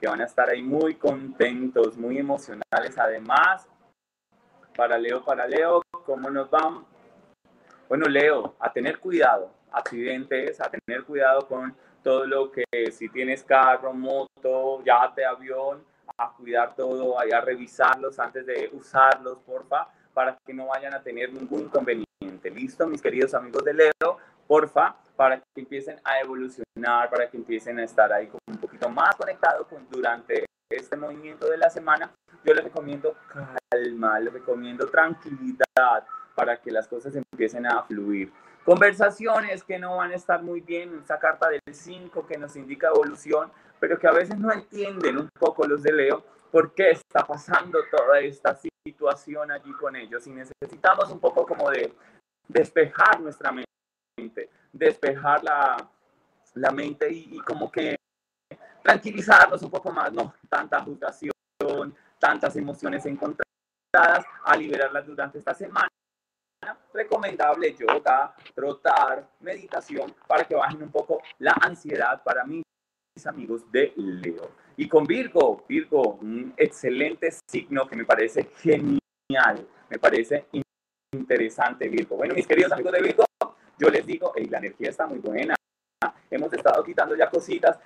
que 0.00 0.08
van 0.08 0.20
a 0.20 0.24
estar 0.24 0.48
ahí 0.48 0.62
muy 0.62 0.94
contentos, 0.94 1.96
muy 1.96 2.18
emocionales. 2.18 2.96
Además, 2.96 3.68
para 4.76 4.96
Leo, 4.96 5.24
para 5.24 5.46
Leo, 5.46 5.82
¿cómo 6.04 6.30
nos 6.30 6.50
van? 6.50 6.84
Bueno, 7.88 8.06
Leo, 8.06 8.54
a 8.60 8.72
tener 8.72 8.98
cuidado, 8.98 9.50
accidentes, 9.72 10.60
a 10.60 10.70
tener 10.70 11.04
cuidado 11.04 11.46
con 11.48 11.74
todo 12.02 12.26
lo 12.26 12.52
que, 12.52 12.64
si 12.92 13.08
tienes 13.08 13.42
carro, 13.42 13.92
moto, 13.92 14.82
yate, 14.84 15.24
avión, 15.24 15.84
a 16.16 16.32
cuidar 16.32 16.74
todo, 16.74 17.18
a 17.18 17.40
revisarlos 17.40 18.18
antes 18.18 18.46
de 18.46 18.70
usarlos, 18.72 19.38
porfa, 19.40 19.88
para 20.14 20.36
que 20.44 20.54
no 20.54 20.66
vayan 20.66 20.94
a 20.94 21.02
tener 21.02 21.32
ningún 21.32 21.62
inconveniente. 21.62 22.50
¿Listo, 22.50 22.86
mis 22.86 23.02
queridos 23.02 23.34
amigos 23.34 23.64
de 23.64 23.74
Leo? 23.74 24.18
Porfa, 24.46 24.96
para 25.18 25.40
que 25.40 25.60
empiecen 25.62 26.00
a 26.04 26.20
evolucionar, 26.20 27.10
para 27.10 27.28
que 27.28 27.36
empiecen 27.36 27.80
a 27.80 27.82
estar 27.82 28.12
ahí 28.12 28.30
un 28.46 28.56
poquito 28.58 28.88
más 28.88 29.16
conectados 29.16 29.66
con, 29.66 29.84
durante 29.90 30.44
este 30.70 30.96
movimiento 30.96 31.50
de 31.50 31.56
la 31.56 31.68
semana, 31.68 32.12
yo 32.44 32.54
les 32.54 32.62
recomiendo 32.62 33.16
calma, 33.68 34.20
les 34.20 34.32
recomiendo 34.32 34.86
tranquilidad 34.86 36.06
para 36.36 36.60
que 36.60 36.70
las 36.70 36.86
cosas 36.86 37.16
empiecen 37.16 37.66
a 37.66 37.82
fluir. 37.82 38.32
Conversaciones 38.64 39.64
que 39.64 39.80
no 39.80 39.96
van 39.96 40.12
a 40.12 40.14
estar 40.14 40.40
muy 40.40 40.60
bien, 40.60 41.00
esa 41.02 41.18
carta 41.18 41.48
del 41.48 41.62
5 41.68 42.24
que 42.24 42.38
nos 42.38 42.54
indica 42.54 42.86
evolución, 42.86 43.50
pero 43.80 43.98
que 43.98 44.06
a 44.06 44.12
veces 44.12 44.38
no 44.38 44.52
entienden 44.52 45.18
un 45.18 45.28
poco 45.36 45.66
los 45.66 45.82
de 45.82 45.94
Leo 45.94 46.22
por 46.52 46.74
qué 46.74 46.92
está 46.92 47.26
pasando 47.26 47.80
toda 47.90 48.20
esta 48.20 48.56
situación 48.86 49.50
allí 49.50 49.72
con 49.72 49.96
ellos 49.96 50.24
y 50.28 50.30
necesitamos 50.30 51.10
un 51.10 51.18
poco 51.18 51.44
como 51.44 51.68
de 51.70 51.92
despejar 52.46 53.20
nuestra 53.20 53.50
mente 53.50 54.48
despejar 54.72 55.42
la, 55.44 55.76
la 56.54 56.70
mente 56.70 57.10
y, 57.10 57.38
como 57.40 57.70
que 57.70 57.96
tranquilizarnos 58.82 59.62
un 59.62 59.70
poco 59.70 59.92
más, 59.92 60.12
no 60.12 60.34
tanta 60.48 60.78
agitación, 60.78 61.32
tantas 62.18 62.56
emociones 62.56 63.04
encontradas, 63.06 63.44
a 64.44 64.56
liberarlas 64.56 65.06
durante 65.06 65.38
esta 65.38 65.54
semana. 65.54 65.88
Recomendable 66.92 67.74
yoga, 67.74 68.34
trotar, 68.54 69.26
meditación, 69.40 70.14
para 70.26 70.44
que 70.44 70.54
bajen 70.54 70.82
un 70.82 70.90
poco 70.90 71.22
la 71.38 71.52
ansiedad 71.60 72.22
para 72.22 72.44
mis 72.44 72.62
amigos 73.26 73.70
de 73.72 73.92
Leo. 73.96 74.50
Y 74.76 74.88
con 74.88 75.04
Virgo, 75.04 75.64
Virgo, 75.68 76.18
un 76.20 76.52
excelente 76.56 77.30
signo 77.50 77.86
que 77.86 77.96
me 77.96 78.04
parece 78.04 78.50
genial, 78.56 79.66
me 79.88 79.98
parece 79.98 80.46
interesante 81.12 81.88
Virgo. 81.88 82.16
Bueno, 82.16 82.34
mis 82.34 82.46
queridos 82.46 82.72
amigos 82.72 82.92
de 82.92 83.02
Virgo, 83.02 83.24
yo 83.78 83.88
les 83.88 84.04
digo, 84.04 84.32
la 84.50 84.58
energía 84.58 84.90
está 84.90 85.06
muy 85.06 85.18
buena. 85.18 85.54
Hemos 86.30 86.52
estado 86.52 86.82
quitando 86.84 87.16
ya 87.16 87.30
cositas 87.30 87.78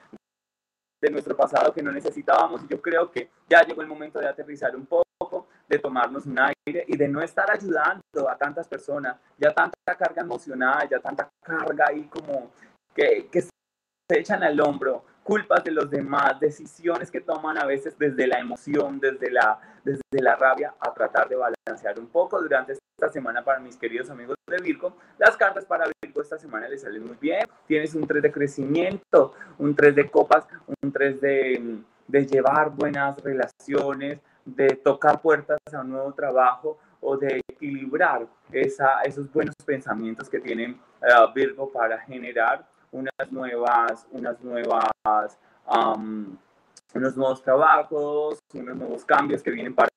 de 1.01 1.11
nuestro 1.11 1.37
pasado 1.37 1.73
que 1.73 1.83
no 1.83 1.91
necesitábamos 1.91 2.63
y 2.65 2.69
yo 2.69 2.81
creo 2.81 3.11
que 3.11 3.29
ya 3.49 3.63
llegó 3.63 3.83
el 3.83 3.89
momento 3.89 4.21
de 4.21 4.29
aterrizar 4.29 4.75
un 4.77 4.87
poco 4.87 5.49
de 5.69 5.79
tomarnos 5.79 6.27
un 6.27 6.39
aire 6.39 6.85
y 6.87 6.97
de 6.97 7.09
no 7.09 7.23
estar 7.23 7.51
ayudando 7.51 8.29
a 8.29 8.37
tantas 8.37 8.69
personas, 8.69 9.17
ya 9.39 9.53
tanta 9.53 9.97
carga 9.97 10.23
emocional, 10.23 10.89
ya 10.89 11.01
tanta 11.01 11.29
carga 11.43 11.87
ahí 11.89 12.05
como 12.05 12.53
que, 12.95 13.29
que 13.31 13.43
se 13.43 13.51
echan 14.11 14.43
al 14.43 14.61
hombro, 14.61 15.05
culpas 15.23 15.65
de 15.65 15.71
los 15.71 15.91
demás, 15.91 16.39
decisiones 16.39 17.11
que 17.11 17.21
toman 17.21 17.59
a 17.59 17.65
veces 17.65 17.99
desde 17.99 18.27
la 18.27 18.39
emoción, 18.39 19.01
desde 19.01 19.31
la, 19.31 19.59
desde 19.85 20.03
la 20.21 20.37
rabia, 20.37 20.75
a 20.79 20.93
tratar 20.93 21.29
de 21.29 21.37
balancear 21.37 21.99
un 21.99 22.09
poco 22.09 22.41
durante 22.41 22.77
esta 23.03 23.13
semana 23.13 23.43
para 23.43 23.59
mis 23.59 23.77
queridos 23.77 24.09
amigos 24.11 24.37
de 24.47 24.59
Virgo. 24.59 24.97
Las 25.19 25.37
cartas 25.37 25.65
para 25.65 25.87
Virgo 26.01 26.23
esta 26.23 26.39
semana 26.39 26.69
les 26.69 26.83
salen 26.83 27.05
muy 27.05 27.17
bien. 27.21 27.45
Tienes 27.67 27.97
un 27.97 28.07
3 28.07 28.23
de 28.23 28.31
crecimiento, 28.31 29.35
un 29.59 29.75
3 29.75 29.97
de 29.97 30.09
copas, 30.09 30.47
un 30.81 30.93
3 30.93 31.21
de, 31.21 31.79
de 32.07 32.27
llevar 32.27 32.71
buenas 32.71 33.21
relaciones, 33.21 34.21
de 34.45 34.77
tocar 34.77 35.21
puertas 35.21 35.59
a 35.73 35.81
un 35.81 35.91
nuevo 35.91 36.13
trabajo 36.15 36.79
o 37.01 37.17
de 37.17 37.41
equilibrar 37.51 38.25
esa, 38.53 39.03
esos 39.03 39.33
buenos 39.33 39.57
pensamientos 39.67 40.29
que 40.29 40.39
tienen 40.39 40.79
uh, 41.01 41.33
Virgo 41.35 41.73
para 41.73 41.99
generar 42.03 42.65
unas 42.93 43.33
nuevas, 43.33 44.07
unas 44.13 44.41
nuevas, 44.41 45.39
unos 46.95 47.17
nuevos 47.17 47.43
trabajos, 47.43 48.39
unos 48.55 48.77
nuevos 48.77 49.05
cambios 49.05 49.43
que 49.43 49.51
vienen 49.51 49.75
para, 49.75 49.92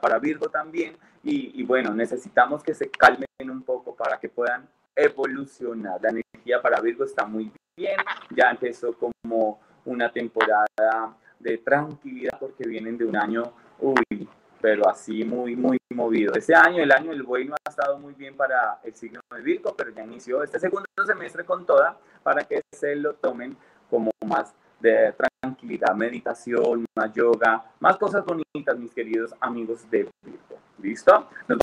para 0.00 0.18
Virgo 0.18 0.48
también. 0.48 0.96
Y, 1.22 1.60
y, 1.60 1.64
bueno, 1.64 1.94
necesitamos 1.94 2.62
que 2.62 2.74
se 2.74 2.90
calmen 2.90 3.26
un 3.48 3.62
poco 3.62 3.94
para 3.94 4.18
que 4.18 4.28
puedan 4.28 4.68
evolucionar. 4.94 6.00
La 6.02 6.10
energía 6.10 6.60
para 6.60 6.80
Virgo 6.80 7.04
está 7.04 7.24
muy 7.24 7.52
bien. 7.76 7.96
Ya 8.30 8.50
empezó 8.50 8.92
como 8.94 9.60
una 9.84 10.12
temporada 10.12 11.16
de 11.38 11.58
tranquilidad 11.58 12.38
porque 12.38 12.68
vienen 12.68 12.96
de 12.96 13.04
un 13.04 13.16
año, 13.16 13.52
uy, 13.80 14.28
pero 14.60 14.88
así 14.88 15.24
muy, 15.24 15.56
muy 15.56 15.76
movido. 15.90 16.34
Este 16.34 16.54
año, 16.54 16.82
el 16.82 16.92
año 16.92 17.10
del 17.10 17.24
buey 17.24 17.46
no 17.46 17.54
ha 17.54 17.70
estado 17.70 17.98
muy 17.98 18.14
bien 18.14 18.36
para 18.36 18.78
el 18.84 18.94
signo 18.94 19.20
de 19.34 19.42
Virgo, 19.42 19.74
pero 19.76 19.90
ya 19.90 20.04
inició 20.04 20.42
este 20.42 20.60
segundo 20.60 20.86
semestre 21.04 21.44
con 21.44 21.66
toda 21.66 21.98
para 22.22 22.44
que 22.44 22.62
se 22.70 22.94
lo 22.94 23.14
tomen 23.14 23.56
como 23.90 24.10
más 24.24 24.54
de 24.82 25.14
tranquilidad, 25.40 25.94
meditación, 25.94 26.84
más 26.96 27.12
yoga, 27.14 27.64
más 27.80 27.96
cosas 27.96 28.24
bonitas, 28.24 28.76
mis 28.78 28.92
queridos 28.92 29.32
amigos 29.40 29.88
de 29.90 30.08
Virgo. 30.24 30.58
¿Listo? 30.80 31.28
Nos 31.48 31.58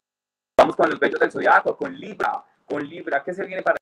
vamos 0.57 0.75
con 0.75 0.89
los 0.89 0.99
bellos 0.99 1.19
del 1.19 1.31
zodiaco, 1.31 1.75
con 1.75 1.93
Libra. 1.93 2.43
Con 2.65 2.87
Libra, 2.87 3.21
¿qué 3.23 3.33
se 3.33 3.45
viene 3.45 3.61
para 3.61 3.77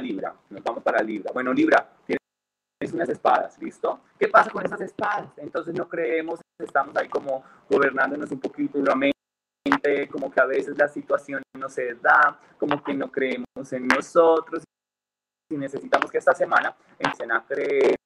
Libra? 0.00 0.34
Nos 0.50 0.62
vamos 0.62 0.82
para 0.82 1.02
Libra. 1.02 1.32
Bueno, 1.32 1.52
Libra, 1.52 1.88
tienes 2.04 2.92
unas 2.92 3.08
espadas, 3.08 3.58
¿listo? 3.58 4.00
¿Qué 4.18 4.28
pasa 4.28 4.50
con 4.50 4.64
esas 4.64 4.80
espadas? 4.82 5.30
Entonces 5.38 5.74
no 5.74 5.88
creemos, 5.88 6.40
estamos 6.58 6.94
ahí 6.96 7.08
como 7.08 7.42
gobernándonos 7.70 8.30
un 8.30 8.40
poquito 8.40 8.78
duramente, 8.78 9.14
como 10.10 10.30
que 10.30 10.40
a 10.40 10.46
veces 10.46 10.76
la 10.76 10.88
situación 10.88 11.42
no 11.56 11.68
se 11.68 11.94
da, 11.94 12.38
como 12.58 12.82
que 12.82 12.92
no 12.92 13.10
creemos 13.10 13.72
en 13.72 13.86
nosotros 13.88 14.64
y 15.50 15.56
necesitamos 15.56 16.10
que 16.10 16.18
esta 16.18 16.34
semana 16.34 16.74
empiecen 16.98 17.32
a 17.32 17.44
creer 17.44 17.96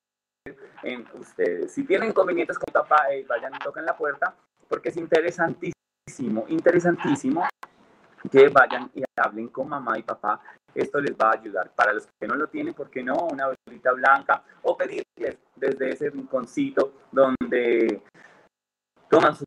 en 0.83 1.07
ustedes. 1.15 1.73
Si 1.73 1.85
tienen 1.85 2.11
inconvenientes 2.11 2.59
con 2.59 2.73
papá, 2.73 3.07
vayan 3.29 3.55
y 3.55 3.59
toquen 3.59 3.85
la 3.85 3.97
puerta, 3.97 4.35
porque 4.69 4.91
es 4.91 4.97
interesantísimo, 4.97 6.45
interesantísimo 6.49 7.47
que 8.31 8.49
vayan 8.49 8.91
y 8.95 9.03
hablen 9.17 9.49
con 9.49 9.69
mamá 9.69 9.99
y 9.99 10.03
papá. 10.03 10.41
Esto 10.75 11.01
les 11.01 11.13
va 11.13 11.31
a 11.31 11.39
ayudar. 11.39 11.71
Para 11.75 11.93
los 11.93 12.07
que 12.07 12.27
no 12.27 12.35
lo 12.35 12.49
tienen, 12.49 12.75
¿por 12.75 12.91
qué 12.91 13.03
no? 13.03 13.29
Una 13.31 13.49
velita 13.67 13.93
blanca 13.93 14.43
o 14.63 14.77
pedirles 14.77 15.39
desde 15.57 15.91
ese 15.91 16.11
rinconcito 16.11 16.93
donde 17.11 18.03
toman 19.09 19.35
su 19.35 19.45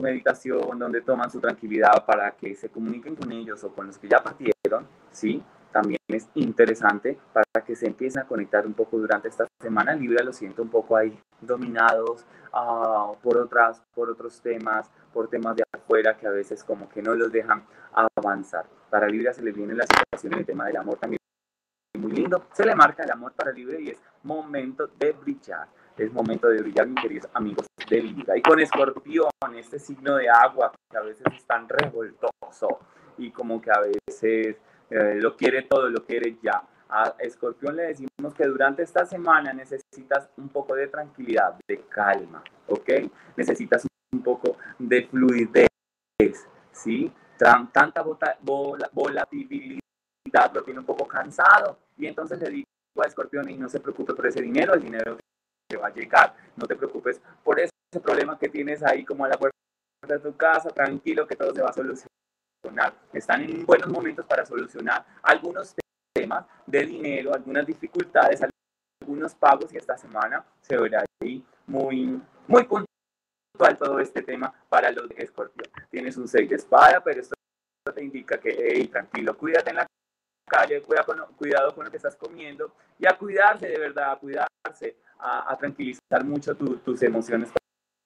meditación, 0.00 0.78
donde 0.78 1.02
toman 1.02 1.30
su 1.30 1.40
tranquilidad 1.40 2.04
para 2.06 2.30
que 2.32 2.54
se 2.54 2.70
comuniquen 2.70 3.16
con 3.16 3.30
ellos 3.32 3.62
o 3.64 3.74
con 3.74 3.88
los 3.88 3.98
que 3.98 4.08
ya 4.08 4.22
partieron, 4.22 4.86
¿sí? 5.10 5.42
También 5.72 5.98
es 6.08 6.28
interesante 6.34 7.18
para 7.32 7.64
que 7.64 7.76
se 7.76 7.86
empiecen 7.86 8.22
a 8.22 8.26
conectar 8.26 8.66
un 8.66 8.74
poco 8.74 8.98
durante 8.98 9.28
esta 9.28 9.46
semana. 9.60 9.94
Libra 9.94 10.24
lo 10.24 10.32
siento 10.32 10.62
un 10.62 10.70
poco 10.70 10.96
ahí 10.96 11.18
dominados 11.40 12.24
uh, 12.52 13.16
por, 13.22 13.38
otras, 13.38 13.82
por 13.94 14.10
otros 14.10 14.40
temas, 14.40 14.90
por 15.12 15.28
temas 15.28 15.56
de 15.56 15.64
afuera 15.72 16.16
que 16.16 16.26
a 16.26 16.30
veces 16.30 16.64
como 16.64 16.88
que 16.88 17.02
no 17.02 17.14
los 17.14 17.30
dejan 17.32 17.64
avanzar. 17.92 18.66
Para 18.90 19.08
Libra 19.08 19.32
se 19.32 19.42
le 19.42 19.52
viene 19.52 19.74
la 19.74 19.84
situación 19.84 20.34
en 20.34 20.38
el 20.40 20.46
tema 20.46 20.66
del 20.66 20.76
amor 20.76 20.98
también 20.98 21.20
muy 21.98 22.12
lindo. 22.12 22.46
Se 22.52 22.64
le 22.64 22.74
marca 22.74 23.02
el 23.02 23.10
amor 23.10 23.32
para 23.32 23.52
Libra 23.52 23.78
y 23.78 23.90
es 23.90 24.00
momento 24.22 24.88
de 24.98 25.12
brillar. 25.12 25.68
Es 25.96 26.12
momento 26.12 26.48
de 26.48 26.62
brillar, 26.62 26.86
mis 26.86 27.02
queridos 27.02 27.30
amigos 27.34 27.66
de 27.88 28.02
Libra. 28.02 28.36
Y 28.36 28.42
con 28.42 28.58
Escorpión, 28.58 29.30
este 29.56 29.78
signo 29.78 30.16
de 30.16 30.28
agua 30.28 30.72
que 30.90 30.96
a 30.96 31.02
veces 31.02 31.26
es 31.36 31.44
tan 31.44 31.68
revoltoso 31.68 32.80
y 33.18 33.30
como 33.30 33.60
que 33.60 33.70
a 33.70 33.80
veces 33.80 34.56
eh, 34.90 35.14
lo 35.20 35.36
quiere 35.36 35.62
todo, 35.62 35.88
lo 35.88 36.04
quiere 36.04 36.36
ya. 36.42 36.62
A 36.88 37.14
Escorpión 37.20 37.76
le 37.76 37.84
decimos 37.84 38.34
que 38.34 38.44
durante 38.46 38.82
esta 38.82 39.06
semana 39.06 39.52
necesitas 39.52 40.28
un 40.36 40.48
poco 40.48 40.74
de 40.74 40.88
tranquilidad, 40.88 41.56
de 41.68 41.82
calma, 41.88 42.42
¿ok? 42.66 42.90
Necesitas 43.36 43.86
un 44.12 44.22
poco 44.22 44.56
de 44.76 45.06
fluidez, 45.06 45.68
¿sí? 46.72 47.12
Tanta 47.38 48.02
volatilidad 48.42 49.80
lo 50.52 50.62
tiene 50.64 50.80
un 50.80 50.86
poco 50.86 51.06
cansado 51.06 51.78
y 51.96 52.06
entonces 52.06 52.40
le 52.40 52.50
digo 52.50 52.66
a 53.02 53.06
Escorpión 53.06 53.46
no 53.58 53.68
se 53.68 53.80
preocupe 53.80 54.14
por 54.14 54.26
ese 54.26 54.42
dinero, 54.42 54.74
el 54.74 54.82
dinero 54.82 55.16
que 55.68 55.76
va 55.76 55.86
a 55.86 55.94
llegar, 55.94 56.34
no 56.56 56.66
te 56.66 56.74
preocupes 56.74 57.20
por 57.44 57.60
ese 57.60 57.70
problema 58.02 58.36
que 58.38 58.48
tienes 58.48 58.82
ahí 58.82 59.04
como 59.04 59.24
a 59.24 59.28
la 59.28 59.38
puerta 59.38 59.56
de 60.08 60.18
tu 60.18 60.36
casa, 60.36 60.70
tranquilo 60.70 61.26
que 61.26 61.36
todo 61.36 61.54
se 61.54 61.62
va 61.62 61.70
a 61.70 61.72
solucionar 61.72 62.09
están 63.12 63.42
en 63.42 63.64
buenos 63.64 63.88
momentos 63.88 64.24
para 64.26 64.44
solucionar 64.44 65.04
algunos 65.22 65.74
temas 66.14 66.44
de 66.66 66.86
dinero, 66.86 67.34
algunas 67.34 67.66
dificultades, 67.66 68.40
algunos 69.02 69.34
pagos 69.34 69.72
y 69.72 69.76
esta 69.76 69.96
semana 69.96 70.44
se 70.60 70.76
verá 70.76 71.04
ahí 71.22 71.44
muy, 71.66 72.20
muy 72.46 72.64
puntual 72.64 73.76
todo 73.78 74.00
este 74.00 74.22
tema 74.22 74.52
para 74.68 74.90
los 74.90 75.08
de 75.08 75.16
Escorpio. 75.18 75.64
Tienes 75.90 76.16
un 76.16 76.28
6 76.28 76.48
de 76.48 76.56
espada, 76.56 77.02
pero 77.02 77.20
esto 77.20 77.34
te 77.94 78.04
indica 78.04 78.38
que, 78.38 78.56
hey, 78.58 78.88
tranquilo, 78.88 79.36
cuídate 79.36 79.70
en 79.70 79.76
la 79.76 79.86
calle, 80.48 80.82
cuidado 80.82 81.74
con 81.74 81.84
lo 81.84 81.90
que 81.90 81.96
estás 81.96 82.16
comiendo 82.16 82.74
y 82.98 83.06
a 83.06 83.16
cuidarse 83.16 83.68
de 83.68 83.78
verdad, 83.78 84.12
a 84.12 84.16
cuidarse, 84.16 84.96
a, 85.18 85.56
tranquilizar 85.58 86.24
mucho 86.24 86.54
tus 86.54 87.02
emociones 87.02 87.50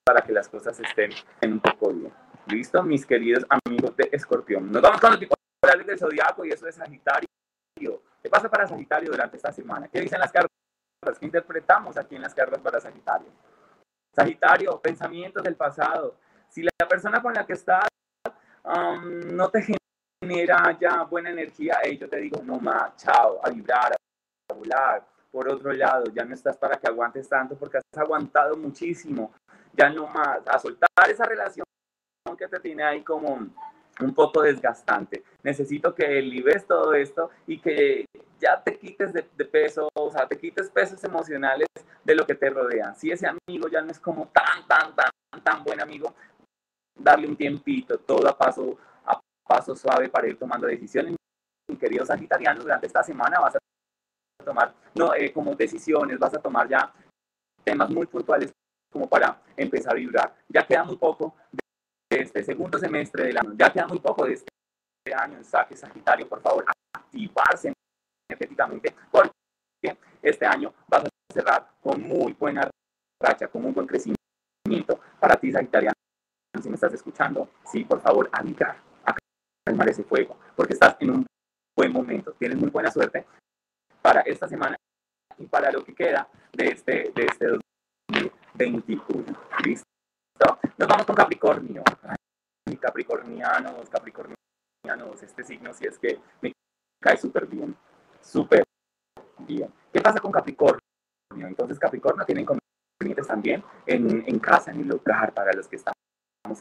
para 0.05 0.21
que 0.21 0.31
las 0.31 0.47
cosas 0.47 0.79
estén 0.79 1.11
en 1.41 1.53
un 1.53 1.59
poco 1.59 1.91
bien. 1.91 2.24
¿Listo? 2.47 2.83
Mis 2.83 3.05
queridos 3.07 3.43
amigos 3.49 3.97
de 3.97 4.07
Escorpión. 4.11 4.71
Nos 4.71 4.81
vamos 4.81 5.01
con 5.01 5.11
los 5.11 5.19
bipolares 5.19 5.87
del 5.87 5.97
zodiaco 5.97 6.45
y 6.45 6.51
eso 6.51 6.67
es 6.67 6.75
Sagitario. 6.75 7.27
¿Qué 8.21 8.29
pasa 8.29 8.49
para 8.49 8.67
Sagitario 8.67 9.09
durante 9.09 9.37
esta 9.37 9.51
semana? 9.51 9.87
¿Qué 9.87 9.99
dicen 9.99 10.19
las 10.19 10.31
cartas? 10.31 10.51
¿Qué 11.19 11.25
interpretamos 11.25 11.97
aquí 11.97 12.15
en 12.15 12.21
las 12.21 12.35
cartas 12.35 12.59
para 12.59 12.79
Sagitario? 12.79 13.29
Sagitario, 14.15 14.79
pensamientos 14.79 15.41
del 15.43 15.55
pasado. 15.55 16.17
Si 16.47 16.61
la 16.61 16.87
persona 16.87 17.19
con 17.19 17.33
la 17.33 17.47
que 17.47 17.53
estás 17.53 17.87
um, 18.63 19.35
no 19.35 19.49
te 19.49 19.65
genera 20.21 20.77
ya 20.79 21.03
buena 21.03 21.31
energía, 21.31 21.79
yo 21.99 22.07
te 22.07 22.17
digo, 22.17 22.41
no 22.43 22.59
más, 22.59 22.95
chao, 22.97 23.39
a 23.43 23.49
vibrar, 23.49 23.91
a 23.93 24.53
volar. 24.53 25.03
Por 25.31 25.51
otro 25.51 25.73
lado, 25.73 26.05
ya 26.13 26.23
no 26.23 26.35
estás 26.35 26.57
para 26.57 26.77
que 26.77 26.87
aguantes 26.87 27.27
tanto 27.27 27.57
porque 27.57 27.77
has 27.77 27.97
aguantado 27.97 28.55
muchísimo. 28.55 29.33
Ya 29.73 29.89
no 29.89 30.05
más, 30.07 30.47
a 30.47 30.59
soltar 30.59 31.09
esa 31.09 31.25
relación 31.25 31.64
que 32.35 32.47
te 32.47 32.59
tiene 32.59 32.83
ahí 32.83 33.03
como 33.03 33.37
un 34.01 34.13
poco 34.15 34.41
desgastante. 34.41 35.23
Necesito 35.43 35.93
que 35.93 36.21
libres 36.21 36.65
todo 36.65 36.93
esto 36.95 37.29
y 37.45 37.59
que 37.59 38.05
ya 38.39 38.61
te 38.61 38.77
quites 38.79 39.13
de, 39.13 39.23
peso, 39.45 39.89
o 39.93 40.11
sea, 40.11 40.27
te 40.27 40.37
quites 40.37 40.69
pesos 40.71 41.03
emocionales 41.03 41.67
de 42.03 42.15
lo 42.15 42.25
que 42.25 42.33
te 42.33 42.49
rodea. 42.49 42.95
Si 42.95 43.11
ese 43.11 43.27
amigo 43.27 43.67
ya 43.69 43.81
no 43.81 43.91
es 43.91 43.99
como 43.99 44.27
tan, 44.29 44.67
tan, 44.67 44.95
tan, 44.95 45.11
tan 45.43 45.63
buen 45.63 45.79
amigo, 45.79 46.13
darle 46.97 47.27
un 47.27 47.35
tiempito, 47.35 47.99
todo 47.99 48.27
a 48.27 48.37
paso, 48.37 48.75
a 49.05 49.19
paso 49.47 49.75
suave 49.75 50.09
para 50.09 50.27
ir 50.27 50.37
tomando 50.37 50.65
decisiones. 50.67 51.15
Mi 51.69 51.77
querido 51.77 52.05
Sagitariano, 52.05 52.61
durante 52.61 52.87
esta 52.87 53.03
semana 53.03 53.39
vas 53.39 53.55
a 53.55 53.59
tomar 54.43 54.73
no, 54.95 55.13
eh, 55.13 55.31
como 55.31 55.55
decisiones, 55.55 56.19
vas 56.19 56.33
a 56.33 56.41
tomar 56.41 56.67
ya 56.67 56.91
temas 57.63 57.89
muy 57.89 58.07
puntuales 58.07 58.51
como 58.91 59.07
para 59.07 59.41
empezar 59.55 59.93
a 59.93 59.95
vibrar. 59.95 60.35
Ya 60.49 60.65
queda 60.65 60.83
muy 60.83 60.97
poco 60.97 61.35
este 62.09 62.43
segundo 62.43 62.77
semestre 62.77 63.25
del 63.25 63.37
año. 63.37 63.53
Ya 63.57 63.71
queda 63.71 63.87
muy 63.87 63.99
poco 63.99 64.25
de 64.25 64.33
este 64.33 64.49
año 65.15 65.37
en 65.37 65.45
saque 65.45 65.75
Sagitario, 65.75 66.27
por 66.27 66.41
favor, 66.41 66.65
activarse 66.93 67.73
energéticamente, 68.29 68.95
porque 69.11 69.31
este 70.21 70.45
año 70.45 70.73
vas 70.87 71.05
a 71.05 71.09
cerrar 71.31 71.69
con 71.81 72.01
muy 72.01 72.33
buena 72.33 72.69
racha, 73.21 73.47
con 73.47 73.63
muy 73.63 73.71
buen 73.71 73.87
crecimiento 73.87 74.99
para 75.19 75.35
ti, 75.35 75.51
Sagitario. 75.51 75.91
Si 76.61 76.69
me 76.69 76.75
estás 76.75 76.93
escuchando, 76.93 77.49
sí, 77.65 77.83
por 77.83 78.01
favor, 78.01 78.29
a 78.31 78.41
vibrar, 78.41 78.77
a 79.05 79.15
calmar 79.65 79.89
ese 79.89 80.03
fuego, 80.03 80.37
porque 80.55 80.73
estás 80.73 80.95
en 80.99 81.11
un 81.11 81.25
buen 81.75 81.91
momento, 81.91 82.31
tienes 82.33 82.57
muy 82.57 82.69
buena 82.69 82.89
suerte 82.89 83.25
para 84.01 84.21
esta 84.21 84.47
semana 84.47 84.77
y 85.37 85.45
para 85.47 85.71
lo 85.71 85.83
que 85.83 85.93
queda 85.93 86.29
de 86.53 86.67
este, 86.67 87.11
de 87.13 87.25
este 87.25 87.47
2021. 88.57 89.25
¿Listo? 89.63 89.84
Nos 90.77 90.87
vamos 90.87 91.05
con 91.05 91.15
Capricornio. 91.15 91.83
Capricornio 92.79 93.45
signo 95.45 95.73
si 95.73 95.85
es 95.85 95.97
que 95.97 96.19
me 96.41 96.51
cae 97.01 97.17
súper 97.17 97.45
bien, 97.45 97.75
súper 98.21 98.63
bien. 99.39 99.71
¿Qué 99.93 100.01
pasa 100.01 100.19
con 100.19 100.31
Capricornio? 100.31 100.81
Entonces 101.35 101.79
Capricornio 101.79 102.25
tiene 102.25 102.41
inconvenientes 102.41 103.27
también 103.27 103.63
en, 103.85 104.23
en 104.27 104.39
casa, 104.39 104.71
en 104.71 104.81
el 104.81 104.91
hogar, 104.91 105.33
para 105.33 105.53
los 105.53 105.67
que 105.67 105.77
están 105.77 105.93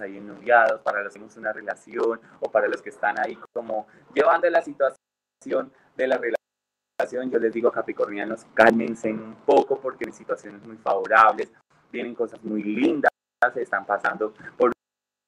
ahí 0.01 0.17
ennoviados, 0.17 0.81
para 0.83 1.03
los 1.03 1.13
que 1.13 1.19
tenemos 1.19 1.37
una 1.37 1.53
relación 1.53 2.21
o 2.41 2.51
para 2.51 2.69
los 2.69 2.81
que 2.83 2.91
están 2.91 3.19
ahí 3.19 3.39
como 3.53 3.87
llevando 4.15 4.49
la 4.51 4.63
situación 4.63 5.73
de 5.97 6.07
la 6.07 6.19
relación, 6.19 7.31
yo 7.31 7.39
les 7.39 7.53
digo 7.53 7.71
capricornianos, 7.71 8.47
cálmense 8.55 9.13
un 9.13 9.37
poco 9.45 9.79
porque 9.79 10.05
en 10.05 10.13
situaciones 10.13 10.65
muy 10.67 10.77
favorables, 10.79 11.53
tienen 11.91 12.15
cosas 12.15 12.43
muy 12.43 12.63
lindas, 12.63 13.13
están 13.57 13.85
pasando 13.85 14.33
por 14.57 14.73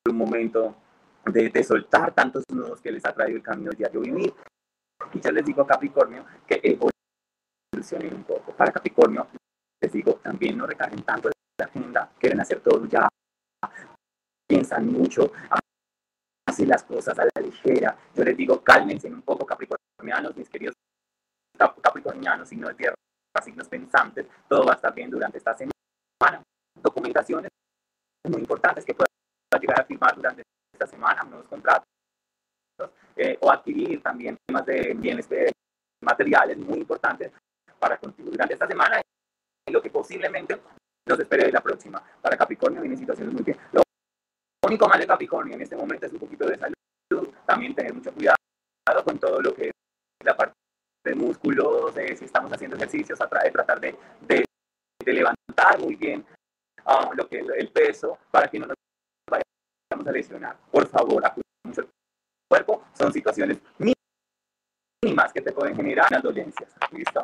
un 0.09 0.17
momento 0.17 0.77
de, 1.25 1.51
de 1.51 1.65
soltar 1.65 2.13
tantos 2.13 2.45
nudos 2.53 2.81
que 2.81 2.93
les 2.93 3.05
ha 3.05 3.13
traído 3.13 3.39
el 3.39 3.43
camino 3.43 3.71
diario 3.73 4.01
vivir. 4.01 4.35
Y 5.13 5.21
yo 5.21 5.31
les 5.31 5.45
digo 5.45 5.63
a 5.63 5.67
Capricornio 5.67 6.25
que 6.47 6.61
evolucionen 6.63 8.15
un 8.15 8.25
poco. 8.25 8.53
Para 8.53 8.73
Capricornio, 8.73 9.27
les 9.81 9.93
digo, 9.93 10.15
también 10.17 10.57
no 10.57 10.67
recarguen 10.67 11.03
tanto 11.03 11.31
la 11.59 11.67
agenda, 11.67 12.11
quieren 12.19 12.41
hacer 12.41 12.61
todo 12.61 12.87
ya, 12.87 13.09
piensan 14.47 14.87
mucho, 14.87 15.33
hacen 16.47 16.69
las 16.69 16.85
cosas 16.85 17.19
a 17.19 17.25
la 17.25 17.43
ligera. 17.43 17.97
Yo 18.15 18.25
les 18.25 18.37
digo, 18.37 18.63
cálmense 18.63 19.09
un 19.09 19.23
poco, 19.23 19.47
capricornianos, 19.47 20.37
mis 20.37 20.49
queridos 20.49 20.75
capricornianos, 21.57 22.49
signos 22.49 22.71
de 22.71 22.75
tierra, 22.75 22.95
signos 23.43 23.69
pensantes, 23.69 24.27
todo 24.49 24.67
va 24.67 24.73
a 24.73 24.77
estar 24.77 24.95
bien 24.95 25.11
durante 25.11 25.39
esta 25.39 25.55
semana. 25.55 26.43
Documentaciones 26.83 27.51
muy 28.31 28.41
importantes 28.41 28.85
que 28.85 28.95
puedan 28.95 29.09
llegar 29.61 29.81
a 29.81 29.85
firmar 29.85 30.15
durante 30.15 30.43
esta 30.73 30.87
semana, 30.87 31.23
nuevos 31.25 31.49
contratos, 31.49 31.87
eh, 33.17 33.39
o 33.41 33.51
adquirir 33.51 34.03
también 34.03 34.37
temas 34.47 34.67
de 34.67 34.95
bienes 34.95 35.29
materiales 36.03 36.59
muy 36.59 36.79
importantes 36.81 37.33
para 37.79 37.97
contribuir 37.99 38.33
durante 38.33 38.55
esta 38.55 38.67
semana 38.67 39.01
y 39.67 39.73
lo 39.73 39.81
que 39.81 39.91
posiblemente 39.91 40.61
nos 41.09 41.19
espere 41.19 41.47
de 41.47 41.53
la 41.53 41.61
próxima. 41.61 42.03
Para 42.21 42.37
Capricornio 42.37 42.81
vienen 42.81 42.99
situaciones 42.99 43.33
muy 43.33 43.43
bien 43.43 43.59
único 44.67 44.89
mal 44.89 45.01
de 45.01 45.07
Capricornio 45.07 45.55
en 45.55 45.63
este 45.63 45.77
momento 45.77 46.07
es 46.07 46.13
un 46.13 46.19
poquito 46.19 46.47
de 46.47 46.59
salud, 46.59 47.29
también 47.47 47.75
tener 47.75 47.95
mucho 47.95 48.13
cuidado 48.13 48.37
con 49.05 49.19
todo 49.19 49.41
lo 49.41 49.55
que 49.55 49.69
es 49.69 49.73
la 50.25 50.37
parte 50.37 50.55
de 51.05 51.15
músculos, 51.15 51.95
si 51.95 52.25
estamos 52.25 52.53
haciendo 52.53 52.77
ejercicios, 52.77 53.21
a 53.21 53.29
tratar 53.29 53.81
de, 53.81 53.97
de, 54.21 54.45
levantar 55.13 55.79
muy 55.81 55.95
bien 55.95 56.25
ah, 56.87 57.11
lo 57.15 57.29
que 57.29 57.39
el 57.39 57.69
peso 57.71 58.19
para 58.31 58.49
que 58.49 58.59
no 58.59 58.67
nos 58.67 58.77
vayamos 59.31 60.07
a 60.07 60.13
lesionar. 60.13 60.57
Por 60.71 60.87
favor, 60.89 61.23
mucho 61.65 61.83
el 61.83 61.89
cuerpo, 62.49 62.85
son 62.95 63.13
situaciones 63.13 63.59
mínimas 63.79 65.33
que 65.33 65.43
te 65.43 65.53
pueden 65.53 65.77
generar 65.77 66.07
unas 66.11 66.23
dolencias, 66.23 66.75
¿listo? 66.93 67.23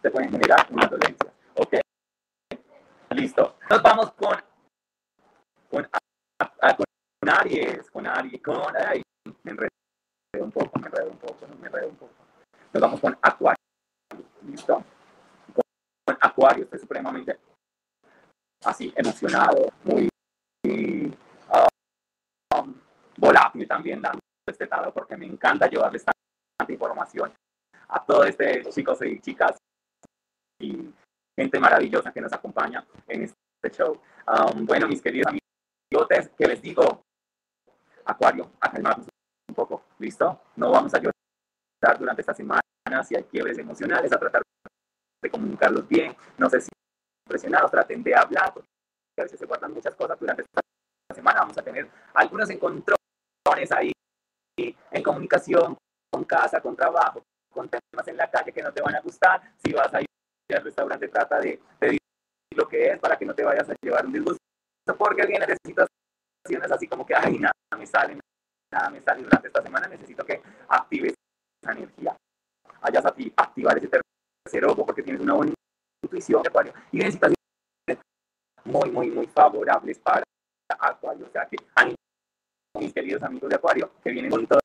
Te 0.00 0.10
pueden 0.10 0.30
generar 0.30 0.66
unas 0.70 0.90
dolencias, 0.90 1.32
¿ok? 1.54 1.74
Listo. 3.10 3.56
Nos 3.68 3.82
vamos 3.82 4.12
con, 4.12 4.36
con 5.68 5.88
con 7.20 7.28
Aries, 7.28 7.90
con 7.90 8.06
Aries, 8.06 8.40
con 8.40 8.76
Aries. 8.76 9.04
Me 9.42 9.50
enredo 9.52 9.70
un 10.40 10.50
poco, 10.50 10.78
me 10.78 10.86
enredo 10.86 11.10
un 11.10 11.18
poco, 11.18 11.46
me 11.60 11.66
enredo 11.66 11.88
un 11.88 11.96
poco. 11.96 12.12
Nos 12.72 12.80
vamos 12.80 13.00
con 13.00 13.18
Acuario. 13.20 13.56
¿Listo? 14.46 14.82
Con, 15.52 16.16
Acuario 16.20 16.64
estoy 16.64 16.78
supremamente 16.78 17.38
así, 18.64 18.92
emocionado, 18.96 19.72
muy, 19.84 20.08
um, 22.54 22.74
volátil 23.16 23.66
también 23.66 24.00
dando 24.02 24.20
este 24.46 24.66
lado 24.66 24.92
porque 24.92 25.16
me 25.16 25.26
encanta 25.26 25.68
llevarles 25.68 26.04
tanta 26.04 26.72
información 26.72 27.32
a 27.88 28.04
todos 28.04 28.26
este 28.26 28.64
chicos 28.70 28.98
y 29.02 29.20
chicas 29.20 29.56
y 30.60 30.92
gente 31.36 31.58
maravillosa 31.58 32.12
que 32.12 32.20
nos 32.20 32.32
acompaña 32.32 32.84
en 33.08 33.22
este 33.22 33.76
show. 33.76 34.00
Um, 34.26 34.66
bueno, 34.66 34.88
mis 34.88 35.00
queridos 35.00 35.28
amigos, 35.28 36.30
que 36.36 36.46
les 36.46 36.60
digo, 36.60 37.02
Acuario, 38.04 38.50
a 38.60 38.70
calmarnos 38.70 39.06
un 39.48 39.54
poco, 39.54 39.84
¿listo? 39.98 40.40
No 40.56 40.70
vamos 40.70 40.92
a 40.94 40.98
llorar 40.98 41.98
durante 41.98 42.22
esta 42.22 42.34
semana 42.34 42.60
si 43.04 43.16
hay 43.16 43.22
quiebres 43.24 43.56
emocionales, 43.58 44.12
a 44.12 44.18
tratar 44.18 44.42
de 45.22 45.30
comunicarlos 45.30 45.86
bien, 45.86 46.14
no 46.38 46.50
sé 46.50 46.60
si 46.60 46.68
presionados, 47.30 47.70
traten 47.70 48.02
de 48.02 48.14
hablar, 48.14 48.52
porque 48.52 48.68
a 49.18 49.22
veces 49.22 49.38
se 49.38 49.46
guardan 49.46 49.72
muchas 49.72 49.94
cosas 49.94 50.18
durante 50.18 50.42
esta 50.42 50.60
semana, 51.14 51.40
vamos 51.40 51.56
a 51.56 51.62
tener 51.62 51.88
algunos 52.14 52.50
encontrones 52.50 53.72
ahí 53.72 53.92
en 54.58 55.02
comunicación, 55.02 55.76
con 56.12 56.24
casa, 56.24 56.60
con 56.60 56.76
trabajo, 56.76 57.22
con 57.50 57.68
temas 57.68 58.06
en 58.08 58.16
la 58.16 58.28
calle 58.28 58.52
que 58.52 58.62
no 58.62 58.72
te 58.72 58.82
van 58.82 58.96
a 58.96 59.00
gustar, 59.00 59.40
si 59.56 59.72
vas 59.72 59.94
a 59.94 60.00
ir 60.00 60.06
al 60.54 60.64
restaurante 60.64 61.08
trata 61.08 61.38
de, 61.38 61.60
de 61.80 61.98
lo 62.56 62.66
que 62.68 62.90
es 62.90 62.98
para 62.98 63.16
que 63.16 63.24
no 63.24 63.34
te 63.34 63.44
vayas 63.44 63.70
a 63.70 63.74
llevar 63.80 64.04
un 64.04 64.12
disgusto 64.12 64.40
porque 64.98 65.26
viene 65.26 65.46
de 65.46 65.56
situaciones 65.64 66.70
así 66.70 66.88
como 66.88 67.06
que, 67.06 67.14
ay, 67.14 67.38
nada 67.38 67.52
me 67.78 67.86
sale, 67.86 68.18
nada 68.72 68.90
me 68.90 69.00
sale 69.00 69.22
durante 69.22 69.48
esta 69.48 69.62
semana, 69.62 69.86
necesito 69.86 70.24
que 70.24 70.42
actives 70.68 71.14
esa 71.62 71.72
energía. 71.72 72.16
Hayas 72.82 73.04
a 73.04 73.14
activar 73.36 73.78
ese 73.78 73.88
tercer 73.88 74.64
ojo 74.64 74.84
porque 74.84 75.02
tienes 75.02 75.22
una 75.22 75.34
buena 75.34 75.52
intuición, 76.10 76.42
Acuario, 76.46 76.72
y 76.90 76.96
vienen 76.96 77.12
situaciones 77.12 77.36
muy, 78.64 78.90
muy, 78.90 79.10
muy 79.10 79.26
favorables 79.28 79.98
para 79.98 80.24
Acuario. 80.78 81.26
O 81.26 81.30
sea 81.30 81.46
que 81.46 81.56
ánimo, 81.74 81.96
mis 82.78 82.92
queridos 82.92 83.22
amigos 83.22 83.48
de 83.48 83.56
Acuario, 83.56 83.92
que 84.02 84.10
vienen 84.10 84.30
con 84.30 84.46
todo 84.46 84.60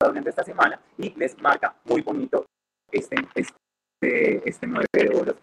durante 0.00 0.30
esta 0.30 0.44
semana 0.44 0.80
y 0.98 1.10
les 1.14 1.40
marca 1.40 1.74
muy 1.84 2.02
bonito 2.02 2.44
este, 2.92 3.16
este, 3.34 4.48
este 4.48 4.66
9 4.66 4.86
de 4.92 5.16
oros 5.16 5.36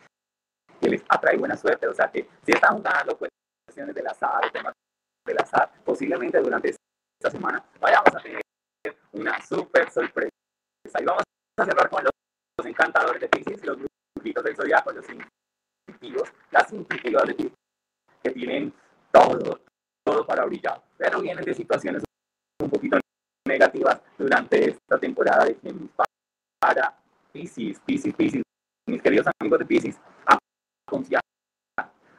que 0.79 0.89
les 0.89 1.03
atrae 1.09 1.37
buena 1.37 1.57
suerte. 1.57 1.87
O 1.87 1.93
sea 1.93 2.09
que 2.11 2.27
si 2.45 2.51
están 2.51 2.77
jugando, 2.77 3.17
pues 3.17 3.31
del 3.75 4.07
azar, 4.07 4.51
temas 4.51 4.73
del 5.25 5.39
azar, 5.39 5.71
posiblemente 5.83 6.39
durante 6.39 6.69
esta 6.69 7.31
semana 7.31 7.63
vayamos 7.79 8.15
a 8.15 8.19
tener 8.19 8.41
una 9.13 9.41
súper 9.41 9.89
sorpresa. 9.91 10.29
Y 10.99 11.05
vamos 11.05 11.23
a 11.57 11.65
cerrar 11.65 11.89
con 11.89 12.03
los, 12.03 12.11
encantadores 12.65 13.21
de 13.21 13.27
Pisces, 13.27 13.65
los 13.65 13.77
grupitos 14.21 14.43
del 14.43 14.55
zodiaco, 14.55 14.91
los 14.91 15.05
intuitivos, 15.09 16.31
las 16.51 16.71
intuitivas 16.71 17.23
de 17.25 17.33
Pisces, 17.33 17.57
que 18.23 18.29
tienen 18.31 18.73
todo, 19.11 19.61
todo 20.03 20.25
para 20.27 20.45
brillar, 20.45 20.81
pero 20.97 21.21
vienen 21.21 21.43
de 21.43 21.53
situaciones 21.55 22.03
un 22.61 22.69
poquito 22.69 22.99
negativas 23.47 23.99
durante 24.17 24.69
esta 24.69 24.99
temporada 24.99 25.45
de 25.45 25.57
para 26.59 26.95
Pisces, 27.33 27.79
Pisces, 27.79 28.13
Pisces, 28.13 28.43
mis 28.87 29.01
queridos 29.01 29.25
amigos 29.39 29.59
de 29.59 29.65
Pisces, 29.65 29.99
a 30.27 30.37
confiar 30.87 31.21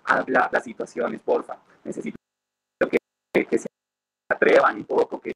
habla 0.05 0.51
las 0.53 0.65
situaciones, 0.65 1.23
porfa. 1.23 1.57
Necesito 1.85 2.17
que, 2.91 3.47
que 3.47 3.59
se 3.59 3.69
atrevan 4.29 4.79
un 4.79 4.85
poco, 4.85 5.21
que 5.21 5.33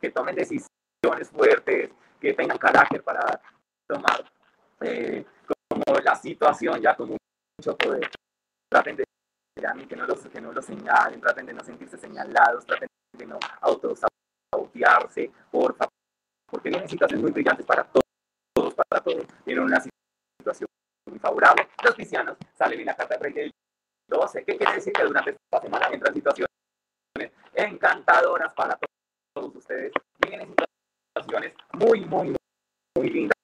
que 0.00 0.10
tomen 0.10 0.34
decisiones 0.34 1.30
fuertes, 1.30 1.90
que 2.18 2.32
tengan 2.32 2.58
carácter 2.58 3.02
para 3.02 3.40
tomar 3.86 4.24
eh, 4.80 5.24
la 6.12 6.16
situación 6.16 6.80
ya 6.80 6.94
con 6.94 7.08
mucho 7.08 7.76
poder. 7.78 8.10
Traten 8.70 8.96
de 8.96 9.04
que 9.88 9.96
no 9.96 10.06
los, 10.06 10.20
que 10.26 10.40
no 10.40 10.52
los 10.52 10.64
señalen, 10.64 11.20
traten 11.20 11.46
de 11.46 11.54
no 11.54 11.64
sentirse 11.64 11.96
señalados, 11.96 12.66
traten 12.66 12.88
de 13.16 13.26
no 13.26 13.38
autosabotearse, 13.60 15.30
porfa, 15.50 15.88
porque 16.50 16.68
vienen 16.68 16.88
situaciones 16.88 17.22
muy 17.22 17.32
brillantes 17.32 17.64
para 17.64 17.84
todos, 17.84 18.74
para 18.74 19.02
todos. 19.02 19.26
Vienen 19.46 19.64
una 19.64 19.80
situación 19.80 20.68
muy 21.08 21.18
favorable. 21.18 21.68
Los 21.82 21.94
cristianos 21.94 22.36
salen 22.54 22.80
en 22.80 22.86
la 22.86 22.96
carta 22.96 23.14
del 23.14 23.22
rey 23.22 23.32
del 23.32 23.50
12. 24.08 24.44
¿Qué 24.44 24.56
quiere 24.58 24.74
decir? 24.74 24.92
Que 24.92 25.04
durante 25.04 25.30
esta 25.30 25.62
semana 25.62 25.88
entran 25.88 26.12
situaciones 26.12 26.50
encantadoras 27.54 28.52
para 28.52 28.78
todos 29.34 29.56
ustedes. 29.56 29.92
Vienen 30.26 30.54
situaciones 31.16 31.54
muy, 31.72 32.04
muy, 32.04 32.36
muy 32.98 33.08
lindas 33.08 33.38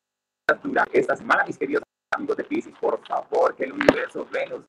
durante 0.62 1.00
esta 1.00 1.16
semana, 1.16 1.44
mis 1.46 1.56
queridos 1.56 1.82
amigos 2.18 2.36
de 2.36 2.44
Pisces. 2.44 2.74
Por 2.78 3.04
favor, 3.06 3.54
que 3.54 3.64
el 3.64 3.72
universo, 3.72 4.26
Venus 4.30 4.64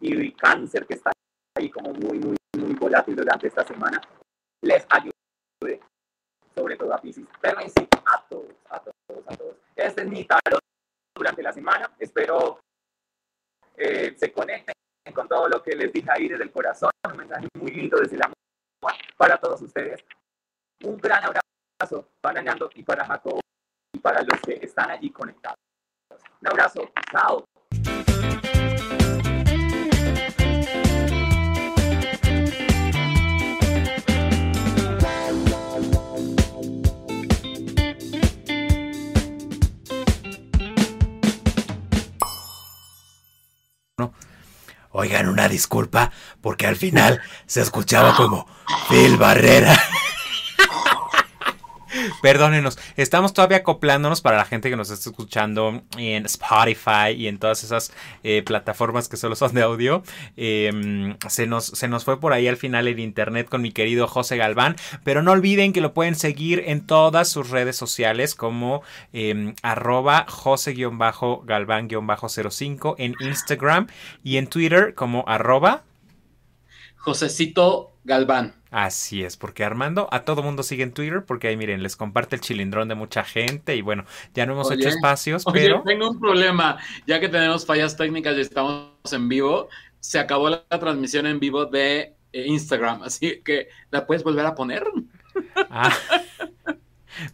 y 0.00 0.32
Cáncer, 0.32 0.86
que 0.86 0.94
está 0.94 1.12
ahí 1.56 1.70
como 1.70 1.92
muy, 1.92 2.18
muy, 2.18 2.36
muy 2.58 2.74
volátil 2.74 3.16
durante 3.16 3.48
esta 3.48 3.64
semana, 3.64 4.00
les 4.62 4.86
ayude, 4.90 5.80
sobre 6.54 6.76
todo 6.76 6.94
a 6.94 7.00
Pisces. 7.00 7.26
Pero 7.40 7.60
sí, 7.60 7.88
a 8.06 8.22
todos, 8.28 8.54
a 8.70 8.80
todos, 8.80 9.26
a 9.26 9.36
todos. 9.36 9.56
Este 9.76 10.02
es 10.02 10.08
mi 10.08 10.24
tarot 10.24 10.60
durante 11.14 11.42
la 11.42 11.52
semana. 11.52 11.90
Espero 11.98 12.60
eh, 13.76 14.14
se 14.16 14.32
conecten 14.32 14.74
con 15.14 15.28
todo 15.28 15.48
lo 15.48 15.62
que 15.62 15.74
les 15.74 15.92
dije 15.92 16.08
ahí 16.10 16.28
desde 16.28 16.44
el 16.44 16.52
corazón. 16.52 16.90
Un 17.08 17.16
mensaje 17.16 17.48
muy 17.58 17.70
lindo 17.70 17.98
desde 17.98 18.16
el 18.16 18.22
amor 18.22 18.36
para 19.16 19.38
todos 19.38 19.60
ustedes. 19.62 20.04
Un 20.84 20.96
gran 20.96 21.24
abrazo 21.24 22.08
para 22.20 22.42
Nando 22.42 22.70
y 22.74 22.82
para 22.82 23.04
Jacob 23.04 23.40
y 23.92 23.98
para 23.98 24.22
los 24.22 24.40
que 24.40 24.58
están 24.62 24.90
allí 24.90 25.10
conectados. 25.10 25.67
Un 26.40 26.48
abrazo. 26.48 26.88
Chao. 27.10 27.44
Oigan, 44.90 45.28
una 45.28 45.48
disculpa, 45.48 46.10
porque 46.40 46.66
al 46.66 46.74
final 46.74 47.20
se 47.46 47.60
escuchaba 47.60 48.16
como 48.16 48.48
Phil 48.88 49.16
Barrera. 49.16 49.76
Perdónenos, 52.22 52.78
estamos 52.96 53.32
todavía 53.32 53.58
acoplándonos 53.58 54.20
para 54.20 54.36
la 54.36 54.44
gente 54.44 54.70
que 54.70 54.76
nos 54.76 54.90
está 54.90 55.10
escuchando 55.10 55.82
en 55.96 56.26
Spotify 56.26 57.12
y 57.16 57.28
en 57.28 57.38
todas 57.38 57.62
esas 57.64 57.92
eh, 58.22 58.42
plataformas 58.44 59.08
que 59.08 59.16
solo 59.16 59.34
son 59.36 59.54
de 59.54 59.62
audio. 59.62 60.02
Em, 60.36 61.16
se, 61.28 61.46
nos, 61.46 61.66
se 61.66 61.88
nos 61.88 62.04
fue 62.04 62.20
por 62.20 62.32
ahí 62.32 62.48
al 62.48 62.56
final 62.56 62.88
el 62.88 63.00
internet 63.00 63.48
con 63.48 63.62
mi 63.62 63.72
querido 63.72 64.06
José 64.06 64.36
Galván, 64.36 64.76
pero 65.04 65.22
no 65.22 65.32
olviden 65.32 65.72
que 65.72 65.80
lo 65.80 65.94
pueden 65.94 66.14
seguir 66.14 66.64
en 66.66 66.86
todas 66.86 67.28
sus 67.28 67.48
redes 67.50 67.76
sociales 67.76 68.34
como 68.34 68.82
eh, 69.12 69.54
arroba 69.62 70.26
José-Galván-05 70.28 72.94
en 72.98 73.14
Instagram 73.20 73.86
y 74.22 74.36
en 74.36 74.46
Twitter 74.46 74.94
como 74.94 75.24
arroba 75.26 75.84
Josecito 76.98 77.92
Galván. 78.04 78.54
Así 78.70 79.22
es, 79.22 79.36
porque 79.36 79.64
Armando 79.64 80.08
a 80.12 80.24
todo 80.24 80.42
mundo 80.42 80.62
sigue 80.62 80.82
en 80.82 80.92
Twitter, 80.92 81.24
porque 81.24 81.48
ahí 81.48 81.56
miren, 81.56 81.82
les 81.82 81.96
comparte 81.96 82.36
el 82.36 82.42
chilindrón 82.42 82.88
de 82.88 82.94
mucha 82.94 83.24
gente 83.24 83.76
y 83.76 83.82
bueno, 83.82 84.04
ya 84.34 84.44
no 84.44 84.52
hemos 84.52 84.70
hecho 84.70 84.88
espacios, 84.88 85.44
pero... 85.52 85.82
tengo 85.86 86.10
un 86.10 86.20
problema, 86.20 86.78
ya 87.06 87.18
que 87.18 87.28
tenemos 87.28 87.64
fallas 87.64 87.96
técnicas 87.96 88.36
y 88.36 88.40
estamos 88.40 88.90
en 89.10 89.28
vivo, 89.28 89.68
se 90.00 90.18
acabó 90.18 90.50
la, 90.50 90.64
transmisión 90.68 91.26
en 91.26 91.40
vivo 91.40 91.64
de 91.64 92.14
eh, 92.32 92.46
Instagram, 92.46 93.02
así 93.02 93.40
que 93.42 93.68
¿la 93.90 94.06
puedes 94.06 94.22
volver 94.22 94.44
a 94.44 94.54
poner? 94.54 94.84
Ah. 95.70 95.96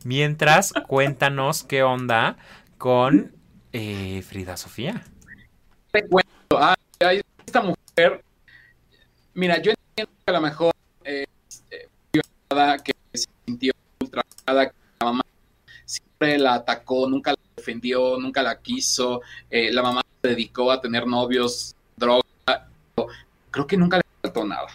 Mientras, 0.04 0.72
cuéntanos 0.86 1.64
qué 1.64 1.82
onda 1.82 2.36
con 2.78 3.34
eh, 3.72 4.22
Frida 4.26 4.56
Sofía. 4.56 5.02
Te 5.90 6.06
cuento, 6.06 6.30
ah, 6.52 6.76
esta 7.44 7.62
mujer, 7.62 8.24
mira, 9.34 9.60
yo 9.60 9.72
entiendo 9.72 10.12
que 10.24 10.30
a 10.30 10.32
lo 10.32 10.40
mejor 10.40 10.74
que 12.82 12.94
se 13.12 13.28
sintió 13.46 13.72
ultrajada, 14.00 14.70
que 14.70 14.74
la 15.00 15.06
mamá 15.06 15.24
siempre 15.84 16.38
la 16.38 16.54
atacó, 16.54 17.08
nunca 17.08 17.32
la 17.32 17.38
defendió, 17.56 18.18
nunca 18.18 18.42
la 18.42 18.60
quiso, 18.60 19.22
eh, 19.50 19.72
la 19.72 19.82
mamá 19.82 20.02
se 20.22 20.28
dedicó 20.28 20.70
a 20.70 20.80
tener 20.80 21.06
novios, 21.06 21.74
droga, 21.96 22.22
creo 23.50 23.66
que 23.66 23.76
nunca 23.76 23.98
le 23.98 24.04
faltó 24.22 24.44
nada. 24.44 24.68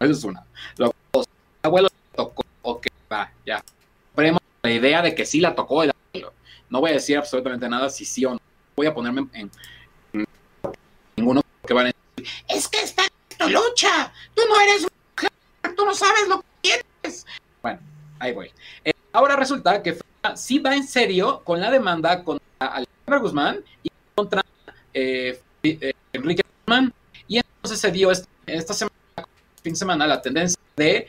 eso 0.00 0.12
es 0.12 0.24
una. 0.24 0.44
Lo, 0.76 0.94
el 1.12 1.24
abuelo 1.62 1.88
la 1.88 2.16
tocó, 2.16 2.44
ok, 2.62 2.86
va, 3.10 3.32
ya. 3.44 3.62
La 4.62 4.70
idea 4.70 5.02
de 5.02 5.14
que 5.14 5.26
sí 5.26 5.40
la 5.40 5.54
tocó 5.54 5.82
el 5.82 5.90
abuelo. 5.90 6.32
No 6.70 6.80
voy 6.80 6.90
a 6.90 6.94
decir 6.94 7.18
absolutamente 7.18 7.68
nada 7.68 7.90
si 7.90 8.04
sí 8.04 8.24
o 8.24 8.32
no. 8.32 8.40
Voy 8.76 8.86
a 8.86 8.94
ponerme 8.94 9.28
en, 9.34 9.50
en 10.12 10.24
ninguno 11.16 11.42
que 11.66 11.74
van 11.74 11.86
a 11.86 11.90
decir, 12.16 12.32
es 12.48 12.68
que 12.68 12.78
está 12.80 13.02
lucha, 13.48 14.12
tú 14.34 14.42
no 14.48 14.60
eres 14.60 14.82
mujer, 14.82 15.30
tú 15.76 15.84
no 15.84 15.94
sabes 15.94 16.28
lo 16.28 16.44
que 16.62 16.84
bueno, 17.62 17.80
ahí 18.18 18.32
voy. 18.32 18.50
Eh, 18.84 18.92
ahora 19.12 19.36
resulta 19.36 19.82
que 19.82 19.98
sí 20.36 20.58
va 20.58 20.74
en 20.74 20.86
serio 20.86 21.42
con 21.44 21.60
la 21.60 21.70
demanda 21.70 22.22
contra 22.22 22.44
Alejandra 22.58 23.18
Guzmán 23.18 23.64
y 23.82 23.90
contra 24.14 24.44
eh, 24.92 25.40
eh, 25.62 25.92
Enrique 26.12 26.42
Guzmán. 26.60 26.92
Y 27.28 27.38
entonces 27.38 27.78
se 27.78 27.90
dio 27.90 28.10
esta 28.10 28.74
semana, 28.74 28.96
fin 29.62 29.72
de 29.72 29.78
semana, 29.78 30.06
la 30.06 30.20
tendencia 30.20 30.60
de 30.76 31.08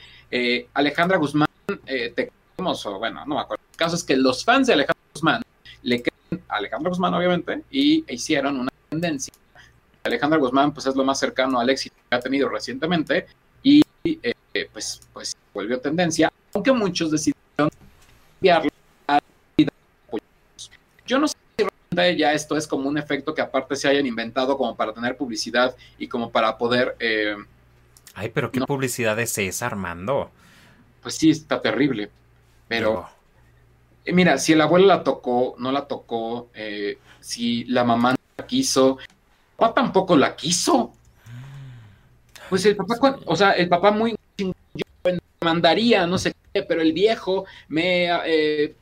Alejandra 0.73 1.17
Guzmán, 1.17 1.47
te 1.85 2.31
o 2.57 2.99
bueno, 2.99 3.25
no 3.25 3.35
me 3.35 3.41
acuerdo. 3.41 3.63
El 3.71 3.77
caso 3.77 3.95
es 3.95 4.03
que 4.03 4.15
los 4.15 4.43
fans 4.45 4.67
de 4.67 4.73
Alejandra 4.73 5.03
Guzmán 5.13 5.41
le 5.83 6.01
creen 6.01 6.43
a 6.47 6.55
Alejandra 6.55 6.89
Guzmán, 6.89 7.13
obviamente, 7.13 7.63
y 7.69 8.05
hicieron 8.11 8.59
una 8.59 8.71
tendencia. 8.89 9.33
Alejandra 10.05 10.39
Guzmán, 10.39 10.73
pues 10.73 10.85
es 10.85 10.95
lo 10.95 11.03
más 11.03 11.19
cercano 11.19 11.59
al 11.59 11.69
éxito 11.69 11.95
que 12.09 12.15
ha 12.15 12.19
tenido 12.19 12.47
recientemente, 12.49 13.25
y 13.63 13.83
pues, 14.71 15.01
pues 15.11 15.35
volvió 15.53 15.79
tendencia, 15.79 16.31
aunque 16.53 16.71
muchos 16.71 17.11
decidieron 17.11 17.69
enviarlo 18.39 18.69
a 19.07 19.19
Yo 21.05 21.19
no 21.19 21.27
sé 21.27 21.35
si 21.57 21.63
realmente 21.63 22.17
ya 22.17 22.33
esto 22.33 22.55
es 22.55 22.67
como 22.67 22.87
un 22.87 22.97
efecto 22.97 23.33
que 23.33 23.41
aparte 23.41 23.75
se 23.75 23.87
hayan 23.87 24.05
inventado 24.05 24.57
como 24.57 24.75
para 24.75 24.93
tener 24.93 25.17
publicidad 25.17 25.75
y 25.97 26.07
como 26.07 26.31
para 26.31 26.57
poder... 26.57 26.95
Eh, 26.99 27.35
Ay, 28.13 28.29
pero 28.33 28.51
¿qué 28.51 28.61
publicidad 28.61 29.19
es 29.19 29.37
esa, 29.37 29.65
Armando? 29.65 30.31
Pues 31.01 31.15
sí, 31.15 31.31
está 31.31 31.61
terrible. 31.61 32.09
Pero... 32.67 33.09
Eh, 34.05 34.13
mira, 34.13 34.37
si 34.37 34.53
el 34.53 34.61
abuelo 34.61 34.85
la 34.85 35.03
tocó, 35.03 35.55
no 35.57 35.71
la 35.71 35.87
tocó, 35.87 36.49
eh, 36.53 36.99
si 37.19 37.63
la 37.65 37.83
mamá 37.83 38.11
no 38.11 38.17
la 38.37 38.45
quiso, 38.45 38.99
papá 39.55 39.73
tampoco 39.73 40.15
la 40.15 40.35
quiso. 40.35 40.93
Pues 42.49 42.65
el 42.65 42.75
papá, 42.75 43.19
o 43.25 43.35
sea, 43.35 43.51
el 43.51 43.67
papá 43.67 43.91
muy 43.91 44.15
mandaría, 45.41 46.07
no 46.07 46.17
sé 46.17 46.33
qué, 46.53 46.63
pero 46.63 46.81
el 46.81 46.91
viejo 46.91 47.45
me, 47.67 48.07
eh, 48.25 48.75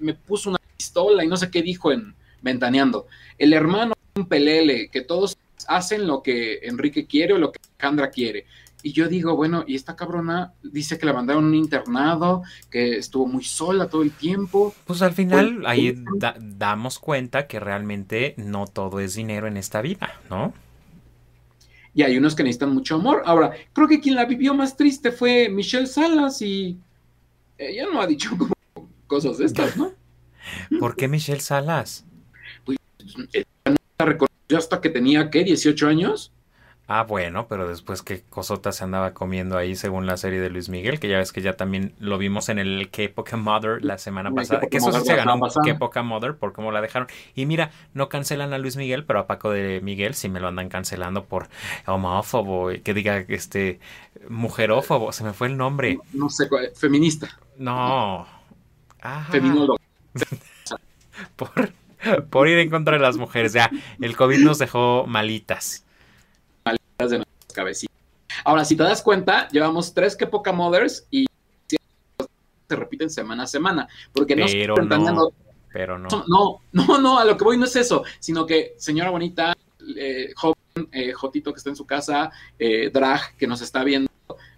me 0.00 0.14
puso 0.14 0.50
una 0.50 0.58
pistola 0.76 1.24
y 1.24 1.28
no 1.28 1.36
sé 1.36 1.50
qué 1.50 1.62
dijo 1.62 1.92
en 1.92 2.14
Ventaneando. 2.42 3.06
El 3.38 3.52
hermano 3.52 3.94
un 4.16 4.28
pelele, 4.28 4.88
que 4.88 5.02
todos 5.02 5.38
hacen 5.68 6.06
lo 6.06 6.22
que 6.22 6.60
Enrique 6.62 7.06
quiere 7.06 7.34
o 7.34 7.38
lo 7.38 7.52
que 7.52 7.60
Alejandra 7.78 8.10
quiere. 8.10 8.46
Y 8.82 8.92
yo 8.92 9.08
digo, 9.08 9.34
bueno, 9.34 9.64
y 9.66 9.74
esta 9.74 9.96
cabrona 9.96 10.52
dice 10.62 10.98
que 10.98 11.06
la 11.06 11.12
mandaron 11.12 11.44
a 11.44 11.48
un 11.48 11.54
internado, 11.54 12.42
que 12.70 12.98
estuvo 12.98 13.26
muy 13.26 13.42
sola 13.42 13.88
todo 13.88 14.02
el 14.02 14.12
tiempo. 14.12 14.74
Pues 14.86 15.02
al 15.02 15.12
final 15.12 15.56
pues, 15.56 15.66
ahí 15.66 16.04
damos 16.40 16.98
cuenta 16.98 17.46
que 17.46 17.58
realmente 17.58 18.34
no 18.36 18.66
todo 18.66 19.00
es 19.00 19.14
dinero 19.14 19.46
en 19.46 19.56
esta 19.56 19.80
vida, 19.80 20.20
¿no? 20.30 20.52
y 21.96 22.02
hay 22.02 22.18
unos 22.18 22.34
que 22.34 22.42
necesitan 22.42 22.74
mucho 22.74 22.96
amor. 22.96 23.22
Ahora, 23.24 23.52
creo 23.72 23.88
que 23.88 24.00
quien 24.00 24.16
la 24.16 24.26
vivió 24.26 24.52
más 24.52 24.76
triste 24.76 25.10
fue 25.10 25.48
Michelle 25.48 25.86
Salas 25.86 26.42
y 26.42 26.78
ella 27.56 27.86
no 27.90 28.02
ha 28.02 28.06
dicho 28.06 28.36
cosas 29.06 29.38
de 29.38 29.46
estas, 29.46 29.78
¿no? 29.78 29.92
¿Por 30.78 30.94
qué 30.94 31.08
Michelle 31.08 31.40
Salas? 31.40 32.04
Pues, 32.66 32.76
la 33.64 34.04
reconoció 34.04 34.58
hasta 34.58 34.82
que 34.82 34.90
tenía, 34.90 35.30
¿qué? 35.30 35.42
18 35.42 35.88
años. 35.88 36.32
Ah, 36.88 37.02
bueno, 37.02 37.48
pero 37.48 37.68
después 37.68 38.02
que 38.02 38.22
Cosota 38.30 38.70
se 38.70 38.84
andaba 38.84 39.12
comiendo 39.12 39.58
ahí 39.58 39.74
según 39.74 40.06
la 40.06 40.16
serie 40.16 40.40
de 40.40 40.50
Luis 40.50 40.68
Miguel, 40.68 41.00
que 41.00 41.08
ya 41.08 41.18
ves 41.18 41.32
que 41.32 41.42
ya 41.42 41.54
también 41.54 41.92
lo 41.98 42.16
vimos 42.16 42.48
en 42.48 42.60
el 42.60 42.90
Que 42.90 43.08
Poca 43.08 43.36
Mother 43.36 43.84
la 43.84 43.98
semana 43.98 44.30
pasada, 44.30 44.60
que 44.70 44.76
eso 44.76 44.92
sí 44.92 45.00
se 45.04 45.16
ganó 45.16 45.40
Que 45.64 45.74
Poca 45.74 46.04
Mother 46.04 46.36
por 46.36 46.52
cómo 46.52 46.70
la 46.70 46.80
dejaron. 46.80 47.08
Y 47.34 47.44
mira, 47.46 47.72
no 47.92 48.08
cancelan 48.08 48.52
a 48.52 48.58
Luis 48.58 48.76
Miguel, 48.76 49.04
pero 49.04 49.18
a 49.18 49.26
Paco 49.26 49.50
de 49.50 49.80
Miguel 49.82 50.14
sí 50.14 50.28
me 50.28 50.38
lo 50.38 50.46
andan 50.46 50.68
cancelando 50.68 51.24
por 51.24 51.48
homófobo, 51.86 52.70
que 52.84 52.94
diga 52.94 53.18
este 53.18 53.80
mujerófobo, 54.28 55.10
se 55.10 55.24
me 55.24 55.32
fue 55.32 55.48
el 55.48 55.56
nombre. 55.56 55.98
No, 56.12 56.30
sé, 56.30 56.48
feminista. 56.76 57.36
No. 57.58 58.28
Feminólogo. 59.32 59.80
por, 61.36 61.72
por 62.30 62.46
ir 62.46 62.58
en 62.58 62.70
contra 62.70 62.96
de 62.96 63.02
las 63.02 63.16
mujeres, 63.16 63.52
ya, 63.52 63.72
el 64.00 64.16
COVID 64.16 64.38
nos 64.38 64.58
dejó 64.58 65.04
malitas 65.08 65.82
de 66.98 67.18
nuestras 67.18 67.52
cabecitas. 67.52 67.96
Ahora, 68.44 68.64
si 68.64 68.76
te 68.76 68.82
das 68.82 69.02
cuenta, 69.02 69.48
llevamos 69.48 69.92
tres 69.92 70.16
que 70.16 70.26
poca 70.26 70.52
mothers 70.52 71.06
y 71.10 71.26
se 71.68 72.76
repiten 72.76 73.10
semana 73.10 73.44
a 73.44 73.46
semana. 73.46 73.88
Porque 74.12 74.34
no 74.34 74.46
pero 74.46 74.76
no, 74.82 75.32
pero 75.72 75.98
no. 75.98 76.08
No, 76.26 76.60
no, 76.72 76.98
no, 76.98 77.18
a 77.18 77.24
lo 77.24 77.36
que 77.36 77.44
voy 77.44 77.58
no 77.58 77.66
es 77.66 77.76
eso, 77.76 78.04
sino 78.18 78.46
que 78.46 78.74
señora 78.78 79.10
bonita, 79.10 79.54
eh, 79.96 80.32
joven, 80.34 80.56
eh, 80.92 81.12
Jotito 81.12 81.52
que 81.52 81.58
está 81.58 81.70
en 81.70 81.76
su 81.76 81.86
casa, 81.86 82.30
eh, 82.58 82.90
Drag 82.92 83.36
que 83.36 83.46
nos 83.46 83.60
está 83.60 83.84
viendo, 83.84 84.10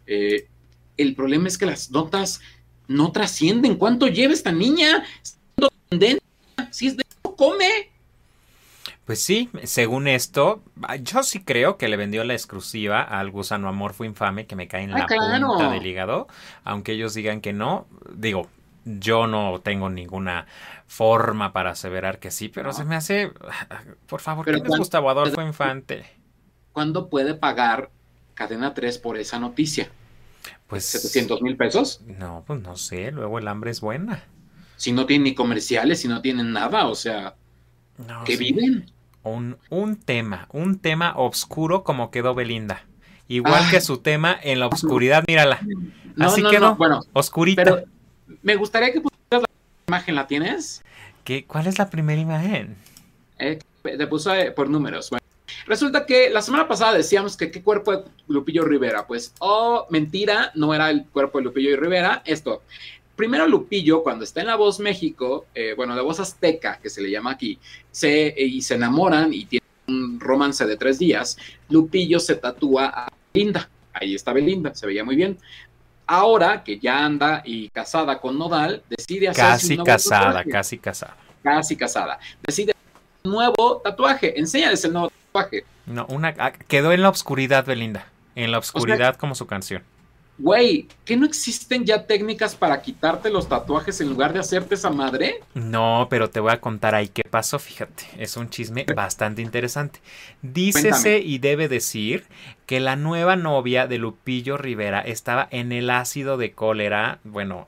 el 0.06 1.14
problema 1.14 1.48
es 1.48 1.58
que 1.58 1.66
las 1.66 1.90
notas 1.90 2.40
no 2.88 3.12
trascienden. 3.12 3.76
¿Cuánto 3.76 4.06
lleva 4.06 4.32
esta 4.32 4.50
niña? 4.50 5.04
Si 6.70 6.86
es 6.88 6.96
de 6.96 7.04
come. 7.22 7.90
Pues 9.08 9.22
sí, 9.22 9.48
según 9.64 10.06
esto, 10.06 10.62
yo 11.00 11.22
sí 11.22 11.42
creo 11.42 11.78
que 11.78 11.88
le 11.88 11.96
vendió 11.96 12.24
la 12.24 12.34
exclusiva 12.34 13.00
al 13.00 13.30
gusano 13.30 13.66
amor 13.66 13.94
fue 13.94 14.06
infame 14.06 14.46
que 14.46 14.54
me 14.54 14.68
cae 14.68 14.82
en 14.82 14.92
ah, 14.92 14.98
la 14.98 15.06
punta 15.06 15.70
del 15.70 15.86
hígado, 15.86 16.28
aunque 16.62 16.92
ellos 16.92 17.14
digan 17.14 17.40
que 17.40 17.54
no, 17.54 17.86
digo, 18.12 18.50
yo 18.84 19.26
no 19.26 19.62
tengo 19.64 19.88
ninguna 19.88 20.46
forma 20.86 21.54
para 21.54 21.70
aseverar 21.70 22.18
que 22.18 22.30
sí, 22.30 22.50
pero 22.50 22.74
se 22.74 22.84
me 22.84 22.96
hace, 22.96 23.32
por 24.06 24.20
favor, 24.20 24.44
¿quién 24.44 24.56
es 24.56 24.76
Gustavo 24.76 25.08
Adolfo 25.08 25.40
Infante? 25.40 26.04
¿Cuándo 26.74 27.08
puede 27.08 27.32
pagar 27.32 27.88
Cadena 28.34 28.74
3 28.74 28.98
por 28.98 29.16
esa 29.16 29.38
noticia? 29.38 29.88
Pues 30.66 30.84
700 30.84 31.40
mil 31.40 31.56
pesos. 31.56 32.02
No, 32.04 32.44
pues 32.46 32.60
no 32.60 32.76
sé, 32.76 33.10
luego 33.10 33.38
el 33.38 33.48
hambre 33.48 33.70
es 33.70 33.80
buena. 33.80 34.24
Si 34.76 34.92
no 34.92 35.06
tienen 35.06 35.24
ni 35.24 35.34
comerciales, 35.34 35.98
si 35.98 36.08
no 36.08 36.20
tienen 36.20 36.52
nada, 36.52 36.86
o 36.88 36.94
sea, 36.94 37.36
¿qué 38.26 38.36
viven? 38.36 38.97
Un, 39.30 39.96
tema, 39.96 40.48
un 40.52 40.78
tema 40.78 41.14
oscuro 41.16 41.84
como 41.84 42.10
quedó 42.10 42.34
Belinda. 42.34 42.84
Igual 43.28 43.68
que 43.70 43.80
su 43.80 43.98
tema 43.98 44.38
en 44.42 44.60
la 44.60 44.68
oscuridad, 44.68 45.24
mírala. 45.26 45.60
Así 46.18 46.42
quedó, 46.42 46.76
bueno, 46.76 47.02
oscurita. 47.12 47.62
Pero 47.62 47.84
me 48.42 48.56
gustaría 48.56 48.92
que 48.92 49.00
pusieras 49.00 49.42
la 49.42 49.48
imagen, 49.86 50.14
¿la 50.14 50.26
tienes? 50.26 50.82
¿Qué, 51.24 51.44
¿Cuál 51.44 51.66
es 51.66 51.78
la 51.78 51.90
primera 51.90 52.20
imagen? 52.20 52.76
Eh, 53.38 53.58
te 53.82 54.06
puso 54.06 54.34
eh, 54.34 54.50
por 54.50 54.68
números. 54.68 55.10
Resulta 55.66 56.06
que 56.06 56.30
la 56.30 56.40
semana 56.42 56.66
pasada 56.66 56.94
decíamos 56.94 57.36
que 57.36 57.50
qué 57.50 57.62
cuerpo 57.62 57.92
de 57.92 58.04
Lupillo 58.26 58.64
Rivera. 58.64 59.06
Pues, 59.06 59.34
oh, 59.38 59.86
mentira, 59.90 60.50
no 60.54 60.74
era 60.74 60.90
el 60.90 61.06
cuerpo 61.06 61.38
de 61.38 61.44
Lupillo 61.44 61.76
Rivera. 61.76 62.22
Esto, 62.24 62.62
primero 63.18 63.48
Lupillo, 63.48 64.04
cuando 64.04 64.22
está 64.22 64.42
en 64.42 64.46
La 64.46 64.54
Voz 64.54 64.78
México, 64.78 65.46
eh, 65.52 65.74
bueno, 65.76 65.96
La 65.96 66.02
Voz 66.02 66.20
Azteca, 66.20 66.78
que 66.80 66.88
se 66.88 67.02
le 67.02 67.10
llama 67.10 67.32
aquí, 67.32 67.58
se, 67.90 68.32
y 68.38 68.62
se 68.62 68.76
enamoran 68.76 69.34
y 69.34 69.44
tienen 69.44 69.68
un 69.88 70.20
romance 70.20 70.64
de 70.64 70.76
tres 70.76 71.00
días, 71.00 71.36
Lupillo 71.68 72.20
se 72.20 72.36
tatúa 72.36 72.86
a 72.86 73.12
Belinda. 73.34 73.68
Ahí 73.92 74.14
está 74.14 74.32
Belinda, 74.32 74.72
se 74.72 74.86
veía 74.86 75.04
muy 75.04 75.16
bien. 75.16 75.36
Ahora 76.06 76.62
que 76.62 76.78
ya 76.78 77.04
anda 77.04 77.42
y 77.44 77.68
casada 77.70 78.20
con 78.20 78.38
Nodal, 78.38 78.84
decide 78.88 79.28
hacer 79.28 79.44
Casi 79.44 79.78
casada, 79.78 80.44
casi 80.44 80.78
casada. 80.78 81.16
Casi 81.42 81.76
casada. 81.76 82.20
Decide 82.46 82.72
un 83.24 83.32
nuevo 83.32 83.80
tatuaje. 83.82 84.38
Enséñales 84.38 84.84
el 84.84 84.92
nuevo 84.92 85.10
tatuaje. 85.32 85.64
No, 85.86 86.06
una 86.08 86.34
ah, 86.38 86.52
quedó 86.52 86.92
en 86.92 87.02
la 87.02 87.08
oscuridad, 87.08 87.66
Belinda. 87.66 88.06
En 88.36 88.52
la 88.52 88.58
oscuridad 88.58 89.16
como 89.16 89.34
su 89.34 89.48
canción. 89.48 89.82
Güey, 90.38 90.86
¿que 91.04 91.16
no 91.16 91.26
existen 91.26 91.84
ya 91.84 92.06
técnicas 92.06 92.54
para 92.54 92.80
quitarte 92.80 93.28
los 93.28 93.48
tatuajes 93.48 94.00
en 94.00 94.08
lugar 94.08 94.32
de 94.32 94.38
hacerte 94.38 94.76
esa 94.76 94.90
madre? 94.90 95.40
No, 95.54 96.06
pero 96.08 96.30
te 96.30 96.38
voy 96.38 96.52
a 96.52 96.60
contar 96.60 96.94
ahí 96.94 97.08
qué 97.08 97.24
pasó, 97.28 97.58
fíjate. 97.58 98.04
Es 98.18 98.36
un 98.36 98.48
chisme 98.48 98.86
bastante 98.94 99.42
interesante. 99.42 100.00
Dícese 100.42 101.18
y 101.18 101.38
debe 101.38 101.68
decir 101.68 102.26
que 102.66 102.78
la 102.78 102.94
nueva 102.94 103.34
novia 103.34 103.88
de 103.88 103.98
Lupillo 103.98 104.56
Rivera 104.56 105.00
estaba 105.00 105.48
en 105.50 105.72
el 105.72 105.90
ácido 105.90 106.36
de 106.36 106.52
cólera, 106.52 107.18
bueno, 107.24 107.66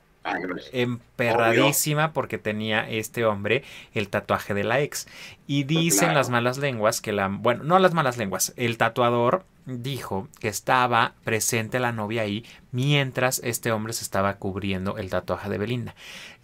emperradísima 0.71 2.13
porque 2.13 2.37
tenía 2.37 2.87
este 2.87 3.25
hombre 3.25 3.63
el 3.93 4.09
tatuaje 4.09 4.53
de 4.53 4.63
la 4.63 4.81
ex. 4.81 5.07
Y 5.47 5.63
dicen 5.63 6.13
las 6.13 6.29
malas 6.29 6.57
lenguas 6.57 7.01
que 7.01 7.11
la, 7.11 7.27
bueno, 7.27 7.63
no 7.63 7.79
las 7.79 7.93
malas 7.93 8.17
lenguas, 8.17 8.53
el 8.55 8.77
tatuador 8.77 9.45
dijo 9.65 10.27
que 10.39 10.47
estaba 10.47 11.13
presente 11.23 11.79
la 11.79 11.91
novia 11.91 12.23
ahí 12.23 12.45
mientras 12.71 13.39
este 13.43 13.71
hombre 13.71 13.93
se 13.93 14.03
estaba 14.03 14.35
cubriendo 14.37 14.97
el 14.97 15.09
tatuaje 15.09 15.49
de 15.49 15.57
Belinda. 15.57 15.95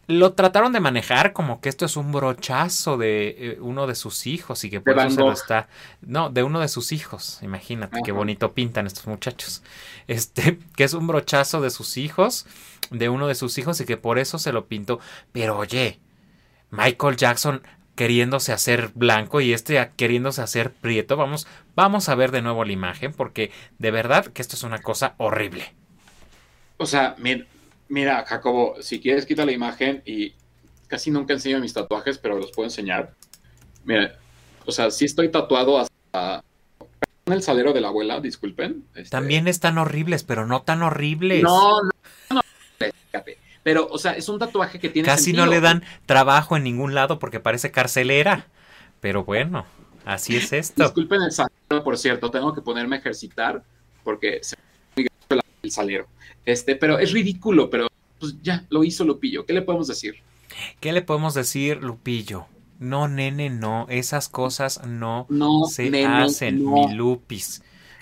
Lo 0.08 0.34
trataron 0.34 0.72
de 0.72 0.80
manejar 0.80 1.34
como 1.34 1.60
que 1.60 1.68
esto 1.68 1.86
es 1.86 1.98
un 1.98 2.14
brochazo 2.14 2.98
de 2.98 3.36
eh, 3.38 3.58
uno 3.60 3.88
de 3.88 3.96
sus 3.96 4.26
hijos 4.26 4.64
y 4.64 4.70
que 4.70 4.80
por 4.80 4.98
eso 4.98 5.10
se 5.10 5.20
lo 5.20 5.34
está. 5.34 5.68
No, 6.02 6.30
de 6.30 6.44
uno 6.44 6.62
de 6.62 6.70
sus 6.70 6.94
hijos. 6.94 7.40
Imagínate 7.42 8.00
qué 8.06 8.14
bonito 8.14 8.54
pintan 8.54 8.88
estos 8.88 9.08
muchachos. 9.08 9.64
Este, 10.08 10.58
que 10.78 10.86
es 10.86 10.94
un 10.94 11.06
brochazo 11.06 11.60
de 11.60 11.70
sus 11.70 11.98
hijos, 11.98 12.46
de 12.92 13.10
uno 13.10 13.28
de 13.28 13.36
sus 13.36 13.58
hijos 13.58 13.82
y 13.82 13.86
que 13.86 13.98
por 13.98 14.20
eso 14.20 14.40
se 14.40 14.54
lo 14.54 14.68
pintó. 14.68 15.02
Pero 15.34 15.58
oye, 15.58 16.00
Michael 16.72 17.18
Jackson 17.18 17.62
queriéndose 17.98 18.54
hacer 18.54 18.92
blanco 18.94 19.42
y 19.42 19.52
este 19.52 19.92
queriéndose 19.98 20.42
hacer 20.42 20.72
prieto. 20.72 21.18
Vamos, 21.18 21.48
vamos 21.76 22.08
a 22.08 22.16
ver 22.16 22.32
de 22.32 22.42
nuevo 22.42 22.64
la 22.64 22.72
imagen 22.72 23.12
porque 23.12 23.52
de 23.80 23.92
verdad 23.92 24.28
que 24.28 24.42
esto 24.42 24.56
es 24.56 24.64
una 24.64 24.80
cosa 24.80 25.16
horrible. 25.18 25.74
O 26.78 26.86
sea, 26.86 27.16
mira, 27.18 27.46
Jacobo, 27.90 28.76
si 28.82 29.00
quieres 29.00 29.26
quita 29.26 29.46
la 29.46 29.52
imagen 29.52 30.02
y 30.06 30.34
casi 30.88 31.12
nunca 31.12 31.34
enseño 31.34 31.60
mis 31.60 31.74
tatuajes, 31.74 32.18
pero 32.18 32.38
los 32.38 32.52
puedo 32.52 32.68
enseñar. 32.68 33.14
Mira, 33.86 34.18
o 34.66 34.72
sea, 34.72 34.92
sí 34.92 35.06
estoy 35.06 35.30
tatuado 35.30 35.80
hasta 35.80 36.44
el 37.26 37.44
salero 37.44 37.74
de 37.74 37.82
la 37.82 37.90
abuela, 37.90 38.20
disculpen. 38.20 38.86
Este 38.96 39.10
También 39.10 39.48
están 39.48 39.78
horribles, 39.78 40.24
pero 40.24 40.46
no 40.46 40.62
tan 40.62 40.82
horribles. 40.82 41.44
No, 41.44 41.82
no, 41.84 41.92
no. 42.32 42.42
Pero, 43.64 43.88
o 43.90 43.98
sea, 43.98 44.14
es 44.14 44.30
un 44.30 44.40
tatuaje 44.40 44.80
que 44.80 44.88
tiene. 44.88 45.06
Casi 45.06 45.34
no 45.34 45.46
le 45.46 45.60
dan 45.60 45.84
trabajo 46.06 46.56
en 46.56 46.64
ningún 46.64 46.96
lado 46.96 47.20
porque 47.20 47.42
parece 47.42 47.70
carcelera. 47.70 48.48
Pero 49.02 49.26
bueno, 49.26 49.66
así 50.06 50.38
es 50.38 50.54
esto. 50.54 50.84
Disculpen 50.84 51.22
el 51.22 51.32
salero, 51.32 51.84
por 51.84 51.98
cierto, 51.98 52.32
tengo 52.32 52.54
que 52.54 52.62
ponerme 52.62 52.96
a 52.96 53.00
ejercitar 53.00 53.64
porque 54.04 54.40
se 54.42 54.56
el 55.68 55.72
salero. 55.72 56.08
Este, 56.46 56.76
pero 56.76 56.98
es 57.00 57.12
ridículo, 57.12 57.70
pero 57.70 57.88
pues 58.20 58.36
ya 58.42 58.66
lo 58.70 58.84
hizo 58.84 59.04
Lupillo. 59.04 59.46
¿Qué 59.46 59.54
le 59.54 59.62
podemos 59.62 59.88
decir? 59.88 60.16
¿Qué 60.80 60.92
le 60.92 61.02
podemos 61.02 61.34
decir, 61.34 61.84
Lupillo? 61.84 62.46
No, 62.80 63.08
nene, 63.08 63.50
no. 63.50 63.86
Esas 63.90 64.30
cosas 64.30 64.82
no, 64.86 65.28
se 65.70 66.06
hacen, 66.06 66.66
mi 66.66 66.94
Lupis. 66.94 67.62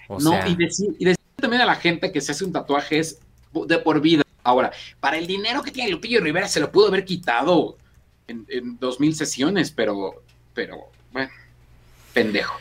no, 0.10 0.48
y 0.48 0.56
decir, 0.56 0.96
y 1.00 1.06
decir 1.06 1.24
también 1.36 1.62
a 1.62 1.66
la 1.66 1.76
gente 1.76 2.12
que 2.12 2.22
se 2.22 2.32
hace 2.32 2.46
un 2.46 2.52
tatuaje 2.52 3.00
es 3.00 3.20
de 3.68 3.78
por 3.80 4.02
vida. 4.02 4.24
Ahora, 4.44 4.72
para 5.00 5.18
el 5.18 5.28
dinero 5.28 5.64
que 5.64 5.72
tiene 5.72 5.90
Lupillo 5.90 6.22
Rivera 6.22 6.48
se 6.48 6.60
lo 6.60 6.72
pudo 6.72 6.88
haber 6.88 7.06
quitado 7.06 7.78
en, 8.28 8.78
dos 8.80 9.00
mil 9.00 9.16
sesiones, 9.16 9.72
pero, 9.72 10.22
pero, 10.54 10.92
bueno, 11.12 11.32
pendejo. 12.14 12.56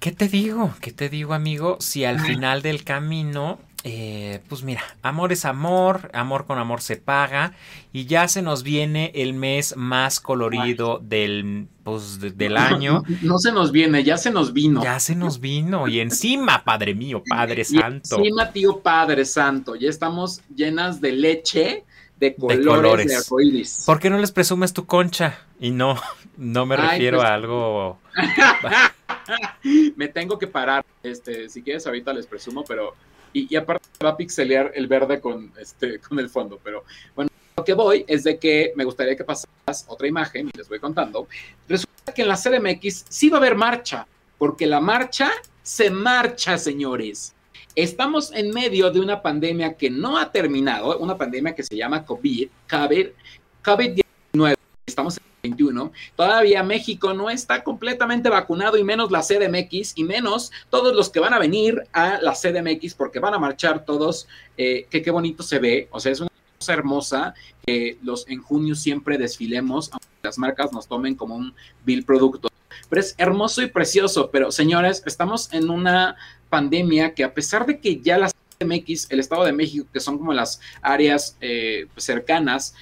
¿Qué 0.00 0.12
te 0.12 0.28
digo? 0.28 0.74
¿Qué 0.80 0.92
te 0.92 1.08
digo, 1.08 1.32
amigo? 1.34 1.78
Si 1.80 2.04
al 2.04 2.20
final 2.20 2.60
del 2.62 2.84
camino 2.84 3.58
eh, 3.86 4.40
pues 4.48 4.62
mira, 4.62 4.80
amor 5.02 5.30
es 5.30 5.44
amor, 5.44 6.10
amor 6.14 6.46
con 6.46 6.58
amor 6.58 6.80
se 6.80 6.96
paga 6.96 7.52
y 7.92 8.06
ya 8.06 8.28
se 8.28 8.40
nos 8.40 8.62
viene 8.62 9.12
el 9.14 9.34
mes 9.34 9.76
más 9.76 10.20
colorido 10.20 11.00
del, 11.02 11.68
pues, 11.82 12.18
del 12.18 12.56
año. 12.56 13.02
No, 13.20 13.38
se 13.38 13.52
nos 13.52 13.72
viene, 13.72 14.02
ya 14.02 14.16
se 14.16 14.30
nos 14.30 14.54
vino. 14.54 14.82
Ya 14.82 14.98
se 15.00 15.14
nos 15.14 15.38
vino 15.38 15.86
y 15.86 16.00
encima, 16.00 16.64
Padre 16.64 16.94
mío, 16.94 17.22
Padre 17.28 17.62
Santo. 17.62 18.16
encima, 18.16 18.50
tío 18.50 18.80
Padre 18.80 19.26
Santo, 19.26 19.76
ya 19.76 19.90
estamos 19.90 20.40
llenas 20.56 21.02
de 21.02 21.12
leche. 21.12 21.84
De 22.18 22.34
colores, 22.36 23.08
de, 23.08 23.28
colores. 23.28 23.82
¿Por 23.84 23.98
qué 23.98 24.08
no 24.08 24.18
les 24.18 24.32
presumes 24.32 24.72
tu 24.72 24.86
concha? 24.86 25.40
Y 25.60 25.72
no, 25.72 25.98
no 26.38 26.64
me 26.64 26.76
refiero 26.76 27.18
pues 27.18 27.28
a 27.28 27.34
algo. 27.34 27.98
me 29.96 30.08
tengo 30.08 30.38
que 30.38 30.46
parar. 30.46 30.86
Este, 31.02 31.50
si 31.50 31.60
quieres, 31.60 31.86
ahorita 31.86 32.14
les 32.14 32.26
presumo, 32.26 32.64
pero 32.66 32.94
y, 33.34 33.54
aparte 33.56 33.86
va 34.02 34.10
a 34.10 34.16
pixelear 34.16 34.72
el 34.74 34.86
verde 34.86 35.20
con, 35.20 35.52
este, 35.60 35.98
con 36.08 36.18
el 36.18 36.30
fondo. 36.30 36.58
Pero 36.62 36.84
bueno, 37.14 37.30
lo 37.56 37.64
que 37.64 37.74
voy 37.74 38.04
es 38.08 38.24
de 38.24 38.38
que 38.38 38.72
me 38.76 38.84
gustaría 38.84 39.16
que 39.16 39.24
pasaras 39.24 39.84
otra 39.88 40.08
imagen 40.08 40.48
y 40.48 40.56
les 40.56 40.68
voy 40.68 40.78
contando. 40.78 41.28
Resulta 41.68 42.14
que 42.14 42.22
en 42.22 42.28
la 42.28 42.36
CDMX 42.36 43.04
sí 43.08 43.28
va 43.28 43.36
a 43.36 43.40
haber 43.40 43.56
marcha, 43.56 44.06
porque 44.38 44.66
la 44.66 44.80
marcha 44.80 45.30
se 45.62 45.90
marcha, 45.90 46.56
señores. 46.56 47.34
Estamos 47.74 48.32
en 48.32 48.50
medio 48.50 48.90
de 48.90 49.00
una 49.00 49.20
pandemia 49.20 49.74
que 49.74 49.90
no 49.90 50.16
ha 50.16 50.30
terminado, 50.30 50.96
una 50.98 51.18
pandemia 51.18 51.54
que 51.54 51.64
se 51.64 51.76
llama 51.76 52.04
COVID, 52.04 52.48
COVID-19. 52.68 54.54
Estamos 54.86 55.16
en 55.16 55.33
21, 55.44 55.92
todavía 56.16 56.62
México 56.62 57.12
no 57.12 57.28
está 57.28 57.62
completamente 57.62 58.30
vacunado 58.30 58.78
y 58.78 58.84
menos 58.84 59.10
la 59.10 59.20
CDMX 59.20 59.92
y 59.96 60.04
menos 60.04 60.50
todos 60.70 60.96
los 60.96 61.10
que 61.10 61.20
van 61.20 61.34
a 61.34 61.38
venir 61.38 61.82
a 61.92 62.18
la 62.22 62.32
CDMX 62.32 62.94
porque 62.94 63.18
van 63.18 63.34
a 63.34 63.38
marchar 63.38 63.84
todos, 63.84 64.26
eh, 64.56 64.86
que 64.90 65.02
qué 65.02 65.10
bonito 65.10 65.42
se 65.42 65.58
ve, 65.58 65.88
o 65.90 66.00
sea, 66.00 66.12
es 66.12 66.20
una 66.20 66.30
cosa 66.58 66.72
hermosa 66.72 67.34
que 67.66 67.98
los 68.02 68.26
en 68.28 68.40
junio 68.42 68.74
siempre 68.74 69.18
desfilemos, 69.18 69.90
aunque 69.92 70.06
las 70.22 70.38
marcas 70.38 70.72
nos 70.72 70.88
tomen 70.88 71.14
como 71.14 71.36
un 71.36 71.54
vil 71.84 72.04
producto, 72.04 72.48
pero 72.88 73.00
es 73.00 73.14
hermoso 73.18 73.60
y 73.60 73.66
precioso, 73.66 74.30
pero 74.30 74.50
señores, 74.50 75.02
estamos 75.04 75.52
en 75.52 75.68
una 75.68 76.16
pandemia 76.48 77.12
que 77.12 77.24
a 77.24 77.34
pesar 77.34 77.66
de 77.66 77.80
que 77.80 78.00
ya 78.00 78.16
la 78.16 78.30
CDMX, 78.30 79.10
el 79.10 79.20
Estado 79.20 79.44
de 79.44 79.52
México, 79.52 79.86
que 79.92 80.00
son 80.00 80.16
como 80.16 80.32
las 80.32 80.60
áreas 80.80 81.36
eh, 81.40 81.86
cercanas, 81.96 82.74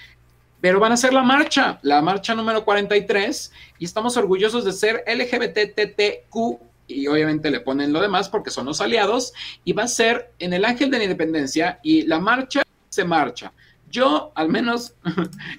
pero 0.62 0.78
van 0.78 0.92
a 0.92 0.96
ser 0.96 1.12
la 1.12 1.24
marcha, 1.24 1.80
la 1.82 2.00
marcha 2.02 2.36
número 2.36 2.64
43, 2.64 3.52
y 3.80 3.84
estamos 3.84 4.16
orgullosos 4.16 4.64
de 4.64 4.72
ser 4.72 5.02
LGBTTQ, 5.08 6.60
y 6.86 7.08
obviamente 7.08 7.50
le 7.50 7.58
ponen 7.58 7.92
lo 7.92 8.00
demás 8.00 8.28
porque 8.28 8.50
son 8.50 8.66
los 8.66 8.80
aliados, 8.80 9.32
y 9.64 9.72
va 9.72 9.82
a 9.82 9.88
ser 9.88 10.30
en 10.38 10.52
el 10.52 10.64
Ángel 10.64 10.88
de 10.88 10.98
la 10.98 11.04
Independencia, 11.04 11.80
y 11.82 12.02
la 12.02 12.20
marcha 12.20 12.62
se 12.88 13.04
marcha. 13.04 13.52
Yo 13.90 14.30
al 14.36 14.50
menos 14.50 14.94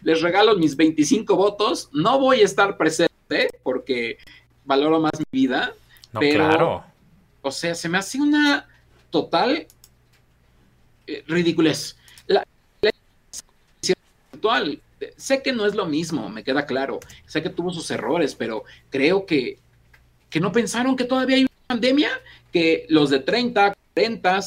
les 0.03 0.21
regalo 0.21 0.55
mis 0.55 0.77
25 0.77 1.35
votos, 1.35 1.89
no 1.91 2.17
voy 2.17 2.39
a 2.39 2.45
estar 2.45 2.77
presente 2.77 3.49
porque 3.61 4.17
valoro 4.63 5.01
más 5.01 5.11
mi 5.19 5.41
vida, 5.41 5.73
no, 6.13 6.21
pero, 6.21 6.45
claro. 6.45 6.83
o 7.41 7.51
sea, 7.51 7.75
se 7.75 7.89
me 7.89 7.97
hace 7.97 8.21
una 8.21 8.69
total 9.09 9.67
eh, 11.07 11.23
ridiculez. 11.27 11.97
La, 12.25 12.45
la 12.81 12.91
actual 14.31 14.79
sé 15.17 15.41
que 15.41 15.53
no 15.53 15.65
es 15.65 15.75
lo 15.75 15.85
mismo, 15.85 16.29
me 16.29 16.43
queda 16.43 16.65
claro. 16.65 16.99
Sé 17.25 17.41
que 17.41 17.49
tuvo 17.49 17.71
sus 17.71 17.89
errores, 17.91 18.35
pero 18.35 18.63
creo 18.89 19.25
que, 19.25 19.59
que 20.29 20.39
no 20.39 20.51
pensaron 20.51 20.95
que 20.95 21.05
todavía 21.05 21.37
hay 21.37 21.43
una 21.43 21.67
pandemia, 21.67 22.09
que 22.51 22.85
los 22.89 23.09
de 23.09 23.19
30, 23.19 23.75
40, 23.93 24.39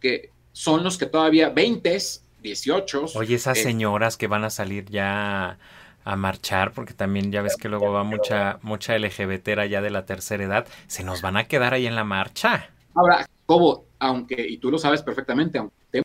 que 0.00 0.30
son 0.52 0.84
los 0.84 0.98
que 0.98 1.06
todavía 1.06 1.48
20, 1.50 1.98
18. 2.42 3.06
Oye, 3.14 3.36
esas 3.36 3.58
eh, 3.58 3.62
señoras 3.62 4.16
que 4.16 4.26
van 4.26 4.44
a 4.44 4.50
salir 4.50 4.84
ya 4.86 5.58
a 6.04 6.16
marchar, 6.16 6.72
porque 6.72 6.94
también 6.94 7.30
ya 7.30 7.42
ves 7.42 7.56
que 7.56 7.68
luego 7.68 7.92
va 7.92 8.02
mucha, 8.02 8.58
mucha 8.62 8.98
LGBT 8.98 9.68
ya 9.68 9.80
de 9.80 9.90
la 9.90 10.04
tercera 10.04 10.42
edad, 10.42 10.66
se 10.88 11.04
nos 11.04 11.22
van 11.22 11.36
a 11.36 11.44
quedar 11.44 11.74
ahí 11.74 11.86
en 11.86 11.94
la 11.94 12.04
marcha. 12.04 12.70
Ahora, 12.94 13.26
como, 13.46 13.84
aunque, 14.00 14.44
y 14.48 14.58
tú 14.58 14.70
lo 14.70 14.78
sabes 14.78 15.02
perfectamente, 15.02 15.58
aunque 15.58 16.02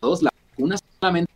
todos 0.00 0.22
la 0.22 0.30
vacuna 0.50 0.76
solamente 0.98 1.32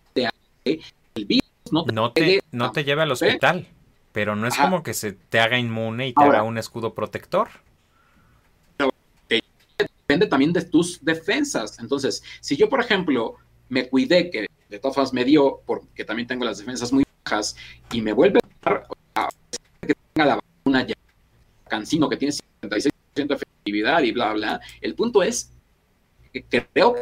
el 0.65 1.25
virus 1.25 1.46
no 1.71 2.13
te, 2.13 2.43
no 2.53 2.73
te, 2.73 2.85
lleve 2.85 3.03
al 3.03 3.13
hospital, 3.13 3.67
pero 4.13 4.37
no 4.37 4.47
es 4.47 4.57
como 4.57 4.83
que 4.83 4.95
se 4.95 5.13
te 5.13 5.41
haga 5.41 5.59
inmune 5.59 6.09
y 6.09 6.15
te 6.15 6.25
haga 6.25 6.43
un 6.43 6.59
escudo 6.59 6.95
protector. 6.95 7.49
depende 9.79 10.27
también 10.27 10.53
de 10.53 10.63
tus 10.63 11.05
defensas. 11.05 11.79
Entonces, 11.81 12.23
si 12.41 12.57
yo, 12.57 12.69
por 12.69 12.81
ejemplo, 12.81 13.37
me 13.69 13.89
cuidé, 13.89 14.31
que 14.31 14.47
de 14.69 14.79
todas 14.79 14.95
formas 14.95 15.13
me 15.13 15.25
dio, 15.25 15.61
porque 15.67 16.05
también 16.05 16.27
tengo 16.27 16.45
las 16.45 16.59
defensas 16.59 16.93
muy 16.93 17.05
bajas, 17.25 17.57
y 17.93 18.01
me 18.01 18.13
vuelve 18.13 18.39
a 18.63 18.71
dar, 18.71 18.87
que 19.81 19.95
tenga 20.13 20.27
la 20.29 20.35
vacuna 20.37 20.87
ya, 20.87 20.95
cancino 21.69 22.09
que 22.09 22.17
tiene 22.17 22.35
56% 22.63 22.91
de 23.15 23.35
efectividad 23.35 24.03
y 24.03 24.13
bla, 24.13 24.33
bla, 24.33 24.61
el 24.81 24.95
punto 24.95 25.23
es 25.23 25.53
que 26.33 26.45
creo 26.73 26.95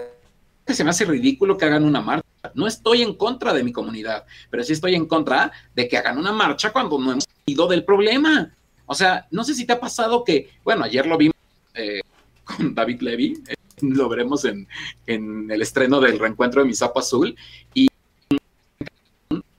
que 0.67 0.75
se 0.75 0.85
me 0.85 0.91
hace 0.91 1.05
ridículo 1.05 1.57
que 1.57 1.67
hagan 1.67 1.85
una 1.85 2.01
marcha. 2.01 2.24
No 2.55 2.66
estoy 2.66 3.03
en 3.03 3.14
contra 3.14 3.53
de 3.53 3.64
mi 3.64 3.72
comunidad, 3.72 4.24
pero 4.51 4.62
sí 4.62 4.72
estoy 4.72 4.95
en 4.95 5.07
contra 5.07 5.53
de 5.74 5.88
que 5.88 5.97
hagan 5.97 6.18
una 6.18 6.32
marcha 6.32 6.72
cuando 6.72 6.99
no 6.99 7.12
hemos 7.12 7.26
ido 7.47 7.66
del 7.66 7.84
problema. 7.84 8.53
O 8.86 8.95
sea, 8.95 9.26
no 9.30 9.45
sé 9.45 9.55
si 9.55 9.64
te 9.64 9.72
ha 9.72 9.80
pasado 9.80 10.24
que, 10.24 10.51
bueno, 10.62 10.84
ayer 10.84 11.07
lo 11.07 11.16
vimos 11.16 11.36
eh, 11.74 12.01
con 12.45 12.74
David 12.74 13.01
Levy, 13.01 13.42
eh, 13.49 13.55
lo 13.80 14.09
veremos 14.09 14.45
en, 14.45 14.66
el 15.07 15.62
estreno 15.62 16.01
del 16.01 16.18
reencuentro 16.18 16.62
de 16.62 16.68
mi 16.68 16.74
sapo 16.74 17.01
azul, 17.01 17.36
y, 17.72 17.88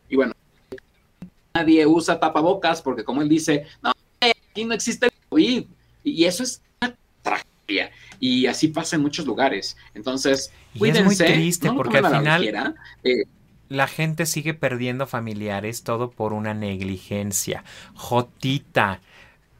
y 0.10 0.16
bueno, 0.16 0.34
nadie 1.54 1.86
usa 1.86 2.20
tapabocas 2.20 2.82
porque 2.82 3.04
como 3.04 3.22
él 3.22 3.30
dice, 3.30 3.66
no, 3.82 3.92
aquí 4.22 4.66
no 4.66 4.74
existe 4.74 5.08
el 5.08 5.12
COVID, 5.30 5.66
y 6.04 6.24
eso 6.26 6.44
es 6.44 6.62
una 6.82 6.96
tragedia, 7.22 7.92
y 8.26 8.48
así 8.48 8.70
pasa 8.70 8.96
en 8.96 9.04
muchos 9.04 9.26
lugares. 9.26 9.78
Entonces, 9.94 10.52
cuídense. 10.78 11.02
es 11.02 11.06
muy 11.06 11.16
triste 11.16 11.72
porque 11.72 12.00
al 12.00 12.18
final... 12.18 12.76
Eh, 13.04 13.26
la 13.68 13.88
gente 13.88 14.26
sigue 14.26 14.54
perdiendo 14.54 15.08
familiares 15.08 15.84
todo 15.84 16.12
por 16.12 16.34
una 16.34 16.54
negligencia. 16.54 17.64
Jotita, 17.96 19.00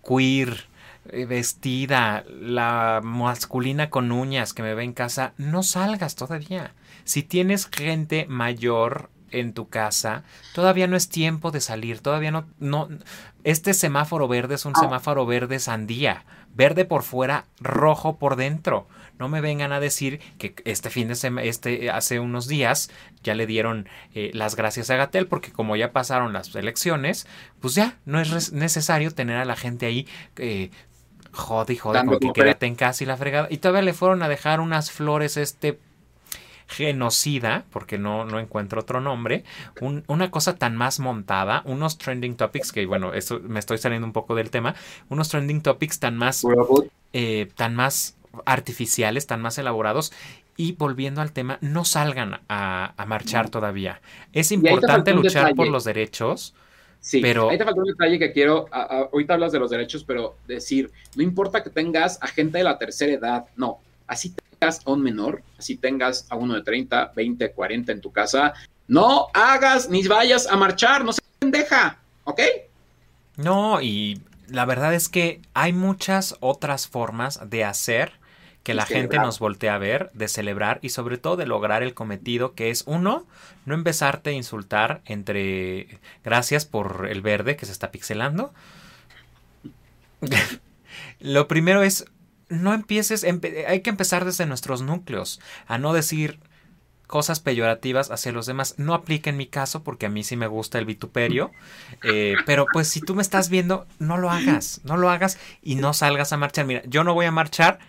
queer, 0.08 0.66
eh, 1.10 1.26
vestida, 1.26 2.24
la 2.30 3.02
masculina 3.04 3.90
con 3.90 4.12
uñas 4.12 4.54
que 4.54 4.64
me 4.64 4.74
ve 4.74 4.84
en 4.84 4.94
casa, 4.94 5.34
no 5.38 5.64
salgas 5.64 6.16
todavía. 6.16 6.74
Si 7.04 7.24
tienes 7.24 7.68
gente 7.68 8.26
mayor 8.28 9.10
en 9.40 9.54
tu 9.54 9.70
casa, 9.70 10.24
todavía 10.54 10.88
no 10.88 10.96
es 10.96 11.10
tiempo 11.10 11.52
de 11.52 11.62
salir, 11.62 12.00
todavía 12.00 12.32
no, 12.32 12.46
no, 12.60 12.90
este 13.44 13.74
semáforo 13.74 14.28
verde 14.28 14.56
es 14.56 14.66
un 14.66 14.74
ah. 14.76 14.80
semáforo 14.80 15.26
verde 15.26 15.60
sandía, 15.60 16.26
verde 16.54 16.86
por 16.86 17.04
fuera, 17.04 17.46
rojo 17.60 18.18
por 18.18 18.36
dentro. 18.36 18.88
No 19.18 19.30
me 19.30 19.40
vengan 19.40 19.72
a 19.72 19.80
decir 19.80 20.20
que 20.38 20.56
este 20.66 20.90
fin 20.90 21.08
de 21.08 21.16
semana, 21.16 21.48
este, 21.48 21.90
hace 21.90 22.20
unos 22.20 22.48
días, 22.48 22.90
ya 23.24 23.34
le 23.34 23.48
dieron 23.48 23.88
eh, 24.14 24.32
las 24.34 24.56
gracias 24.56 24.90
a 24.90 24.98
Gatel, 24.98 25.28
porque 25.28 25.54
como 25.54 25.78
ya 25.78 25.94
pasaron 25.94 26.34
las 26.34 26.54
elecciones, 26.54 27.26
pues 27.62 27.76
ya 27.76 27.98
no 28.06 28.20
es 28.20 28.52
necesario 28.52 29.12
tener 29.12 29.38
a 29.38 29.46
la 29.46 29.56
gente 29.56 29.86
ahí 29.86 30.06
eh, 30.36 30.70
jode 31.32 31.74
y 31.74 31.78
jode 31.78 32.04
porque 32.04 32.34
quédate 32.34 32.66
en 32.66 32.76
casa 32.76 33.04
y 33.04 33.08
la 33.08 33.16
fregada. 33.16 33.48
Y 33.50 33.58
todavía 33.58 33.84
le 33.84 33.94
fueron 33.94 34.24
a 34.24 34.28
dejar 34.28 34.60
unas 34.60 34.92
flores 34.92 35.38
este 35.38 35.80
genocida, 36.68 37.66
porque 37.72 37.98
no, 37.98 38.26
no 38.26 38.40
encuentro 38.40 38.82
otro 38.82 39.02
nombre, 39.02 39.44
una 40.08 40.32
cosa 40.32 40.56
tan 40.56 40.76
más 40.76 41.00
montada, 41.00 41.62
unos 41.66 41.98
trending 41.98 42.36
topics, 42.36 42.72
que 42.72 42.86
bueno, 42.86 43.14
eso 43.14 43.40
me 43.40 43.60
estoy 43.60 43.78
saliendo 43.78 44.06
un 44.06 44.14
poco 44.14 44.36
del 44.36 44.50
tema, 44.50 44.76
unos 45.10 45.30
trending 45.30 45.62
topics 45.62 46.00
tan 46.00 46.18
más, 46.18 46.44
eh, 47.14 47.50
tan 47.56 47.76
más 47.76 48.18
artificiales, 48.46 49.28
tan 49.28 49.42
más 49.42 49.58
elaborados. 49.58 50.12
Y 50.58 50.72
volviendo 50.72 51.22
al 51.22 51.34
tema, 51.34 51.58
no 51.60 51.84
salgan 51.84 52.40
a, 52.48 52.94
marchar 53.08 53.50
todavía. 53.50 54.02
Es 54.32 54.54
importante 54.54 55.14
luchar 55.14 55.54
por 55.54 55.68
los 55.68 55.84
derechos. 55.84 56.56
Sí, 57.02 57.20
pero... 57.22 57.50
ahí 57.50 57.58
te 57.58 57.66
falta 57.66 57.82
un 57.82 57.88
detalle 57.88 58.18
que 58.18 58.32
quiero, 58.32 58.66
ahorita 58.72 59.36
hablas 59.36 59.52
de 59.52 59.60
los 59.60 59.70
derechos, 59.70 60.04
pero 60.06 60.38
decir, 60.48 60.90
no 61.16 61.24
importa 61.24 61.62
que 61.62 61.70
tengas 61.70 62.18
a 62.24 62.28
gente 62.28 62.58
de 62.58 62.64
la 62.64 62.80
tercera 62.80 63.14
edad, 63.14 63.46
no, 63.58 63.80
así 64.08 64.34
tengas 64.60 64.82
a 64.86 64.92
un 64.92 65.02
menor, 65.02 65.44
así 65.58 65.76
tengas 65.76 66.26
a 66.30 66.36
uno 66.36 66.56
de 66.56 66.64
30, 66.64 67.14
20, 67.16 67.52
40 67.52 67.92
en 67.92 68.02
tu 68.02 68.12
casa, 68.12 68.54
no 68.88 69.28
hagas 69.34 69.90
ni 69.90 70.08
vayas 70.08 70.48
a 70.48 70.56
marchar, 70.56 71.04
no 71.04 71.14
se 71.14 71.22
pendeja, 71.40 72.00
¿ok? 72.24 72.42
No, 73.38 73.82
y 73.82 74.22
la 74.48 74.66
verdad 74.66 74.94
es 74.94 75.10
que 75.10 75.42
hay 75.54 75.74
muchas 75.74 76.36
otras 76.40 76.88
formas 76.88 77.40
de 77.50 77.64
hacer 77.64 78.14
que 78.66 78.74
la 78.74 78.88
gente 78.88 79.18
nos 79.18 79.38
voltee 79.38 79.70
a 79.70 79.78
ver, 79.78 80.10
de 80.14 80.28
celebrar 80.28 80.80
y 80.82 80.90
sobre 80.90 81.20
todo 81.20 81.38
de 81.38 81.46
lograr 81.46 81.84
el 81.84 81.94
cometido 81.94 82.56
que 82.56 82.72
es 82.72 82.84
uno, 82.88 83.28
no 83.66 83.76
empezarte 83.76 84.32
a 84.32 84.34
insultar 84.34 85.02
entre 85.06 86.00
gracias 86.24 86.66
por 86.66 87.08
el 87.08 87.22
verde 87.22 87.58
que 87.58 87.68
se 87.68 87.72
está 87.72 87.92
pixelando. 87.92 88.56
Lo 91.20 91.48
primero 91.48 91.84
es 91.84 92.06
no 92.50 92.74
empieces, 92.74 93.24
hay 93.24 93.82
que 93.82 93.90
empezar 93.90 94.26
desde 94.26 94.46
nuestros 94.46 94.82
núcleos, 94.82 95.40
a 95.68 95.78
no 95.78 95.94
decir 95.94 96.40
cosas 97.08 97.40
peyorativas 97.40 98.12
hacia 98.12 98.32
los 98.32 98.46
demás. 98.46 98.76
No 98.78 98.94
aplica 98.94 99.30
en 99.30 99.38
mi 99.38 99.48
caso 99.48 99.84
porque 99.84 100.06
a 100.06 100.10
mí 100.10 100.24
sí 100.24 100.36
me 100.36 100.48
gusta 100.48 100.80
el 100.80 100.86
vituperio, 100.86 101.52
eh, 102.04 102.36
pero 102.46 102.66
pues 102.72 102.88
si 102.88 103.02
tú 103.02 103.16
me 103.16 103.22
estás 103.22 103.50
viendo, 103.50 103.86
no 104.00 104.18
lo 104.18 104.30
hagas, 104.30 104.82
no 104.84 104.98
lo 104.98 105.10
hagas 105.10 105.38
y 105.62 105.76
no 105.76 105.94
salgas 105.94 106.34
a 106.34 106.38
marchar. 106.38 106.66
Mira, 106.66 106.82
yo 106.86 107.04
no 107.04 107.14
voy 107.14 107.26
a 107.26 107.32
marchar 107.32 107.80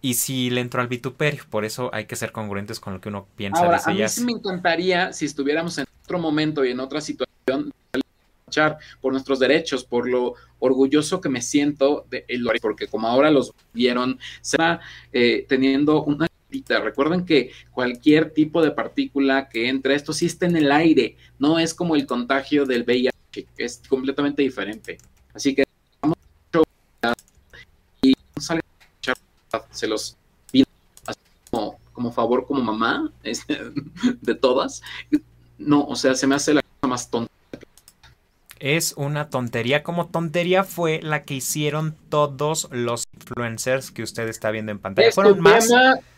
y 0.00 0.14
si 0.14 0.50
le 0.50 0.60
entro 0.60 0.80
al 0.80 0.88
vituperio. 0.88 1.44
Por 1.48 1.64
eso 1.64 1.90
hay 1.92 2.06
que 2.06 2.16
ser 2.16 2.32
congruentes 2.32 2.80
con 2.80 2.94
lo 2.94 3.00
que 3.00 3.08
uno 3.08 3.26
piensa 3.36 3.62
Ahora, 3.62 3.80
a 3.84 3.90
mí 3.90 4.08
sí 4.08 4.24
me 4.24 4.32
encantaría 4.32 5.12
si 5.12 5.24
estuviéramos 5.24 5.78
en 5.78 5.86
otro 6.02 6.18
momento 6.18 6.64
y 6.64 6.70
en 6.70 6.80
otra 6.80 7.00
situación 7.00 7.72
luchar 8.54 8.78
por 9.00 9.12
nuestros 9.12 9.38
derechos, 9.38 9.84
por 9.84 10.08
lo 10.08 10.34
orgulloso 10.58 11.20
que 11.20 11.28
me 11.28 11.42
siento 11.42 12.06
de 12.10 12.24
el 12.28 12.48
porque 12.60 12.86
como 12.86 13.08
ahora 13.08 13.30
los 13.30 13.52
vieron, 13.72 14.18
se 14.40 14.56
va 14.56 14.80
eh, 15.12 15.44
teniendo 15.48 16.04
una 16.04 16.26
Recuerden 16.68 17.26
que 17.26 17.50
cualquier 17.72 18.30
tipo 18.30 18.62
de 18.62 18.70
partícula 18.70 19.48
que 19.48 19.68
entre, 19.68 19.96
esto 19.96 20.12
sí 20.12 20.26
está 20.26 20.46
en 20.46 20.56
el 20.56 20.70
aire, 20.70 21.16
no 21.36 21.58
es 21.58 21.74
como 21.74 21.96
el 21.96 22.06
contagio 22.06 22.64
del 22.64 22.84
VIH, 22.84 23.10
que 23.32 23.64
es 23.64 23.82
completamente 23.88 24.40
diferente. 24.40 24.98
Así 25.34 25.52
que 25.52 25.64
vamos 26.00 26.16
y 28.02 28.14
se 29.72 29.88
los 29.88 30.16
pido 30.52 30.66
como, 31.50 31.76
como 31.92 32.12
favor 32.12 32.46
como 32.46 32.62
mamá 32.62 33.10
de 34.22 34.34
todas. 34.36 34.80
No, 35.58 35.84
o 35.84 35.96
sea, 35.96 36.14
se 36.14 36.28
me 36.28 36.36
hace 36.36 36.54
la 36.54 36.62
cosa 36.62 36.86
más 36.86 37.10
tonta. 37.10 37.33
Es 38.58 38.94
una 38.96 39.28
tontería, 39.30 39.82
como 39.82 40.06
tontería 40.06 40.64
fue 40.64 41.00
la 41.02 41.22
que 41.22 41.34
hicieron 41.34 41.94
todos 42.08 42.68
los 42.70 43.04
influencers 43.12 43.90
que 43.90 44.02
usted 44.02 44.28
está 44.28 44.50
viendo 44.50 44.72
en 44.72 44.78
pantalla. 44.78 45.10
Fueron 45.12 45.40
más. 45.40 45.68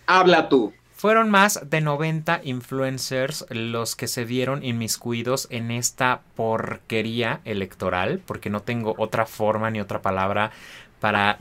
habla 0.07 0.49
tú. 0.49 0.73
Fueron 0.95 1.29
más 1.29 1.61
de 1.69 1.83
90 1.83 2.41
influencers 2.45 3.45
los 3.51 3.97
que 3.97 4.09
se 4.09 4.25
vieron 4.25 4.65
inmiscuidos 4.65 5.47
en 5.51 5.71
esta 5.71 6.23
porquería 6.37 7.41
electoral, 7.45 8.23
porque 8.25 8.49
no 8.49 8.61
tengo 8.61 8.95
otra 8.97 9.27
forma 9.27 9.71
ni 9.71 9.79
otra 9.79 10.01
palabra 10.01 10.53
para 10.99 11.37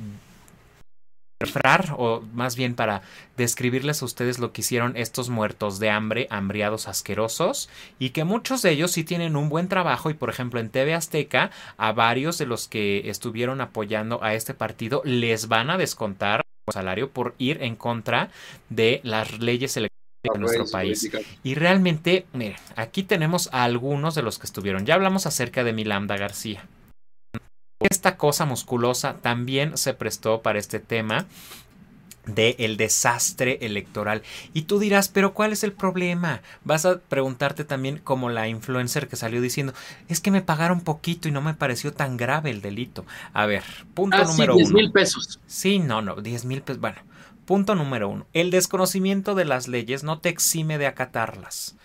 o 1.98 2.22
más 2.34 2.56
bien 2.56 2.76
para 2.76 3.02
describirles 3.38 4.02
a 4.02 4.06
ustedes 4.06 4.40
lo 4.40 4.52
que 4.52 4.62
hicieron 4.62 4.96
estos 4.96 5.30
muertos 5.30 5.80
de 5.80 5.90
hambre, 5.90 6.28
hambriados 6.30 6.88
asquerosos, 6.88 7.70
y 8.00 8.10
que 8.12 8.24
muchos 8.24 8.62
de 8.62 8.72
ellos 8.72 8.92
sí 8.92 9.04
tienen 9.04 9.36
un 9.36 9.50
buen 9.50 9.68
trabajo 9.68 10.10
y 10.10 10.14
por 10.14 10.30
ejemplo 10.30 10.60
en 10.60 10.70
TV 10.70 10.94
Azteca 10.94 11.52
a 11.78 11.92
varios 11.92 12.38
de 12.38 12.46
los 12.46 12.68
que 12.68 13.10
estuvieron 13.10 13.62
apoyando 13.62 14.24
a 14.24 14.34
este 14.34 14.54
partido 14.54 15.02
les 15.06 15.48
van 15.48 15.70
a 15.70 15.78
descontar 15.78 16.42
salario 16.72 17.10
por 17.10 17.36
ir 17.38 17.62
en 17.62 17.76
contra 17.76 18.30
de 18.70 19.02
las 19.04 19.40
leyes 19.40 19.78
electorales 19.78 19.96
de 20.24 20.40
nuestro 20.40 20.66
país. 20.66 21.10
Y 21.44 21.56
realmente, 21.56 22.26
miren, 22.34 22.58
aquí 22.76 23.04
tenemos 23.04 23.50
a 23.52 23.64
algunos 23.64 24.16
de 24.16 24.24
los 24.24 24.40
que 24.40 24.48
estuvieron. 24.48 24.86
Ya 24.86 24.96
hablamos 24.96 25.26
acerca 25.26 25.64
de 25.64 25.74
Milanda 25.74 26.18
García. 26.18 26.66
Esta 27.90 28.18
cosa 28.18 28.46
musculosa 28.46 29.16
también 29.22 29.78
se 29.78 29.94
prestó 29.94 30.42
para 30.42 30.60
este 30.60 30.80
tema 30.80 31.26
de 32.26 32.56
el 32.60 32.78
desastre 32.78 33.60
electoral. 33.62 34.24
Y 34.54 34.64
tú 34.64 34.80
dirás, 34.80 35.10
pero 35.10 35.34
¿cuál 35.34 35.54
es 35.54 35.64
el 35.64 35.72
problema? 35.72 36.42
Vas 36.64 36.86
a 36.86 37.00
preguntarte 37.00 37.64
también 37.64 38.00
como 38.00 38.30
la 38.30 38.48
influencer 38.48 39.08
que 39.08 39.16
salió 39.16 39.42
diciendo, 39.42 39.74
es 40.08 40.22
que 40.22 40.32
me 40.32 40.42
pagaron 40.42 40.82
poquito 40.82 41.28
y 41.28 41.32
no 41.32 41.42
me 41.42 41.54
pareció 41.54 41.94
tan 41.94 42.18
grave 42.18 42.50
el 42.50 42.62
delito. 42.62 43.06
A 43.34 43.46
ver, 43.46 43.64
punto 43.94 44.18
ah, 44.18 44.26
número 44.26 44.54
sí, 44.54 44.60
10 44.60 44.72
mil 44.72 44.92
pesos. 44.92 45.40
Sí, 45.46 45.80
no, 45.80 46.02
no, 46.02 46.16
10 46.16 46.46
mil 46.46 46.62
pesos. 46.62 46.82
Bueno, 46.82 46.98
punto 47.46 47.76
número 47.76 48.10
uno. 48.10 48.26
El 48.34 48.52
desconocimiento 48.52 49.36
de 49.36 49.46
las 49.46 49.68
leyes 49.68 50.04
no 50.04 50.20
te 50.20 50.30
exime 50.30 50.78
de 50.78 50.88
acatarlas. 50.88 51.76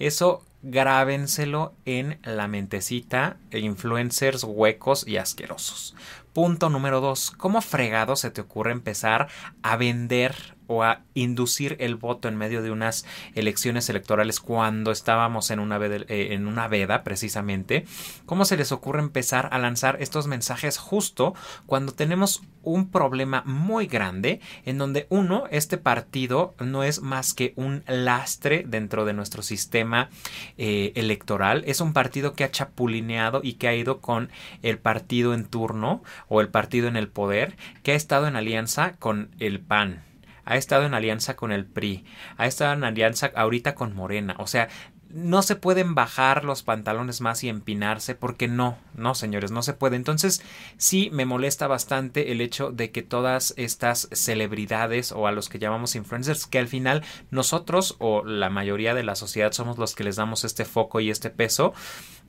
Eso 0.00 0.44
grábenselo 0.62 1.74
en 1.84 2.18
la 2.22 2.48
mentecita, 2.48 3.36
influencers 3.52 4.44
huecos 4.44 5.06
y 5.06 5.18
asquerosos. 5.18 5.94
Punto 6.32 6.70
número 6.70 7.00
dos, 7.00 7.30
¿cómo 7.30 7.60
fregado 7.60 8.16
se 8.16 8.30
te 8.30 8.40
ocurre 8.40 8.72
empezar 8.72 9.28
a 9.62 9.76
vender 9.76 10.56
o 10.70 10.84
a 10.84 11.00
inducir 11.14 11.76
el 11.80 11.96
voto 11.96 12.28
en 12.28 12.36
medio 12.36 12.62
de 12.62 12.70
unas 12.70 13.04
elecciones 13.34 13.88
electorales 13.90 14.38
cuando 14.38 14.92
estábamos 14.92 15.50
en 15.50 15.58
una, 15.58 15.78
veda, 15.78 16.04
eh, 16.08 16.28
en 16.30 16.46
una 16.46 16.68
veda 16.68 17.02
precisamente? 17.02 17.84
¿Cómo 18.24 18.44
se 18.44 18.56
les 18.56 18.70
ocurre 18.70 19.00
empezar 19.00 19.48
a 19.50 19.58
lanzar 19.58 19.96
estos 20.00 20.28
mensajes 20.28 20.78
justo 20.78 21.34
cuando 21.66 21.92
tenemos 21.92 22.42
un 22.62 22.88
problema 22.88 23.42
muy 23.46 23.86
grande 23.86 24.40
en 24.64 24.78
donde 24.78 25.06
uno, 25.08 25.44
este 25.50 25.76
partido 25.76 26.54
no 26.60 26.84
es 26.84 27.00
más 27.00 27.34
que 27.34 27.52
un 27.56 27.82
lastre 27.88 28.64
dentro 28.64 29.04
de 29.04 29.12
nuestro 29.12 29.42
sistema 29.42 30.08
eh, 30.56 30.92
electoral, 30.94 31.64
es 31.66 31.80
un 31.80 31.92
partido 31.92 32.34
que 32.34 32.44
ha 32.44 32.50
chapulineado 32.52 33.40
y 33.42 33.54
que 33.54 33.66
ha 33.66 33.74
ido 33.74 34.00
con 34.00 34.30
el 34.62 34.78
partido 34.78 35.34
en 35.34 35.46
turno 35.46 36.04
o 36.28 36.40
el 36.40 36.48
partido 36.48 36.86
en 36.86 36.96
el 36.96 37.08
poder, 37.08 37.56
que 37.82 37.92
ha 37.92 37.96
estado 37.96 38.28
en 38.28 38.36
alianza 38.36 38.92
con 39.00 39.30
el 39.40 39.58
PAN 39.58 40.09
ha 40.50 40.56
estado 40.56 40.84
en 40.84 40.94
alianza 40.94 41.36
con 41.36 41.52
el 41.52 41.64
PRI, 41.64 42.04
ha 42.36 42.46
estado 42.46 42.72
en 42.72 42.82
alianza 42.82 43.30
ahorita 43.36 43.76
con 43.76 43.94
Morena, 43.94 44.34
o 44.38 44.48
sea, 44.48 44.68
no 45.10 45.42
se 45.42 45.56
pueden 45.56 45.94
bajar 45.94 46.44
los 46.44 46.62
pantalones 46.62 47.20
más 47.20 47.42
y 47.42 47.48
empinarse 47.48 48.14
porque 48.14 48.48
no, 48.48 48.78
no 48.94 49.14
señores, 49.14 49.50
no 49.50 49.62
se 49.62 49.74
puede. 49.74 49.96
Entonces 49.96 50.40
sí 50.76 51.10
me 51.12 51.24
molesta 51.24 51.66
bastante 51.66 52.30
el 52.30 52.40
hecho 52.40 52.70
de 52.70 52.92
que 52.92 53.02
todas 53.02 53.54
estas 53.56 54.08
celebridades 54.12 55.10
o 55.10 55.26
a 55.26 55.32
los 55.32 55.48
que 55.48 55.58
llamamos 55.58 55.96
influencers, 55.96 56.46
que 56.46 56.60
al 56.60 56.68
final 56.68 57.02
nosotros 57.30 57.96
o 57.98 58.24
la 58.24 58.50
mayoría 58.50 58.94
de 58.94 59.02
la 59.02 59.16
sociedad 59.16 59.52
somos 59.52 59.78
los 59.78 59.96
que 59.96 60.04
les 60.04 60.16
damos 60.16 60.44
este 60.44 60.64
foco 60.64 61.00
y 61.00 61.10
este 61.10 61.30
peso, 61.30 61.74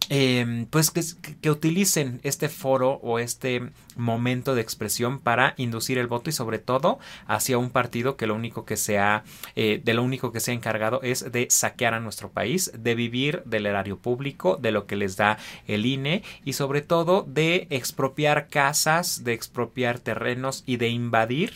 eh, 0.10 0.66
pues 0.70 0.92
que, 0.92 1.50
utilicen 1.50 2.20
este 2.24 2.50
foro 2.50 3.00
o 3.04 3.20
este 3.20 3.70
momento 3.96 4.56
de 4.56 4.62
expresión 4.62 5.20
para 5.20 5.54
inducir 5.58 5.98
el 5.98 6.08
voto 6.08 6.30
y 6.30 6.34
sobre 6.34 6.60
todo 6.60 7.00
hacia 7.28 7.58
un 7.58 7.70
partido 7.70 8.18
que 8.18 8.28
lo 8.28 8.36
único 8.36 8.66
que 8.66 8.78
se 8.78 9.00
ha, 9.00 9.24
eh, 9.56 9.82
de 9.84 9.94
lo 9.94 10.04
único 10.04 10.32
que 10.32 10.40
se 10.40 10.52
ha 10.52 10.54
encargado 10.54 11.02
es 11.02 11.32
de 11.32 11.48
saquear 11.50 11.94
a 11.94 12.00
nuestro 12.00 12.30
país, 12.30 12.72
de 12.78 12.96
vivir 12.96 13.44
del 13.46 13.66
erario 13.66 13.98
público, 13.98 14.58
de 14.58 14.72
lo 14.72 14.86
que 14.86 14.96
les 14.96 15.18
da 15.18 15.38
el 15.68 15.86
INE 15.86 16.24
y 16.44 16.54
sobre 16.54 16.82
todo 16.82 17.26
de 17.28 17.68
expropiar 17.70 18.48
casas, 18.50 19.24
de 19.24 19.34
expropiar 19.34 20.00
terrenos 20.00 20.64
y 20.66 20.78
de 20.78 20.90
invadir 20.90 21.54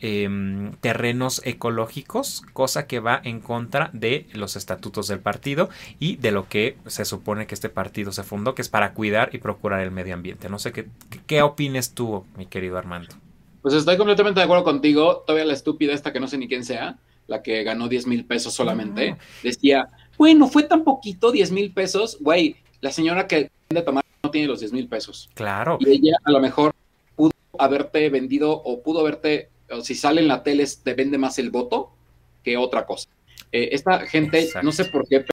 eh, 0.00 0.70
terrenos 0.80 1.42
ecológicos, 1.44 2.42
cosa 2.52 2.86
que 2.86 3.00
va 3.00 3.20
en 3.24 3.40
contra 3.40 3.90
de 3.92 4.26
los 4.32 4.56
estatutos 4.56 5.08
del 5.08 5.20
partido 5.20 5.68
y 5.98 6.16
de 6.16 6.32
lo 6.32 6.48
que 6.48 6.76
se 6.86 7.04
supone 7.04 7.46
que 7.46 7.54
este 7.54 7.68
partido 7.68 8.12
se 8.12 8.22
fundó, 8.22 8.54
que 8.54 8.62
es 8.62 8.68
para 8.68 8.94
cuidar 8.94 9.30
y 9.32 9.38
procurar 9.38 9.80
el 9.80 9.90
medio 9.90 10.14
ambiente. 10.14 10.48
No 10.48 10.58
sé 10.58 10.72
qué, 10.72 10.86
qué 11.26 11.42
opines 11.42 11.92
tú, 11.94 12.24
mi 12.36 12.46
querido 12.46 12.78
Armando. 12.78 13.14
Pues 13.62 13.74
estoy 13.74 13.96
completamente 13.96 14.40
de 14.40 14.44
acuerdo 14.44 14.64
contigo. 14.64 15.24
Todavía 15.26 15.46
la 15.46 15.52
estúpida 15.52 15.92
esta 15.92 16.12
que 16.12 16.20
no 16.20 16.28
sé 16.28 16.38
ni 16.38 16.48
quién 16.48 16.64
sea, 16.64 16.98
la 17.26 17.42
que 17.42 17.62
ganó 17.62 17.88
10 17.88 18.06
mil 18.06 18.24
pesos 18.24 18.54
solamente, 18.54 19.10
no. 19.10 19.18
decía, 19.42 19.88
bueno, 20.16 20.48
fue 20.48 20.64
tan 20.64 20.84
poquito, 20.84 21.30
10 21.30 21.52
mil 21.52 21.72
pesos, 21.72 22.18
güey, 22.20 22.56
la 22.80 22.90
señora 22.90 23.26
que 23.26 23.50
vende 23.68 23.82
tomar 23.82 24.04
no 24.22 24.30
tiene 24.30 24.48
los 24.48 24.60
10 24.60 24.72
mil 24.72 24.88
pesos. 24.88 25.28
Claro. 25.34 25.78
Y 25.80 25.90
ella 25.90 26.16
a 26.24 26.30
lo 26.32 26.40
mejor 26.40 26.74
pudo 27.14 27.32
haberte 27.58 28.08
vendido 28.10 28.52
o 28.52 28.82
pudo 28.82 29.00
haberte 29.00 29.50
o 29.70 29.80
si 29.82 29.94
sale 29.94 30.20
en 30.20 30.28
la 30.28 30.42
tele 30.42 30.64
te 30.82 30.94
vende 30.94 31.18
más 31.18 31.38
el 31.38 31.50
voto 31.50 31.92
que 32.42 32.56
otra 32.56 32.86
cosa. 32.86 33.08
Eh, 33.52 33.70
esta 33.72 34.06
gente, 34.06 34.40
Exacto. 34.40 34.64
no 34.64 34.72
sé 34.72 34.84
por 34.86 35.06
qué, 35.08 35.24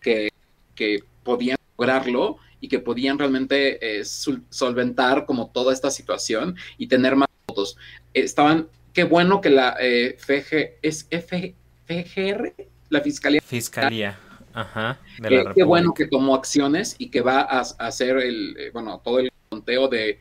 que, 0.00 0.28
que, 0.74 1.02
podían 1.22 1.56
lograrlo 1.76 2.38
y 2.60 2.68
que 2.68 2.78
podían 2.78 3.18
realmente 3.18 3.98
eh, 3.98 4.04
solventar 4.04 5.26
como 5.26 5.50
toda 5.50 5.72
esta 5.72 5.90
situación 5.90 6.56
y 6.78 6.86
tener 6.86 7.16
más 7.16 7.28
votos. 7.48 7.76
Eh, 8.14 8.20
estaban, 8.20 8.68
qué 8.92 9.04
bueno 9.04 9.40
que 9.40 9.50
la 9.50 9.76
eh, 9.80 10.16
FG, 10.18 10.78
es 10.82 11.08
F, 11.10 11.54
FGR, 11.86 12.54
la 12.90 13.00
Fiscalía. 13.00 13.40
Fiscalía. 13.42 14.20
Ajá, 14.54 14.98
de 15.18 15.44
la 15.44 15.52
qué 15.52 15.64
bueno 15.64 15.92
que 15.92 16.06
tomó 16.06 16.34
acciones 16.34 16.94
y 16.96 17.10
que 17.10 17.20
va 17.20 17.40
a, 17.40 17.58
a 17.58 17.86
hacer 17.88 18.16
el, 18.16 18.70
bueno, 18.72 19.02
todo 19.04 19.18
el 19.18 19.30
conteo 19.50 19.86
de, 19.88 20.18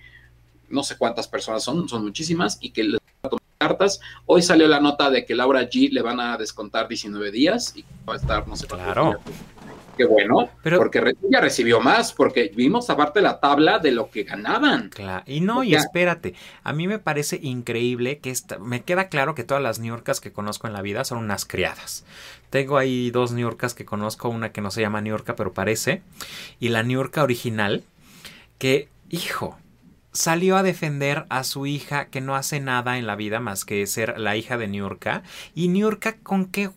no 0.70 0.84
sé 0.84 0.98
cuántas 0.98 1.28
personas 1.28 1.64
son, 1.64 1.88
son 1.90 2.04
muchísimas, 2.04 2.58
y 2.62 2.72
que 2.72 2.84
les 2.84 3.00
va 3.00 3.00
a 3.24 3.30
tomar 3.30 3.44
cartas. 3.58 4.00
Hoy 4.26 4.42
salió 4.42 4.68
la 4.68 4.80
nota 4.80 5.10
de 5.10 5.26
que 5.26 5.36
Laura 5.36 5.64
G 5.64 5.92
le 5.92 6.02
van 6.02 6.20
a 6.20 6.38
descontar 6.38 6.88
19 6.88 7.32
días 7.32 7.74
y 7.76 7.84
va 8.08 8.14
a 8.14 8.18
estar, 8.18 8.48
no 8.48 8.56
sé 8.56 8.68
Claro. 8.68 9.20
Qué 9.98 10.06
bueno, 10.06 10.50
Pero, 10.62 10.78
porque 10.78 11.00
ella 11.00 11.40
recibió 11.40 11.80
más, 11.80 12.12
porque 12.12 12.52
vimos 12.54 12.90
aparte 12.90 13.22
la 13.22 13.40
tabla 13.40 13.80
de 13.80 13.92
lo 13.92 14.10
que 14.10 14.24
ganaban. 14.24 14.90
Claro, 14.90 15.24
y 15.26 15.40
no, 15.40 15.64
y 15.64 15.74
espérate, 15.74 16.36
a 16.64 16.74
mí 16.74 16.88
me 16.88 17.00
parece 17.00 17.40
increíble 17.42 18.20
que 18.20 18.30
esta, 18.30 18.60
me 18.60 18.84
queda 18.84 19.08
claro 19.08 19.36
que 19.36 19.46
todas 19.46 19.64
las 19.64 19.80
niurcas 19.80 20.20
que 20.20 20.34
conozco 20.34 20.68
en 20.68 20.74
la 20.74 20.82
vida 20.82 21.06
son 21.06 21.20
unas 21.20 21.46
criadas. 21.46 22.04
Tengo 22.50 22.78
ahí 22.78 23.10
dos 23.10 23.32
niurcas 23.32 23.74
que 23.74 23.86
conozco, 23.86 24.28
una 24.28 24.52
que 24.52 24.62
no 24.62 24.70
se 24.70 24.82
llama 24.82 25.02
niurca, 25.02 25.36
pero 25.36 25.54
parece, 25.54 26.02
y 26.60 26.70
la 26.70 26.84
niurca 26.84 27.24
original, 27.24 27.84
que, 28.58 28.90
hijo, 29.10 29.58
salió 30.16 30.58
a 30.58 30.64
defender 30.64 31.26
a 31.30 31.44
su 31.44 31.66
hija 31.66 32.08
que 32.08 32.22
no 32.22 32.36
hace 32.36 32.60
nada 32.60 32.98
en 32.98 33.06
la 33.06 33.16
vida 33.16 33.40
más 33.40 33.66
que 33.66 33.86
ser 33.86 34.18
la 34.18 34.36
hija 34.36 34.58
de 34.58 34.68
Niurka. 34.68 35.24
Y 35.54 35.68
Niurka, 35.68 36.18
¿con 36.18 36.46
qué 36.46 36.72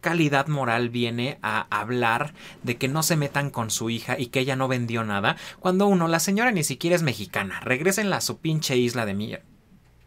calidad 0.00 0.46
moral 0.48 0.90
viene 0.90 1.38
a 1.42 1.66
hablar 1.70 2.34
de 2.62 2.76
que 2.76 2.88
no 2.88 3.02
se 3.02 3.16
metan 3.16 3.50
con 3.50 3.70
su 3.70 3.88
hija 3.90 4.18
y 4.18 4.26
que 4.26 4.40
ella 4.40 4.56
no 4.56 4.68
vendió 4.68 5.04
nada? 5.04 5.36
Cuando 5.58 5.86
uno, 5.86 6.06
la 6.06 6.20
señora 6.20 6.52
ni 6.52 6.64
siquiera 6.64 6.94
es 6.94 7.02
mexicana. 7.02 7.60
Regrésenla 7.60 8.18
a 8.18 8.20
su 8.20 8.38
pinche 8.38 8.76
isla 8.76 9.06
de 9.06 9.14
mierda 9.14 9.51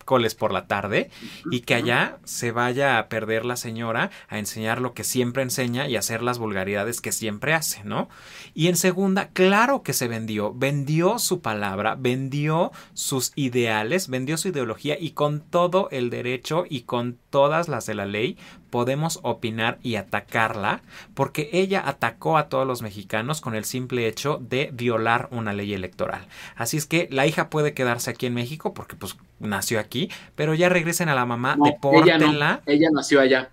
miércoles 0.06 0.36
por 0.36 0.54
la 0.54 0.68
tarde 0.68 1.10
y 1.50 1.62
que 1.62 1.74
allá 1.74 2.20
se 2.26 2.52
vaya 2.52 3.00
a 3.00 3.10
perder 3.10 3.44
la 3.44 3.56
señora 3.56 4.12
a 4.30 4.38
enseñar 4.38 4.80
lo 4.80 4.94
que 4.94 5.04
siempre 5.04 5.42
enseña 5.42 5.88
y 5.88 5.96
hacer 5.96 6.22
las 6.22 6.38
vulgaridades 6.38 7.02
que 7.02 7.12
siempre 7.12 7.54
hace, 7.54 7.84
¿no? 7.84 8.08
Y 8.54 8.68
en 8.68 8.76
segunda, 8.76 9.30
claro 9.30 9.82
que 9.82 9.94
se 9.94 10.08
vendió, 10.08 10.54
vendió 10.54 11.18
su 11.18 11.42
palabra, 11.42 11.96
vendió 11.96 12.72
sus 12.94 13.32
ideales, 13.36 14.08
vendió 14.08 14.38
su 14.38 14.50
ideología 14.50 14.96
y 15.00 15.12
con 15.12 15.42
todo 15.42 15.90
el 15.90 16.12
derecho 16.12 16.66
y 16.70 16.82
con 16.82 17.18
todas 17.32 17.68
las 17.68 17.88
de 17.88 17.96
la 17.96 18.06
ley 18.06 18.38
podemos 18.70 19.20
opinar 19.24 19.78
y 19.82 19.96
atacarla 19.96 20.82
porque 21.14 21.50
ella 21.54 21.84
atacó 21.86 22.38
a 22.38 22.50
todos 22.50 22.68
los 22.68 22.82
mexicanos 22.82 23.42
con 23.42 23.56
el 23.56 23.66
simple 23.66 24.08
hecho 24.08 24.40
de 24.42 24.70
violar 24.74 25.28
una 25.32 25.54
ley 25.54 25.74
electoral. 25.74 26.28
Así 26.56 26.78
es 26.78 26.86
que 26.86 27.08
la 27.12 27.26
hija 27.26 27.50
puede 27.50 27.74
quedarse 27.74 28.12
aquí 28.12 28.26
en 28.26 28.34
México 28.34 28.74
porque 28.74 28.96
pues 28.96 29.18
nació 29.40 29.80
aquí, 29.80 30.10
pero 30.36 30.54
ya 30.54 30.70
regresen 30.70 31.10
a 31.10 31.16
la 31.16 31.26
mamá, 31.26 31.56
no, 31.56 31.66
depórtenla. 31.66 32.62
Ella, 32.66 32.66
no, 32.66 32.72
ella 32.74 32.90
nació 32.94 33.22
allá. 33.22 33.50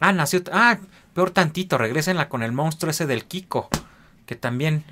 Ah, 0.00 0.12
nació, 0.12 0.42
ah, 0.52 0.78
peor 1.14 1.30
tantito, 1.30 1.78
regrésenla 1.78 2.28
con 2.28 2.42
el 2.42 2.52
monstruo 2.52 2.90
ese 2.90 3.06
del 3.06 3.24
Kiko, 3.24 3.68
que 4.26 4.34
también 4.34 4.84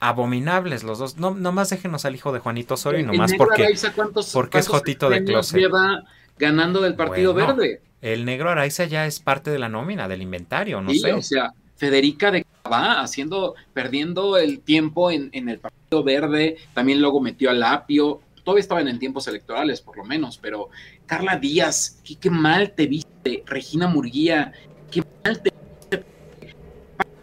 abominables 0.00 0.82
los 0.82 0.98
dos. 0.98 1.16
No, 1.16 1.34
nomás 1.34 1.70
déjenos 1.70 2.04
al 2.04 2.14
hijo 2.14 2.32
de 2.32 2.38
Juanito 2.38 2.74
Osorio 2.74 3.00
y 3.00 3.04
nomás 3.04 3.32
porque, 3.36 3.64
Araiza, 3.64 3.92
¿cuántos, 3.92 4.32
porque 4.32 4.52
cuántos 4.52 4.74
es 4.74 4.80
Jotito 4.80 5.10
de 5.10 5.24
closet. 5.24 5.58
lleva 5.58 6.04
ganando 6.38 6.80
del 6.80 6.94
Partido 6.94 7.32
Bueno, 7.32 7.54
Verde? 7.56 7.82
El 8.02 8.24
negro 8.24 8.50
Araiza 8.50 8.84
ya 8.84 9.06
es 9.06 9.20
parte 9.20 9.50
de 9.50 9.58
la 9.58 9.68
nómina, 9.68 10.06
del 10.08 10.22
inventario, 10.22 10.80
no 10.80 10.90
Sí, 10.90 11.00
sé. 11.00 11.12
o 11.12 11.22
sea, 11.22 11.52
Federica 11.76 12.30
de 12.30 12.44
va 12.70 13.00
haciendo, 13.00 13.54
perdiendo 13.72 14.36
el 14.38 14.60
tiempo 14.60 15.10
en, 15.10 15.28
en, 15.32 15.48
el 15.48 15.58
Partido 15.58 16.02
Verde, 16.02 16.56
también 16.74 17.00
luego 17.00 17.20
metió 17.20 17.50
al 17.50 17.62
Apio, 17.62 18.20
todavía 18.44 18.60
estaban 18.60 18.88
en 18.88 18.98
tiempos 18.98 19.26
electorales 19.28 19.80
por 19.80 19.96
lo 19.96 20.04
menos, 20.04 20.38
pero 20.38 20.70
Carla 21.06 21.36
Díaz, 21.36 22.00
qué, 22.04 22.16
qué 22.16 22.30
mal 22.30 22.72
te 22.72 22.86
viste, 22.86 23.42
Regina 23.46 23.88
Murguía, 23.88 24.52
qué 24.90 25.02
mal 25.24 25.40
te 25.42 25.52
viste, 25.52 26.04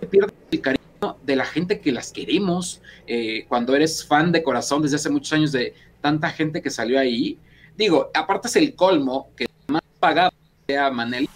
pierdes 0.09 0.33
el 0.51 0.61
cariño 0.61 1.17
de 1.23 1.35
la 1.35 1.45
gente 1.45 1.79
que 1.81 1.91
las 1.91 2.11
queremos, 2.11 2.81
eh, 3.07 3.45
cuando 3.47 3.75
eres 3.75 4.05
fan 4.05 4.31
de 4.31 4.43
corazón 4.43 4.81
desde 4.81 4.97
hace 4.97 5.09
muchos 5.09 5.33
años 5.33 5.51
de 5.51 5.73
tanta 6.01 6.29
gente 6.29 6.61
que 6.61 6.69
salió 6.69 6.99
ahí, 6.99 7.37
digo, 7.77 8.11
aparte 8.13 8.47
es 8.47 8.55
el 8.55 8.75
colmo 8.75 9.29
que 9.35 9.47
más 9.67 9.81
pagado 9.99 10.32
sea 10.67 10.89
Manel 10.91 11.29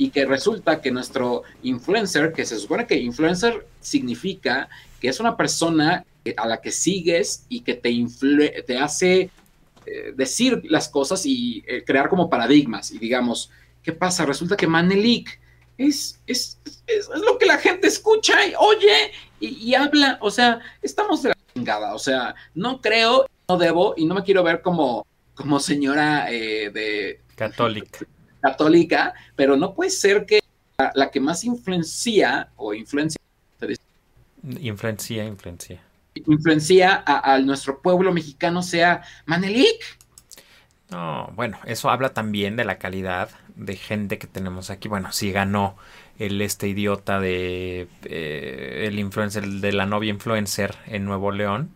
y 0.00 0.10
que 0.10 0.24
resulta 0.24 0.80
que 0.80 0.90
nuestro 0.90 1.42
influencer, 1.62 2.32
que 2.32 2.46
se 2.46 2.58
supone 2.58 2.86
que 2.86 2.96
influencer 2.96 3.66
significa 3.80 4.68
que 4.98 5.08
es 5.08 5.20
una 5.20 5.36
persona 5.36 6.06
a 6.36 6.46
la 6.46 6.60
que 6.60 6.72
sigues 6.72 7.44
y 7.48 7.60
que 7.60 7.74
te, 7.74 7.94
te 8.66 8.78
hace 8.78 9.30
eh, 9.86 10.12
decir 10.16 10.62
las 10.64 10.88
cosas 10.88 11.26
y 11.26 11.62
eh, 11.66 11.84
crear 11.84 12.08
como 12.08 12.30
paradigmas. 12.30 12.90
Y 12.92 12.98
digamos, 12.98 13.50
¿qué 13.82 13.92
pasa? 13.92 14.24
Resulta 14.24 14.56
que 14.56 14.66
Manelik 14.66 15.38
es, 15.76 16.18
es, 16.26 16.58
es, 16.86 17.08
lo 17.08 17.36
que 17.36 17.46
la 17.46 17.58
gente 17.58 17.86
escucha 17.86 18.46
y 18.46 18.54
oye 18.58 19.12
y, 19.38 19.48
y, 19.48 19.74
habla. 19.74 20.18
O 20.22 20.30
sea, 20.30 20.60
estamos 20.80 21.22
de 21.22 21.30
la 21.30 21.36
chingada. 21.54 21.94
O 21.94 21.98
sea, 21.98 22.34
no 22.54 22.80
creo, 22.80 23.26
no 23.48 23.58
debo 23.58 23.92
y 23.98 24.06
no 24.06 24.14
me 24.14 24.22
quiero 24.22 24.42
ver 24.42 24.62
como, 24.62 25.06
como 25.34 25.60
señora 25.60 26.32
eh, 26.32 26.70
de... 26.70 27.20
Católica 27.36 28.06
católica, 28.40 29.14
pero 29.36 29.56
no 29.56 29.74
puede 29.74 29.90
ser 29.90 30.26
que 30.26 30.40
la, 30.94 31.10
que 31.10 31.20
más 31.20 31.44
influencia 31.44 32.48
o 32.56 32.74
influencia. 32.74 33.20
Influencia, 34.60 35.24
influencia. 35.24 35.80
Influencia 36.14 37.02
a, 37.06 37.38
nuestro 37.38 37.80
pueblo 37.80 38.12
mexicano 38.12 38.62
sea 38.62 39.02
Manelik. 39.26 39.98
No, 40.90 41.30
bueno, 41.36 41.58
eso 41.66 41.90
habla 41.90 42.14
también 42.14 42.56
de 42.56 42.64
la 42.64 42.78
calidad 42.78 43.30
de 43.54 43.76
gente 43.76 44.18
que 44.18 44.26
tenemos 44.26 44.70
aquí. 44.70 44.88
Bueno, 44.88 45.12
si 45.12 45.30
ganó 45.30 45.76
el 46.18 46.40
este 46.42 46.68
idiota 46.68 47.20
de 47.20 47.88
eh, 48.04 48.84
el 48.86 48.98
influencer 48.98 49.46
de 49.46 49.72
la 49.72 49.86
novia 49.86 50.10
influencer 50.10 50.74
en 50.86 51.04
Nuevo 51.04 51.30
León, 51.30 51.70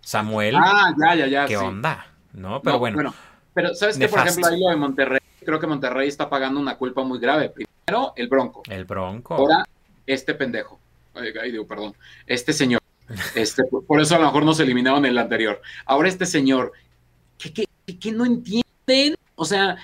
Samuel. 0.00 0.56
Ah, 0.56 0.94
ya, 0.98 1.14
ya, 1.14 1.26
ya. 1.26 1.46
¿Qué 1.46 1.56
onda? 1.56 2.06
¿No? 2.32 2.62
Pero 2.62 2.78
bueno. 2.78 3.14
Pero 3.54 3.74
sabes 3.74 3.98
que 3.98 4.08
por 4.08 4.20
ejemplo 4.20 4.46
ahí 4.46 4.60
lo 4.60 4.70
de 4.70 4.76
Monterrey, 4.76 5.20
creo 5.44 5.58
que 5.60 5.66
Monterrey 5.66 6.08
está 6.08 6.28
pagando 6.28 6.60
una 6.60 6.76
culpa 6.76 7.02
muy 7.02 7.18
grave. 7.18 7.50
Primero, 7.50 8.12
el 8.16 8.28
Bronco. 8.28 8.62
El 8.68 8.84
Bronco. 8.84 9.34
Ahora, 9.34 9.64
este 10.06 10.34
pendejo. 10.34 10.80
Ay, 11.14 11.50
digo, 11.50 11.66
perdón. 11.66 11.94
Este 12.26 12.52
señor. 12.52 12.80
Este, 13.34 13.62
por 13.64 14.00
eso 14.00 14.16
a 14.16 14.18
lo 14.18 14.26
mejor 14.26 14.44
nos 14.44 14.60
eliminaron 14.60 15.04
el 15.04 15.18
anterior. 15.18 15.60
Ahora 15.84 16.08
este 16.08 16.24
señor, 16.24 16.72
¿qué, 17.38 17.66
qué, 18.00 18.12
no 18.12 18.24
entienden? 18.24 19.16
O 19.34 19.44
sea, 19.44 19.76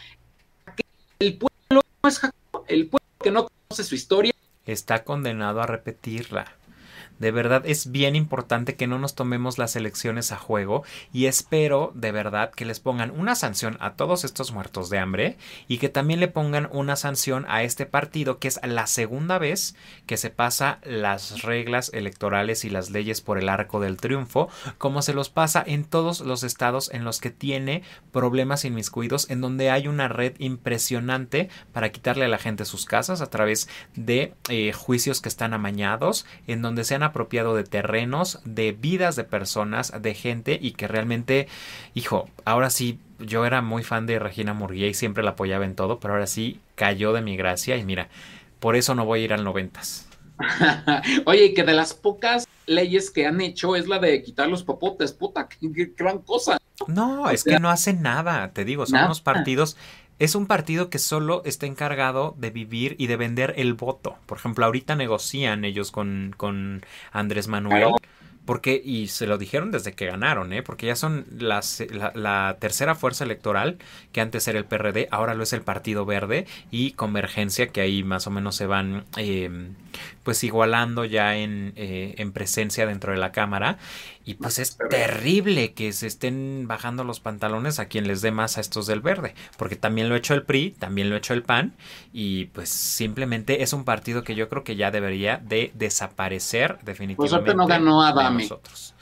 el 1.18 1.36
pueblo 1.36 1.82
no 2.02 2.08
es 2.08 2.20
el 2.68 2.88
pueblo 2.88 3.08
que 3.22 3.30
no 3.30 3.48
conoce 3.48 3.84
su 3.84 3.94
historia. 3.94 4.32
Está 4.64 5.04
condenado 5.04 5.60
a 5.60 5.66
repetirla. 5.66 6.52
De 7.18 7.30
verdad 7.30 7.62
es 7.64 7.90
bien 7.90 8.16
importante 8.16 8.76
que 8.76 8.86
no 8.86 8.98
nos 8.98 9.14
tomemos 9.14 9.58
las 9.58 9.76
elecciones 9.76 10.32
a 10.32 10.36
juego 10.36 10.84
y 11.12 11.26
espero 11.26 11.92
de 11.94 12.12
verdad 12.12 12.52
que 12.52 12.64
les 12.64 12.80
pongan 12.80 13.10
una 13.10 13.34
sanción 13.34 13.76
a 13.80 13.94
todos 13.94 14.24
estos 14.24 14.52
muertos 14.52 14.90
de 14.90 14.98
hambre 14.98 15.36
y 15.66 15.78
que 15.78 15.88
también 15.88 16.20
le 16.20 16.28
pongan 16.28 16.68
una 16.72 16.96
sanción 16.96 17.44
a 17.48 17.62
este 17.62 17.86
partido 17.86 18.38
que 18.38 18.48
es 18.48 18.60
la 18.62 18.86
segunda 18.86 19.38
vez 19.38 19.74
que 20.06 20.16
se 20.16 20.30
pasa 20.30 20.78
las 20.84 21.42
reglas 21.42 21.90
electorales 21.92 22.64
y 22.64 22.70
las 22.70 22.90
leyes 22.90 23.20
por 23.20 23.38
el 23.38 23.48
arco 23.48 23.80
del 23.80 23.96
triunfo 23.96 24.48
como 24.78 25.02
se 25.02 25.14
los 25.14 25.28
pasa 25.28 25.62
en 25.66 25.84
todos 25.84 26.20
los 26.20 26.42
estados 26.42 26.90
en 26.92 27.04
los 27.04 27.20
que 27.20 27.30
tiene 27.30 27.82
problemas 28.12 28.64
inmiscuidos 28.64 29.28
en 29.30 29.40
donde 29.40 29.70
hay 29.70 29.88
una 29.88 30.08
red 30.08 30.34
impresionante 30.38 31.48
para 31.72 31.90
quitarle 31.90 32.26
a 32.26 32.28
la 32.28 32.38
gente 32.38 32.64
sus 32.64 32.84
casas 32.84 33.20
a 33.20 33.30
través 33.30 33.68
de 33.94 34.34
eh, 34.48 34.72
juicios 34.72 35.20
que 35.20 35.28
están 35.28 35.54
amañados 35.54 36.26
en 36.46 36.62
donde 36.62 36.84
se 36.84 36.94
han 36.94 37.02
apropiado 37.08 37.54
de 37.54 37.64
terrenos, 37.64 38.40
de 38.44 38.72
vidas 38.72 39.16
de 39.16 39.24
personas, 39.24 39.92
de 40.00 40.14
gente 40.14 40.58
y 40.60 40.72
que 40.72 40.88
realmente, 40.88 41.48
hijo, 41.94 42.28
ahora 42.44 42.70
sí, 42.70 42.98
yo 43.18 43.44
era 43.44 43.62
muy 43.62 43.82
fan 43.82 44.06
de 44.06 44.18
Regina 44.18 44.54
Murguía 44.54 44.86
y 44.86 44.94
siempre 44.94 45.22
la 45.22 45.30
apoyaba 45.30 45.64
en 45.64 45.74
todo, 45.74 45.98
pero 45.98 46.14
ahora 46.14 46.26
sí 46.26 46.60
cayó 46.74 47.12
de 47.12 47.22
mi 47.22 47.36
gracia 47.36 47.76
y 47.76 47.84
mira, 47.84 48.08
por 48.60 48.76
eso 48.76 48.94
no 48.94 49.04
voy 49.04 49.20
a 49.20 49.24
ir 49.24 49.32
al 49.32 49.44
noventas. 49.44 50.08
Oye, 51.26 51.52
que 51.52 51.64
de 51.64 51.72
las 51.72 51.94
pocas 51.94 52.46
leyes 52.66 53.10
que 53.10 53.26
han 53.26 53.40
hecho 53.40 53.74
es 53.74 53.88
la 53.88 53.98
de 53.98 54.22
quitar 54.22 54.48
los 54.48 54.62
popotes, 54.62 55.12
puta, 55.12 55.48
qué, 55.48 55.92
gran 55.96 56.18
cosa. 56.18 56.58
No, 56.86 57.28
es 57.28 57.42
que 57.42 57.58
no 57.58 57.70
hacen 57.70 58.02
nada, 58.02 58.52
te 58.52 58.64
digo, 58.64 58.86
son 58.86 59.04
unos 59.04 59.20
partidos 59.20 59.76
es 60.18 60.34
un 60.34 60.46
partido 60.46 60.90
que 60.90 60.98
solo 60.98 61.42
está 61.44 61.66
encargado 61.66 62.34
de 62.38 62.50
vivir 62.50 62.96
y 62.98 63.06
de 63.06 63.16
vender 63.16 63.54
el 63.56 63.74
voto. 63.74 64.16
Por 64.26 64.38
ejemplo, 64.38 64.64
ahorita 64.66 64.96
negocian 64.96 65.64
ellos 65.64 65.90
con, 65.90 66.34
con 66.36 66.84
Andrés 67.12 67.48
Manuel. 67.48 67.92
Porque, 68.44 68.80
y 68.82 69.08
se 69.08 69.26
lo 69.26 69.36
dijeron 69.36 69.70
desde 69.70 69.92
que 69.92 70.06
ganaron, 70.06 70.54
¿eh? 70.54 70.62
porque 70.62 70.86
ya 70.86 70.96
son 70.96 71.26
las, 71.38 71.84
la, 72.14 72.56
tercera 72.58 72.94
fuerza 72.94 73.24
electoral, 73.24 73.76
que 74.10 74.22
antes 74.22 74.48
era 74.48 74.58
el 74.58 74.64
PRD, 74.64 75.06
ahora 75.10 75.34
lo 75.34 75.42
es 75.42 75.52
el 75.52 75.60
Partido 75.60 76.06
Verde 76.06 76.46
y 76.70 76.92
Convergencia, 76.92 77.66
que 77.66 77.82
ahí 77.82 78.02
más 78.02 78.26
o 78.26 78.30
menos 78.30 78.56
se 78.56 78.64
van 78.64 79.04
eh, 79.18 79.50
pues 80.22 80.42
igualando 80.44 81.04
ya 81.04 81.36
en, 81.36 81.74
eh, 81.76 82.14
en 82.16 82.32
presencia 82.32 82.86
dentro 82.86 83.12
de 83.12 83.18
la 83.18 83.32
Cámara. 83.32 83.76
Y 84.28 84.34
pues 84.34 84.58
es 84.58 84.76
terrible 84.90 85.72
que 85.72 85.90
se 85.94 86.06
estén 86.06 86.68
bajando 86.68 87.02
los 87.02 87.18
pantalones 87.18 87.78
a 87.78 87.86
quien 87.86 88.06
les 88.06 88.20
dé 88.20 88.30
más 88.30 88.58
a 88.58 88.60
estos 88.60 88.86
del 88.86 89.00
verde, 89.00 89.34
porque 89.56 89.74
también 89.74 90.10
lo 90.10 90.14
ha 90.14 90.18
hecho 90.18 90.34
el 90.34 90.42
PRI, 90.42 90.72
también 90.78 91.08
lo 91.08 91.14
ha 91.14 91.18
hecho 91.18 91.32
el 91.32 91.42
PAN, 91.42 91.72
y 92.12 92.44
pues 92.44 92.68
simplemente 92.68 93.62
es 93.62 93.72
un 93.72 93.84
partido 93.84 94.24
que 94.24 94.34
yo 94.34 94.50
creo 94.50 94.64
que 94.64 94.76
ya 94.76 94.90
debería 94.90 95.38
de 95.38 95.72
desaparecer 95.74 96.78
definitivamente. 96.82 97.42
Pues 97.42 97.56
no 97.56 97.66
ganó 97.66 98.02
Adame. 98.02 98.42
Nosotros. 98.42 98.94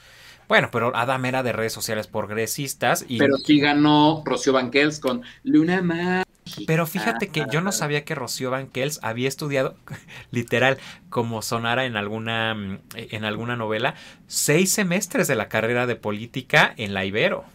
Bueno, 0.47 0.69
pero 0.71 0.95
Adam 0.95 1.25
era 1.25 1.43
de 1.43 1.51
redes 1.51 1.73
sociales 1.73 2.07
progresistas 2.07 3.03
y... 3.05 3.17
Pero 3.17 3.35
sí 3.35 3.59
ganó 3.59 4.23
Rocío 4.23 4.53
Banquels 4.53 5.01
con 5.01 5.23
Luna 5.43 5.81
Más. 5.81 6.26
Pero 6.65 6.85
fíjate 6.85 7.29
que 7.29 7.45
yo 7.51 7.61
no 7.61 7.71
sabía 7.71 8.03
que 8.03 8.15
Rocío 8.15 8.51
Banquels 8.51 8.99
había 9.03 9.27
estudiado, 9.27 9.75
literal, 10.31 10.77
como 11.09 11.41
sonara 11.41 11.85
en 11.85 11.97
alguna, 11.97 12.53
mm, 12.53 12.79
en 12.95 13.25
alguna 13.25 13.55
novela, 13.55 13.95
seis 14.27 14.71
semestres 14.71 15.27
de 15.27 15.35
la 15.35 15.49
carrera 15.49 15.87
de 15.87 15.95
política 15.95 16.73
en 16.77 16.93
la 16.93 17.05
Ibero. 17.05 17.45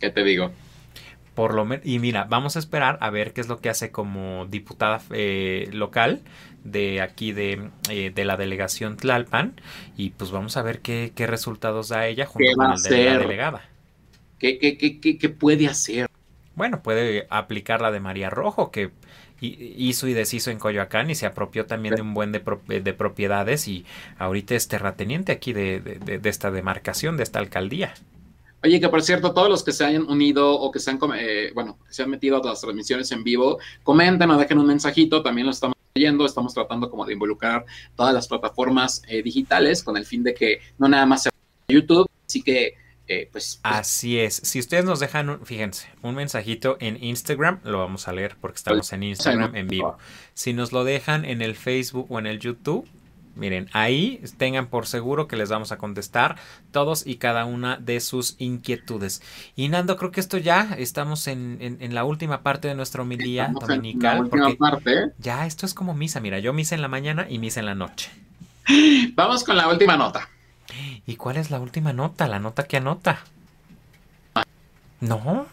¿Qué 0.00 0.10
te 0.10 0.24
digo? 0.24 0.52
Por 1.34 1.54
lo 1.54 1.66
y 1.84 1.98
mira, 2.00 2.24
vamos 2.24 2.56
a 2.56 2.58
esperar 2.58 2.98
a 3.00 3.10
ver 3.10 3.32
qué 3.32 3.40
es 3.40 3.48
lo 3.48 3.60
que 3.60 3.70
hace 3.70 3.90
como 3.90 4.46
diputada 4.46 5.00
eh, 5.10 5.68
local 5.72 6.20
de 6.64 7.00
aquí 7.00 7.32
de, 7.32 7.70
eh, 7.88 8.10
de, 8.14 8.24
la 8.24 8.36
delegación 8.36 8.96
Tlalpan 8.96 9.54
y 9.96 10.10
pues 10.10 10.32
vamos 10.32 10.56
a 10.56 10.62
ver 10.62 10.80
qué, 10.80 11.12
qué 11.14 11.26
resultados 11.26 11.88
da 11.88 12.06
ella 12.06 12.26
junto 12.26 12.50
con 12.56 12.72
el 12.72 12.82
de 12.82 13.04
la 13.04 13.18
delegada. 13.18 13.62
¿Qué, 14.38 14.58
qué, 14.58 14.76
qué, 14.76 15.18
qué 15.18 15.28
puede 15.28 15.68
hacer? 15.68 16.09
Bueno, 16.54 16.82
puede 16.82 17.26
aplicar 17.30 17.80
la 17.80 17.90
de 17.90 18.00
María 18.00 18.30
Rojo, 18.30 18.70
que 18.70 18.90
hizo 19.40 20.06
y 20.06 20.12
deshizo 20.12 20.50
en 20.50 20.58
Coyoacán 20.58 21.10
y 21.10 21.14
se 21.14 21.26
apropió 21.26 21.66
también 21.66 21.94
de 21.94 22.02
un 22.02 22.12
buen 22.12 22.32
de, 22.32 22.40
propiedades 22.92 23.68
y 23.68 23.86
ahorita 24.18 24.54
es 24.54 24.68
terrateniente 24.68 25.32
aquí 25.32 25.52
de, 25.52 25.80
de, 25.80 26.28
esta 26.28 26.50
demarcación, 26.50 27.16
de 27.16 27.22
esta 27.22 27.38
alcaldía. 27.38 27.94
Oye, 28.62 28.78
que 28.78 28.88
por 28.90 29.02
cierto, 29.02 29.32
todos 29.32 29.48
los 29.48 29.64
que 29.64 29.72
se 29.72 29.84
hayan 29.86 30.02
unido 30.02 30.52
o 30.52 30.70
que 30.70 30.78
se 30.78 30.90
han, 30.90 30.98
eh, 31.16 31.50
bueno, 31.54 31.78
que 31.86 31.94
se 31.94 32.02
han 32.02 32.10
metido 32.10 32.42
a 32.42 32.46
las 32.46 32.60
transmisiones 32.60 33.10
en 33.12 33.24
vivo, 33.24 33.58
comenten 33.82 34.30
o 34.30 34.36
dejen 34.36 34.58
un 34.58 34.66
mensajito, 34.66 35.22
también 35.22 35.46
lo 35.46 35.52
estamos 35.52 35.76
leyendo, 35.94 36.26
estamos 36.26 36.52
tratando 36.52 36.90
como 36.90 37.06
de 37.06 37.14
involucrar 37.14 37.64
todas 37.96 38.12
las 38.12 38.28
plataformas 38.28 39.02
eh, 39.08 39.22
digitales 39.22 39.82
con 39.82 39.96
el 39.96 40.04
fin 40.04 40.22
de 40.22 40.34
que 40.34 40.60
no 40.78 40.88
nada 40.88 41.06
más 41.06 41.22
sea 41.22 41.32
YouTube, 41.68 42.10
así 42.26 42.42
que 42.42 42.74
eh, 43.10 43.28
pues, 43.32 43.58
pues, 43.60 43.74
Así 43.74 44.20
es. 44.20 44.36
Si 44.36 44.60
ustedes 44.60 44.84
nos 44.84 45.00
dejan, 45.00 45.44
fíjense, 45.44 45.88
un 46.00 46.14
mensajito 46.14 46.76
en 46.78 47.02
Instagram, 47.02 47.58
lo 47.64 47.78
vamos 47.78 48.06
a 48.06 48.12
leer 48.12 48.36
porque 48.40 48.58
estamos 48.58 48.92
en 48.92 49.02
Instagram 49.02 49.56
en 49.56 49.66
vivo. 49.66 49.98
Si 50.32 50.52
nos 50.52 50.70
lo 50.70 50.84
dejan 50.84 51.24
en 51.24 51.42
el 51.42 51.56
Facebook 51.56 52.06
o 52.08 52.20
en 52.20 52.28
el 52.28 52.38
YouTube, 52.38 52.88
miren, 53.34 53.68
ahí 53.72 54.22
tengan 54.36 54.68
por 54.68 54.86
seguro 54.86 55.26
que 55.26 55.34
les 55.34 55.48
vamos 55.48 55.72
a 55.72 55.76
contestar 55.76 56.36
todos 56.70 57.04
y 57.04 57.16
cada 57.16 57.46
una 57.46 57.78
de 57.78 57.98
sus 57.98 58.36
inquietudes. 58.38 59.22
Y 59.56 59.68
Nando, 59.70 59.96
creo 59.96 60.12
que 60.12 60.20
esto 60.20 60.38
ya 60.38 60.76
estamos 60.78 61.26
en, 61.26 61.78
la 61.92 62.04
última 62.04 62.44
parte 62.44 62.68
de 62.68 62.76
nuestra 62.76 63.02
homilía 63.02 63.52
dominical. 63.52 64.28
porque 64.28 64.56
Ya, 65.18 65.46
esto 65.46 65.66
es 65.66 65.74
como 65.74 65.94
misa. 65.94 66.20
Mira, 66.20 66.38
yo 66.38 66.52
misa 66.52 66.76
en 66.76 66.82
la 66.82 66.88
mañana 66.88 67.26
y 67.28 67.40
misa 67.40 67.58
en 67.58 67.66
la 67.66 67.74
noche. 67.74 68.08
Vamos 69.16 69.42
con 69.42 69.56
la 69.56 69.68
última 69.68 69.96
nota. 69.96 70.28
¿Y 71.06 71.16
cuál 71.16 71.36
es 71.36 71.50
la 71.50 71.60
última 71.60 71.92
nota? 71.92 72.28
La 72.28 72.38
nota 72.38 72.64
que 72.64 72.76
anota. 72.76 73.20
No. 75.00 75.46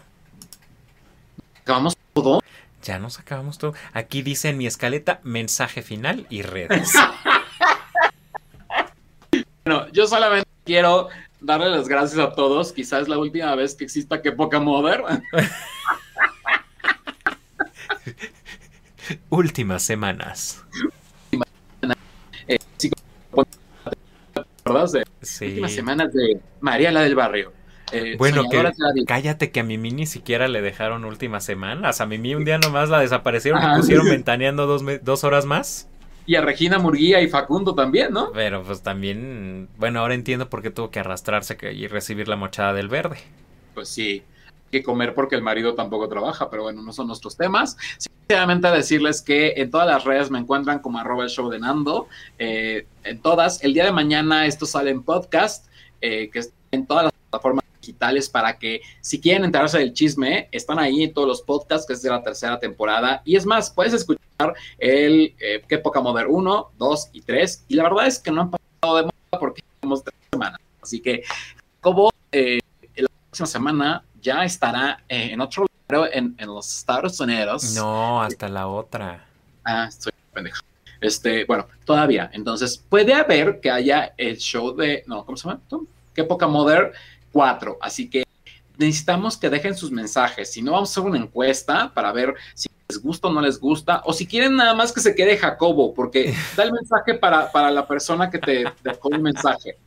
¿Acabamos 1.61 1.95
todo? 2.13 2.41
Ya 2.83 2.99
nos 2.99 3.19
acabamos 3.19 3.57
todo. 3.57 3.73
Aquí 3.93 4.21
dice 4.21 4.49
en 4.49 4.57
mi 4.57 4.67
escaleta 4.67 5.19
mensaje 5.23 5.81
final 5.81 6.27
y 6.29 6.41
redes. 6.41 6.93
bueno, 9.65 9.87
yo 9.91 10.07
solamente 10.07 10.49
quiero 10.65 11.09
darle 11.41 11.69
las 11.69 11.87
gracias 11.87 12.19
a 12.19 12.33
todos. 12.33 12.71
Quizás 12.71 13.03
es 13.03 13.07
la 13.07 13.17
última 13.17 13.53
vez 13.55 13.75
que 13.75 13.85
exista 13.85 14.21
que 14.21 14.31
poca 14.31 14.59
moderna. 14.59 15.23
Últimas 19.29 19.83
semanas. 19.83 20.63
Eh, 22.47 22.57
¿verdad? 24.77 25.03
últimas 25.41 25.71
semanas 25.71 26.13
de 26.13 26.39
María 26.61 26.91
la 26.91 27.01
del 27.01 27.15
Barrio. 27.15 27.53
Eh, 27.91 28.15
bueno, 28.17 28.43
que, 28.49 28.61
cállate 29.05 29.51
que 29.51 29.61
a 29.61 29.63
Mimi 29.63 29.91
ni 29.91 30.05
siquiera 30.05 30.47
le 30.47 30.61
dejaron 30.61 31.05
últimas 31.05 31.43
semanas. 31.45 32.01
A 32.01 32.05
Mimi 32.05 32.35
un 32.35 32.43
día 32.43 32.57
nomás 32.57 32.89
la 32.89 32.99
desaparecieron 32.99 33.61
y 33.63 33.77
pusieron 33.77 34.05
ventaneando 34.09 34.67
dos, 34.67 34.83
dos 35.03 35.23
horas 35.23 35.45
más. 35.45 35.87
Y 36.25 36.35
a 36.35 36.41
Regina 36.41 36.77
Murguía 36.77 37.21
y 37.21 37.29
Facundo 37.29 37.73
también, 37.73 38.11
¿no? 38.11 38.33
Pero 38.33 38.61
pues 38.61 38.81
también, 38.81 39.69
bueno, 39.77 40.01
ahora 40.01 40.13
entiendo 40.13 40.49
por 40.49 40.61
qué 40.61 40.69
tuvo 40.69 40.91
que 40.91 40.99
arrastrarse 40.99 41.57
y 41.73 41.87
recibir 41.87 42.27
la 42.27 42.35
mochada 42.35 42.73
del 42.73 42.89
verde. 42.89 43.17
Pues 43.73 43.87
sí, 43.87 44.23
que 44.71 44.83
comer 44.83 45.13
porque 45.13 45.35
el 45.35 45.41
marido 45.41 45.75
tampoco 45.75 46.07
trabaja, 46.07 46.49
pero 46.49 46.63
bueno, 46.63 46.81
no 46.81 46.91
son 46.93 47.07
nuestros 47.07 47.37
temas. 47.37 47.77
Sinceramente 47.97 48.69
decirles 48.69 49.21
que 49.21 49.53
en 49.57 49.71
todas 49.71 49.87
las 49.87 50.03
redes 50.03 50.29
me 50.29 50.39
encuentran 50.39 50.79
como 50.79 50.99
arroba 50.99 51.23
el 51.23 51.29
show 51.29 51.49
de 51.49 51.59
Nando, 51.59 52.07
eh, 52.37 52.85
en 53.03 53.21
todas. 53.21 53.63
El 53.63 53.73
día 53.73 53.85
de 53.85 53.91
mañana 53.91 54.45
esto 54.45 54.65
sale 54.65 54.91
en 54.91 55.03
podcast, 55.03 55.67
eh, 56.01 56.29
que 56.31 56.41
en 56.71 56.85
todas 56.85 57.05
las 57.05 57.13
plataformas 57.13 57.63
digitales 57.81 58.29
para 58.29 58.57
que 58.57 58.81
si 59.01 59.21
quieren 59.21 59.45
enterarse 59.45 59.79
del 59.79 59.93
chisme, 59.93 60.49
están 60.51 60.79
ahí 60.79 61.03
en 61.03 61.13
todos 61.13 61.27
los 61.27 61.41
podcasts, 61.41 61.87
que 61.87 61.93
es 61.93 62.01
de 62.01 62.09
la 62.09 62.21
tercera 62.21 62.59
temporada. 62.59 63.21
Y 63.23 63.35
es 63.35 63.45
más, 63.45 63.69
puedes 63.69 63.93
escuchar 63.93 64.53
el 64.77 65.33
eh, 65.39 65.63
Qué 65.67 65.77
Poca 65.77 66.01
Modern 66.01 66.29
1, 66.29 66.71
2 66.77 67.09
y 67.13 67.21
3. 67.21 67.65
Y 67.69 67.75
la 67.75 67.83
verdad 67.83 68.07
es 68.07 68.19
que 68.19 68.31
no 68.31 68.41
han 68.41 68.51
pasado 68.51 68.97
de 68.97 69.03
moda 69.03 69.39
porque 69.39 69.63
tenemos 69.79 70.03
tres 70.03 70.15
semanas. 70.31 70.59
Así 70.81 71.01
que, 71.01 71.23
como 71.81 72.11
eh, 72.31 72.59
la 72.95 73.09
próxima 73.29 73.47
semana 73.47 74.03
ya 74.27 74.43
estará 74.43 74.99
eh, 75.07 75.29
en 75.31 75.39
otro 75.39 75.65
lugar 75.89 76.09
en, 76.11 76.35
en, 76.37 76.47
los 76.47 76.79
Estados 76.79 77.17
Unidos. 77.21 77.73
No, 77.75 78.21
hasta 78.21 78.49
la 78.49 78.67
otra. 78.67 79.25
Ah, 79.63 79.85
estoy 79.87 80.11
pendejo. 80.33 80.61
Este, 80.99 81.45
bueno, 81.45 81.65
todavía. 81.85 82.29
Entonces, 82.33 82.77
puede 82.89 83.13
haber 83.13 83.61
que 83.61 83.71
haya 83.71 84.13
el 84.17 84.37
show 84.37 84.75
de, 84.75 85.05
no, 85.07 85.25
¿cómo 85.25 85.37
se 85.37 85.47
llama? 85.47 85.61
Qué 86.13 86.25
poca 86.25 86.45
Modern 86.45 86.91
4. 87.31 87.77
Así 87.79 88.09
que 88.09 88.26
necesitamos 88.77 89.37
que 89.37 89.49
dejen 89.49 89.75
sus 89.75 89.91
mensajes. 89.91 90.51
Si 90.51 90.61
no, 90.61 90.73
vamos 90.73 90.89
a 90.89 90.91
hacer 90.93 91.09
una 91.09 91.19
encuesta 91.19 91.93
para 91.93 92.11
ver 92.11 92.35
si 92.53 92.69
les 92.87 93.01
gusta 93.01 93.27
o 93.27 93.33
no 93.33 93.41
les 93.41 93.59
gusta. 93.59 94.01
O 94.05 94.13
si 94.13 94.25
quieren 94.25 94.55
nada 94.55 94.73
más 94.73 94.91
que 94.91 95.01
se 95.01 95.15
quede 95.15 95.37
Jacobo, 95.37 95.93
porque 95.93 96.33
da 96.55 96.63
el 96.63 96.73
mensaje 96.73 97.15
para, 97.15 97.51
para 97.51 97.71
la 97.71 97.87
persona 97.87 98.29
que 98.29 98.39
te 98.39 98.65
dejó 98.83 99.11
el 99.11 99.21
mensaje. 99.21 99.77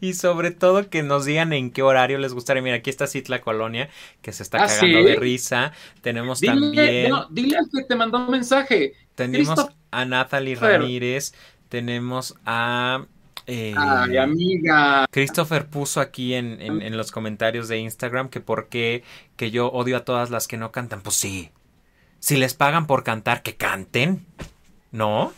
Y 0.00 0.14
sobre 0.14 0.52
todo 0.52 0.88
que 0.88 1.02
nos 1.02 1.24
digan 1.24 1.52
en 1.52 1.70
qué 1.70 1.82
horario 1.82 2.18
les 2.18 2.32
gustaría. 2.32 2.62
Mira, 2.62 2.76
aquí 2.76 2.90
está 2.90 3.06
Citla 3.06 3.40
Colonia, 3.40 3.90
que 4.22 4.32
se 4.32 4.42
está 4.42 4.58
¿Ah, 4.58 4.66
cagando 4.66 4.98
¿sí? 4.98 5.04
de 5.04 5.16
risa. 5.16 5.72
Tenemos 6.02 6.40
dile, 6.40 6.54
también. 6.54 7.10
No, 7.10 7.26
dile 7.30 7.58
al 7.58 7.68
que 7.72 7.82
te 7.84 7.96
mandó 7.96 8.18
un 8.18 8.30
mensaje. 8.30 8.94
Tenemos 9.14 9.66
a 9.90 10.04
Natalie 10.04 10.54
Ramírez. 10.54 11.34
Tenemos 11.68 12.36
a. 12.44 13.06
Eh, 13.46 13.74
Ay, 13.76 14.16
amiga. 14.16 15.06
Christopher 15.10 15.66
puso 15.66 16.00
aquí 16.00 16.34
en, 16.34 16.60
en, 16.60 16.82
en, 16.82 16.96
los 16.96 17.12
comentarios 17.12 17.68
de 17.68 17.78
Instagram 17.78 18.28
que 18.28 18.40
por 18.40 18.68
qué 18.68 19.04
que 19.36 19.52
yo 19.52 19.68
odio 19.68 19.96
a 19.96 20.04
todas 20.04 20.30
las 20.30 20.48
que 20.48 20.56
no 20.56 20.72
cantan. 20.72 21.00
Pues 21.02 21.16
sí. 21.16 21.50
Si 22.18 22.36
les 22.36 22.54
pagan 22.54 22.86
por 22.86 23.04
cantar, 23.04 23.42
que 23.42 23.56
canten. 23.56 24.26
¿No? 24.90 25.32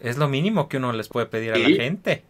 Es 0.00 0.16
lo 0.16 0.28
mínimo 0.28 0.68
que 0.68 0.78
uno 0.78 0.92
les 0.92 1.08
puede 1.08 1.26
pedir 1.26 1.52
a 1.52 1.58
la 1.58 1.68
gente. 1.68 2.24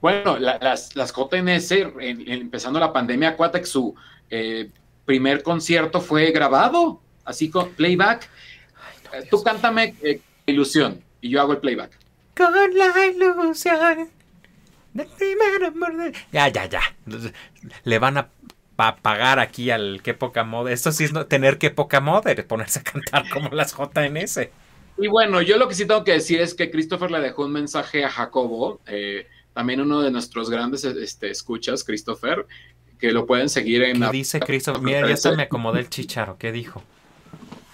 Bueno, 0.00 0.38
la, 0.38 0.58
las, 0.60 0.94
las, 0.94 1.12
JNS, 1.12 1.70
en, 1.72 2.30
empezando 2.30 2.78
la 2.78 2.92
pandemia, 2.92 3.36
que 3.36 3.66
su 3.66 3.94
eh, 4.30 4.70
primer 5.04 5.42
concierto 5.42 6.00
fue 6.00 6.30
grabado, 6.30 7.00
así 7.24 7.50
con 7.50 7.70
playback. 7.70 8.28
Ay, 8.76 8.96
no, 9.04 9.18
eh, 9.18 9.28
Tú 9.30 9.42
cántame 9.42 9.94
eh, 10.02 10.20
ilusión 10.46 11.00
y 11.20 11.30
yo 11.30 11.40
hago 11.40 11.52
el 11.52 11.58
playback. 11.58 12.01
Con 12.36 12.52
la 12.78 13.06
ilusión 13.06 14.10
del 14.94 15.06
primer 15.06 15.64
amor 15.64 15.96
de... 15.96 16.12
Ya, 16.32 16.48
ya, 16.48 16.66
ya. 16.66 16.82
Le 17.84 17.98
van 17.98 18.18
a 18.18 18.28
pa 18.76 18.96
pagar 18.96 19.38
aquí 19.38 19.70
al 19.70 20.00
qué 20.02 20.14
poca 20.14 20.44
moda. 20.44 20.72
Esto 20.72 20.92
sí 20.92 21.04
es 21.04 21.12
no, 21.12 21.26
tener 21.26 21.58
qué 21.58 21.70
poca 21.70 22.00
moda, 22.00 22.34
ponerse 22.46 22.80
a 22.80 22.82
cantar 22.82 23.28
como 23.28 23.50
las 23.50 23.74
JNS. 23.74 24.48
Y 24.98 25.06
bueno, 25.08 25.40
yo 25.42 25.56
lo 25.56 25.68
que 25.68 25.74
sí 25.74 25.86
tengo 25.86 26.04
que 26.04 26.12
decir 26.12 26.40
es 26.40 26.54
que 26.54 26.70
Christopher 26.70 27.10
le 27.10 27.20
dejó 27.20 27.44
un 27.44 27.52
mensaje 27.52 28.04
a 28.04 28.10
Jacobo, 28.10 28.80
eh, 28.86 29.26
también 29.54 29.80
uno 29.80 30.02
de 30.02 30.10
nuestros 30.10 30.50
grandes 30.50 30.84
este, 30.84 31.30
escuchas, 31.30 31.84
Christopher, 31.84 32.46
que 32.98 33.10
lo 33.10 33.26
pueden 33.26 33.48
seguir 33.48 33.82
en... 33.82 33.94
¿Qué 33.94 33.98
la... 33.98 34.10
dice 34.10 34.40
Christopher? 34.40 34.82
Mira, 34.82 35.08
ya 35.08 35.16
se 35.16 35.32
me 35.32 35.44
acomodé 35.44 35.80
el 35.80 35.88
chicharo. 35.88 36.36
¿Qué 36.38 36.52
dijo? 36.52 36.82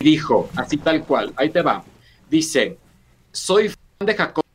Dijo, 0.00 0.48
así 0.56 0.76
tal 0.76 1.04
cual, 1.04 1.32
ahí 1.36 1.50
te 1.50 1.60
va. 1.60 1.84
Dice, 2.30 2.78
soy 3.32 3.68
fan 3.68 4.06
de 4.06 4.14
Jacobo, 4.14 4.47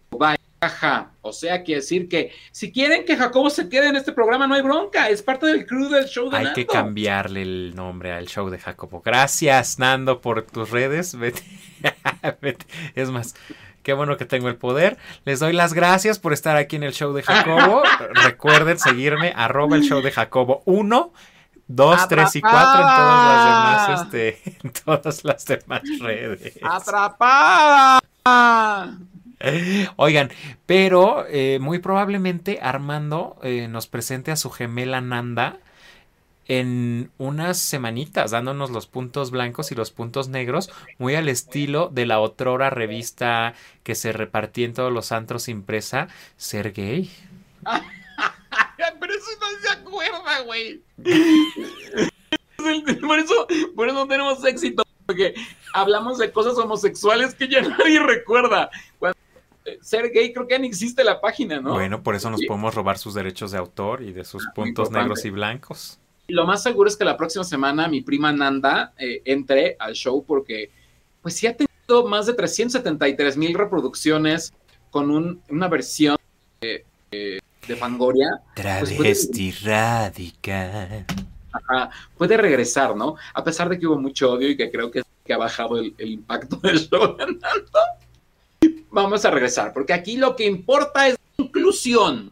o 1.21 1.31
sea, 1.33 1.63
quiere 1.63 1.81
decir 1.81 2.07
que 2.09 2.31
si 2.51 2.71
quieren 2.71 3.05
que 3.05 3.15
Jacobo 3.15 3.49
se 3.49 3.69
quede 3.69 3.89
en 3.89 3.95
este 3.95 4.11
programa, 4.11 4.47
no 4.47 4.55
hay 4.55 4.61
bronca, 4.61 5.09
es 5.09 5.21
parte 5.21 5.45
del 5.47 5.65
crew 5.65 5.89
del 5.89 6.05
show 6.05 6.29
de 6.29 6.37
Hay 6.37 6.43
Nando. 6.45 6.55
que 6.55 6.65
cambiarle 6.67 7.41
el 7.41 7.75
nombre 7.75 8.11
al 8.11 8.27
show 8.27 8.49
de 8.49 8.59
Jacobo. 8.59 9.01
Gracias, 9.03 9.79
Nando, 9.79 10.21
por 10.21 10.43
tus 10.43 10.69
redes. 10.69 11.15
Vete. 11.19 11.43
Vete. 12.41 12.65
Es 12.95 13.09
más, 13.09 13.35
qué 13.83 13.93
bueno 13.93 14.17
que 14.17 14.25
tengo 14.25 14.49
el 14.49 14.55
poder. 14.55 14.97
Les 15.25 15.39
doy 15.39 15.53
las 15.53 15.73
gracias 15.73 16.19
por 16.19 16.33
estar 16.33 16.57
aquí 16.57 16.75
en 16.75 16.83
el 16.83 16.93
show 16.93 17.13
de 17.13 17.23
Jacobo. 17.23 17.83
Recuerden 18.25 18.79
seguirme, 18.79 19.33
arroba 19.35 19.75
el 19.75 19.83
show 19.83 20.01
de 20.01 20.11
Jacobo 20.11 20.63
1. 20.65 21.13
2, 21.65 22.07
3 22.09 22.35
y 22.35 22.41
4 22.41 22.59
en 22.59 22.87
todas 22.97 23.25
las 23.25 23.45
demás, 23.45 24.01
este, 24.01 24.41
en 24.63 24.73
todas 24.73 25.23
las 25.23 25.45
demás 25.45 25.81
redes. 26.01 26.59
¡Atrapada! 26.61 27.99
Oigan, 29.97 30.31
pero 30.65 31.25
eh, 31.27 31.59
muy 31.59 31.79
probablemente 31.79 32.59
Armando 32.61 33.37
eh, 33.43 33.67
nos 33.67 33.87
presente 33.87 34.31
a 34.31 34.35
su 34.35 34.49
gemela 34.49 35.01
Nanda 35.01 35.59
en 36.47 37.11
unas 37.17 37.57
semanitas, 37.57 38.31
dándonos 38.31 38.69
los 38.69 38.87
puntos 38.87 39.31
blancos 39.31 39.71
y 39.71 39.75
los 39.75 39.91
puntos 39.91 40.27
negros, 40.27 40.71
muy 40.97 41.15
al 41.15 41.29
estilo 41.29 41.89
de 41.89 42.05
la 42.05 42.19
otrora 42.19 42.69
revista 42.69 43.53
que 43.83 43.95
se 43.95 44.11
repartía 44.11 44.65
en 44.65 44.73
todos 44.73 44.91
los 44.91 45.11
antros 45.11 45.47
impresa, 45.47 46.07
Ser 46.37 46.73
Gay. 46.73 47.09
Pero 48.99 49.13
eso 49.13 49.29
no 49.39 49.47
se 49.61 49.69
acuerda, 49.69 50.39
güey. 50.41 50.81
Por 53.01 53.19
eso, 53.19 53.45
por 53.75 53.89
eso 53.89 54.07
tenemos 54.07 54.45
éxito, 54.45 54.83
porque 55.05 55.33
hablamos 55.73 56.17
de 56.17 56.31
cosas 56.31 56.57
homosexuales 56.57 57.35
que 57.35 57.49
ya 57.49 57.61
nadie 57.61 57.99
recuerda. 57.99 58.69
Ser 59.81 60.11
gay 60.11 60.33
creo 60.33 60.47
que 60.47 60.55
ya 60.55 60.59
ni 60.59 60.67
existe 60.67 61.03
la 61.03 61.21
página, 61.21 61.59
¿no? 61.59 61.73
Bueno, 61.73 62.03
por 62.03 62.15
eso 62.15 62.29
nos 62.29 62.39
sí. 62.39 62.45
podemos 62.47 62.73
robar 62.73 62.97
sus 62.97 63.13
derechos 63.13 63.51
de 63.51 63.57
autor 63.57 64.01
y 64.01 64.11
de 64.11 64.23
sus 64.23 64.45
ah, 64.47 64.51
puntos 64.53 64.91
negros 64.91 65.23
y 65.25 65.29
blancos. 65.29 65.99
Lo 66.27 66.45
más 66.45 66.63
seguro 66.63 66.87
es 66.87 66.95
que 66.95 67.05
la 67.05 67.17
próxima 67.17 67.43
semana 67.43 67.87
mi 67.87 68.01
prima 68.01 68.31
Nanda 68.31 68.93
eh, 68.97 69.21
entre 69.25 69.75
al 69.79 69.93
show 69.93 70.23
porque 70.25 70.71
pues 71.21 71.35
sí 71.35 71.47
ha 71.47 71.55
tenido 71.55 72.07
más 72.07 72.25
de 72.25 72.33
373 72.33 73.37
mil 73.37 73.53
reproducciones 73.53 74.53
con 74.89 75.09
un, 75.09 75.41
una 75.49 75.67
versión 75.67 76.17
de, 76.61 76.85
de, 77.11 77.39
de 77.67 77.75
Fangoria. 77.75 78.41
Travesti 78.55 78.95
pues 78.97 79.27
puede, 79.27 79.53
radical. 79.63 81.05
Ajá, 81.51 81.89
puede 82.17 82.37
regresar, 82.37 82.95
¿no? 82.95 83.15
A 83.33 83.43
pesar 83.43 83.69
de 83.69 83.79
que 83.79 83.87
hubo 83.87 83.97
mucho 83.97 84.33
odio 84.33 84.49
y 84.49 84.57
que 84.57 84.71
creo 84.71 84.91
que, 84.91 85.03
que 85.23 85.33
ha 85.33 85.37
bajado 85.37 85.77
el, 85.77 85.93
el 85.97 86.11
impacto 86.11 86.57
del 86.57 86.79
show 86.79 87.15
de 87.15 87.25
Nanda 87.25 87.99
vamos 88.93 89.25
a 89.25 89.31
regresar, 89.31 89.73
porque 89.73 89.93
aquí 89.93 90.17
lo 90.17 90.35
que 90.35 90.45
importa 90.45 91.07
es 91.07 91.17
la 91.37 91.45
inclusión. 91.45 92.31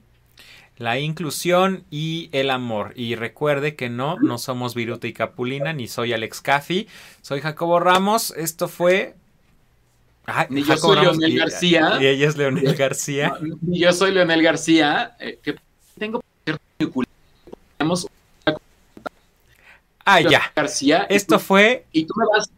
La 0.77 0.99
inclusión 0.99 1.83
y 1.91 2.29
el 2.31 2.49
amor. 2.49 2.93
Y 2.95 3.15
recuerde 3.15 3.75
que 3.75 3.89
no, 3.89 4.17
no 4.19 4.37
somos 4.37 4.73
Viruta 4.73 5.07
y 5.07 5.13
Capulina, 5.13 5.73
ni 5.73 5.87
soy 5.87 6.13
Alex 6.13 6.41
Caffi, 6.41 6.87
soy 7.21 7.41
Jacobo 7.41 7.79
Ramos. 7.79 8.33
Esto 8.35 8.67
fue. 8.67 9.15
Ah, 10.25 10.47
ni 10.49 10.63
yo 10.63 10.77
soy 10.77 10.95
Ramos, 10.95 11.17
Leonel 11.17 11.35
y, 11.35 11.39
García. 11.39 11.97
Y 11.99 12.07
ella 12.07 12.27
es 12.27 12.37
Leonel 12.37 12.75
García. 12.75 13.33
No, 13.41 13.57
ni 13.61 13.79
yo 13.79 13.91
soy 13.91 14.11
Leonel 14.11 14.41
García. 14.41 15.15
Eh, 15.19 15.39
que 15.43 15.55
tengo 15.99 16.21
Ah, 20.03 20.19
ya. 20.19 20.51
García. 20.55 21.05
Esto 21.09 21.35
y 21.35 21.37
tú, 21.37 21.43
fue. 21.43 21.85
Y 21.91 22.05
tú 22.05 22.13
me 22.17 22.25
vas. 22.25 22.49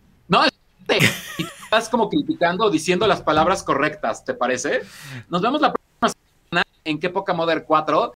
Y 1.38 1.44
estás 1.64 1.90
como 1.90 2.10
criticando, 2.10 2.70
diciendo 2.70 3.08
las 3.08 3.22
palabras 3.22 3.64
correctas, 3.64 4.24
¿te 4.24 4.34
parece? 4.34 4.82
Nos 5.30 5.42
vemos 5.42 5.62
la 5.62 5.74
próxima 5.74 6.22
semana 6.50 6.64
en 6.84 7.00
Qué 7.00 7.10
Poca 7.10 7.34
Modern 7.34 7.64
4 7.66 8.12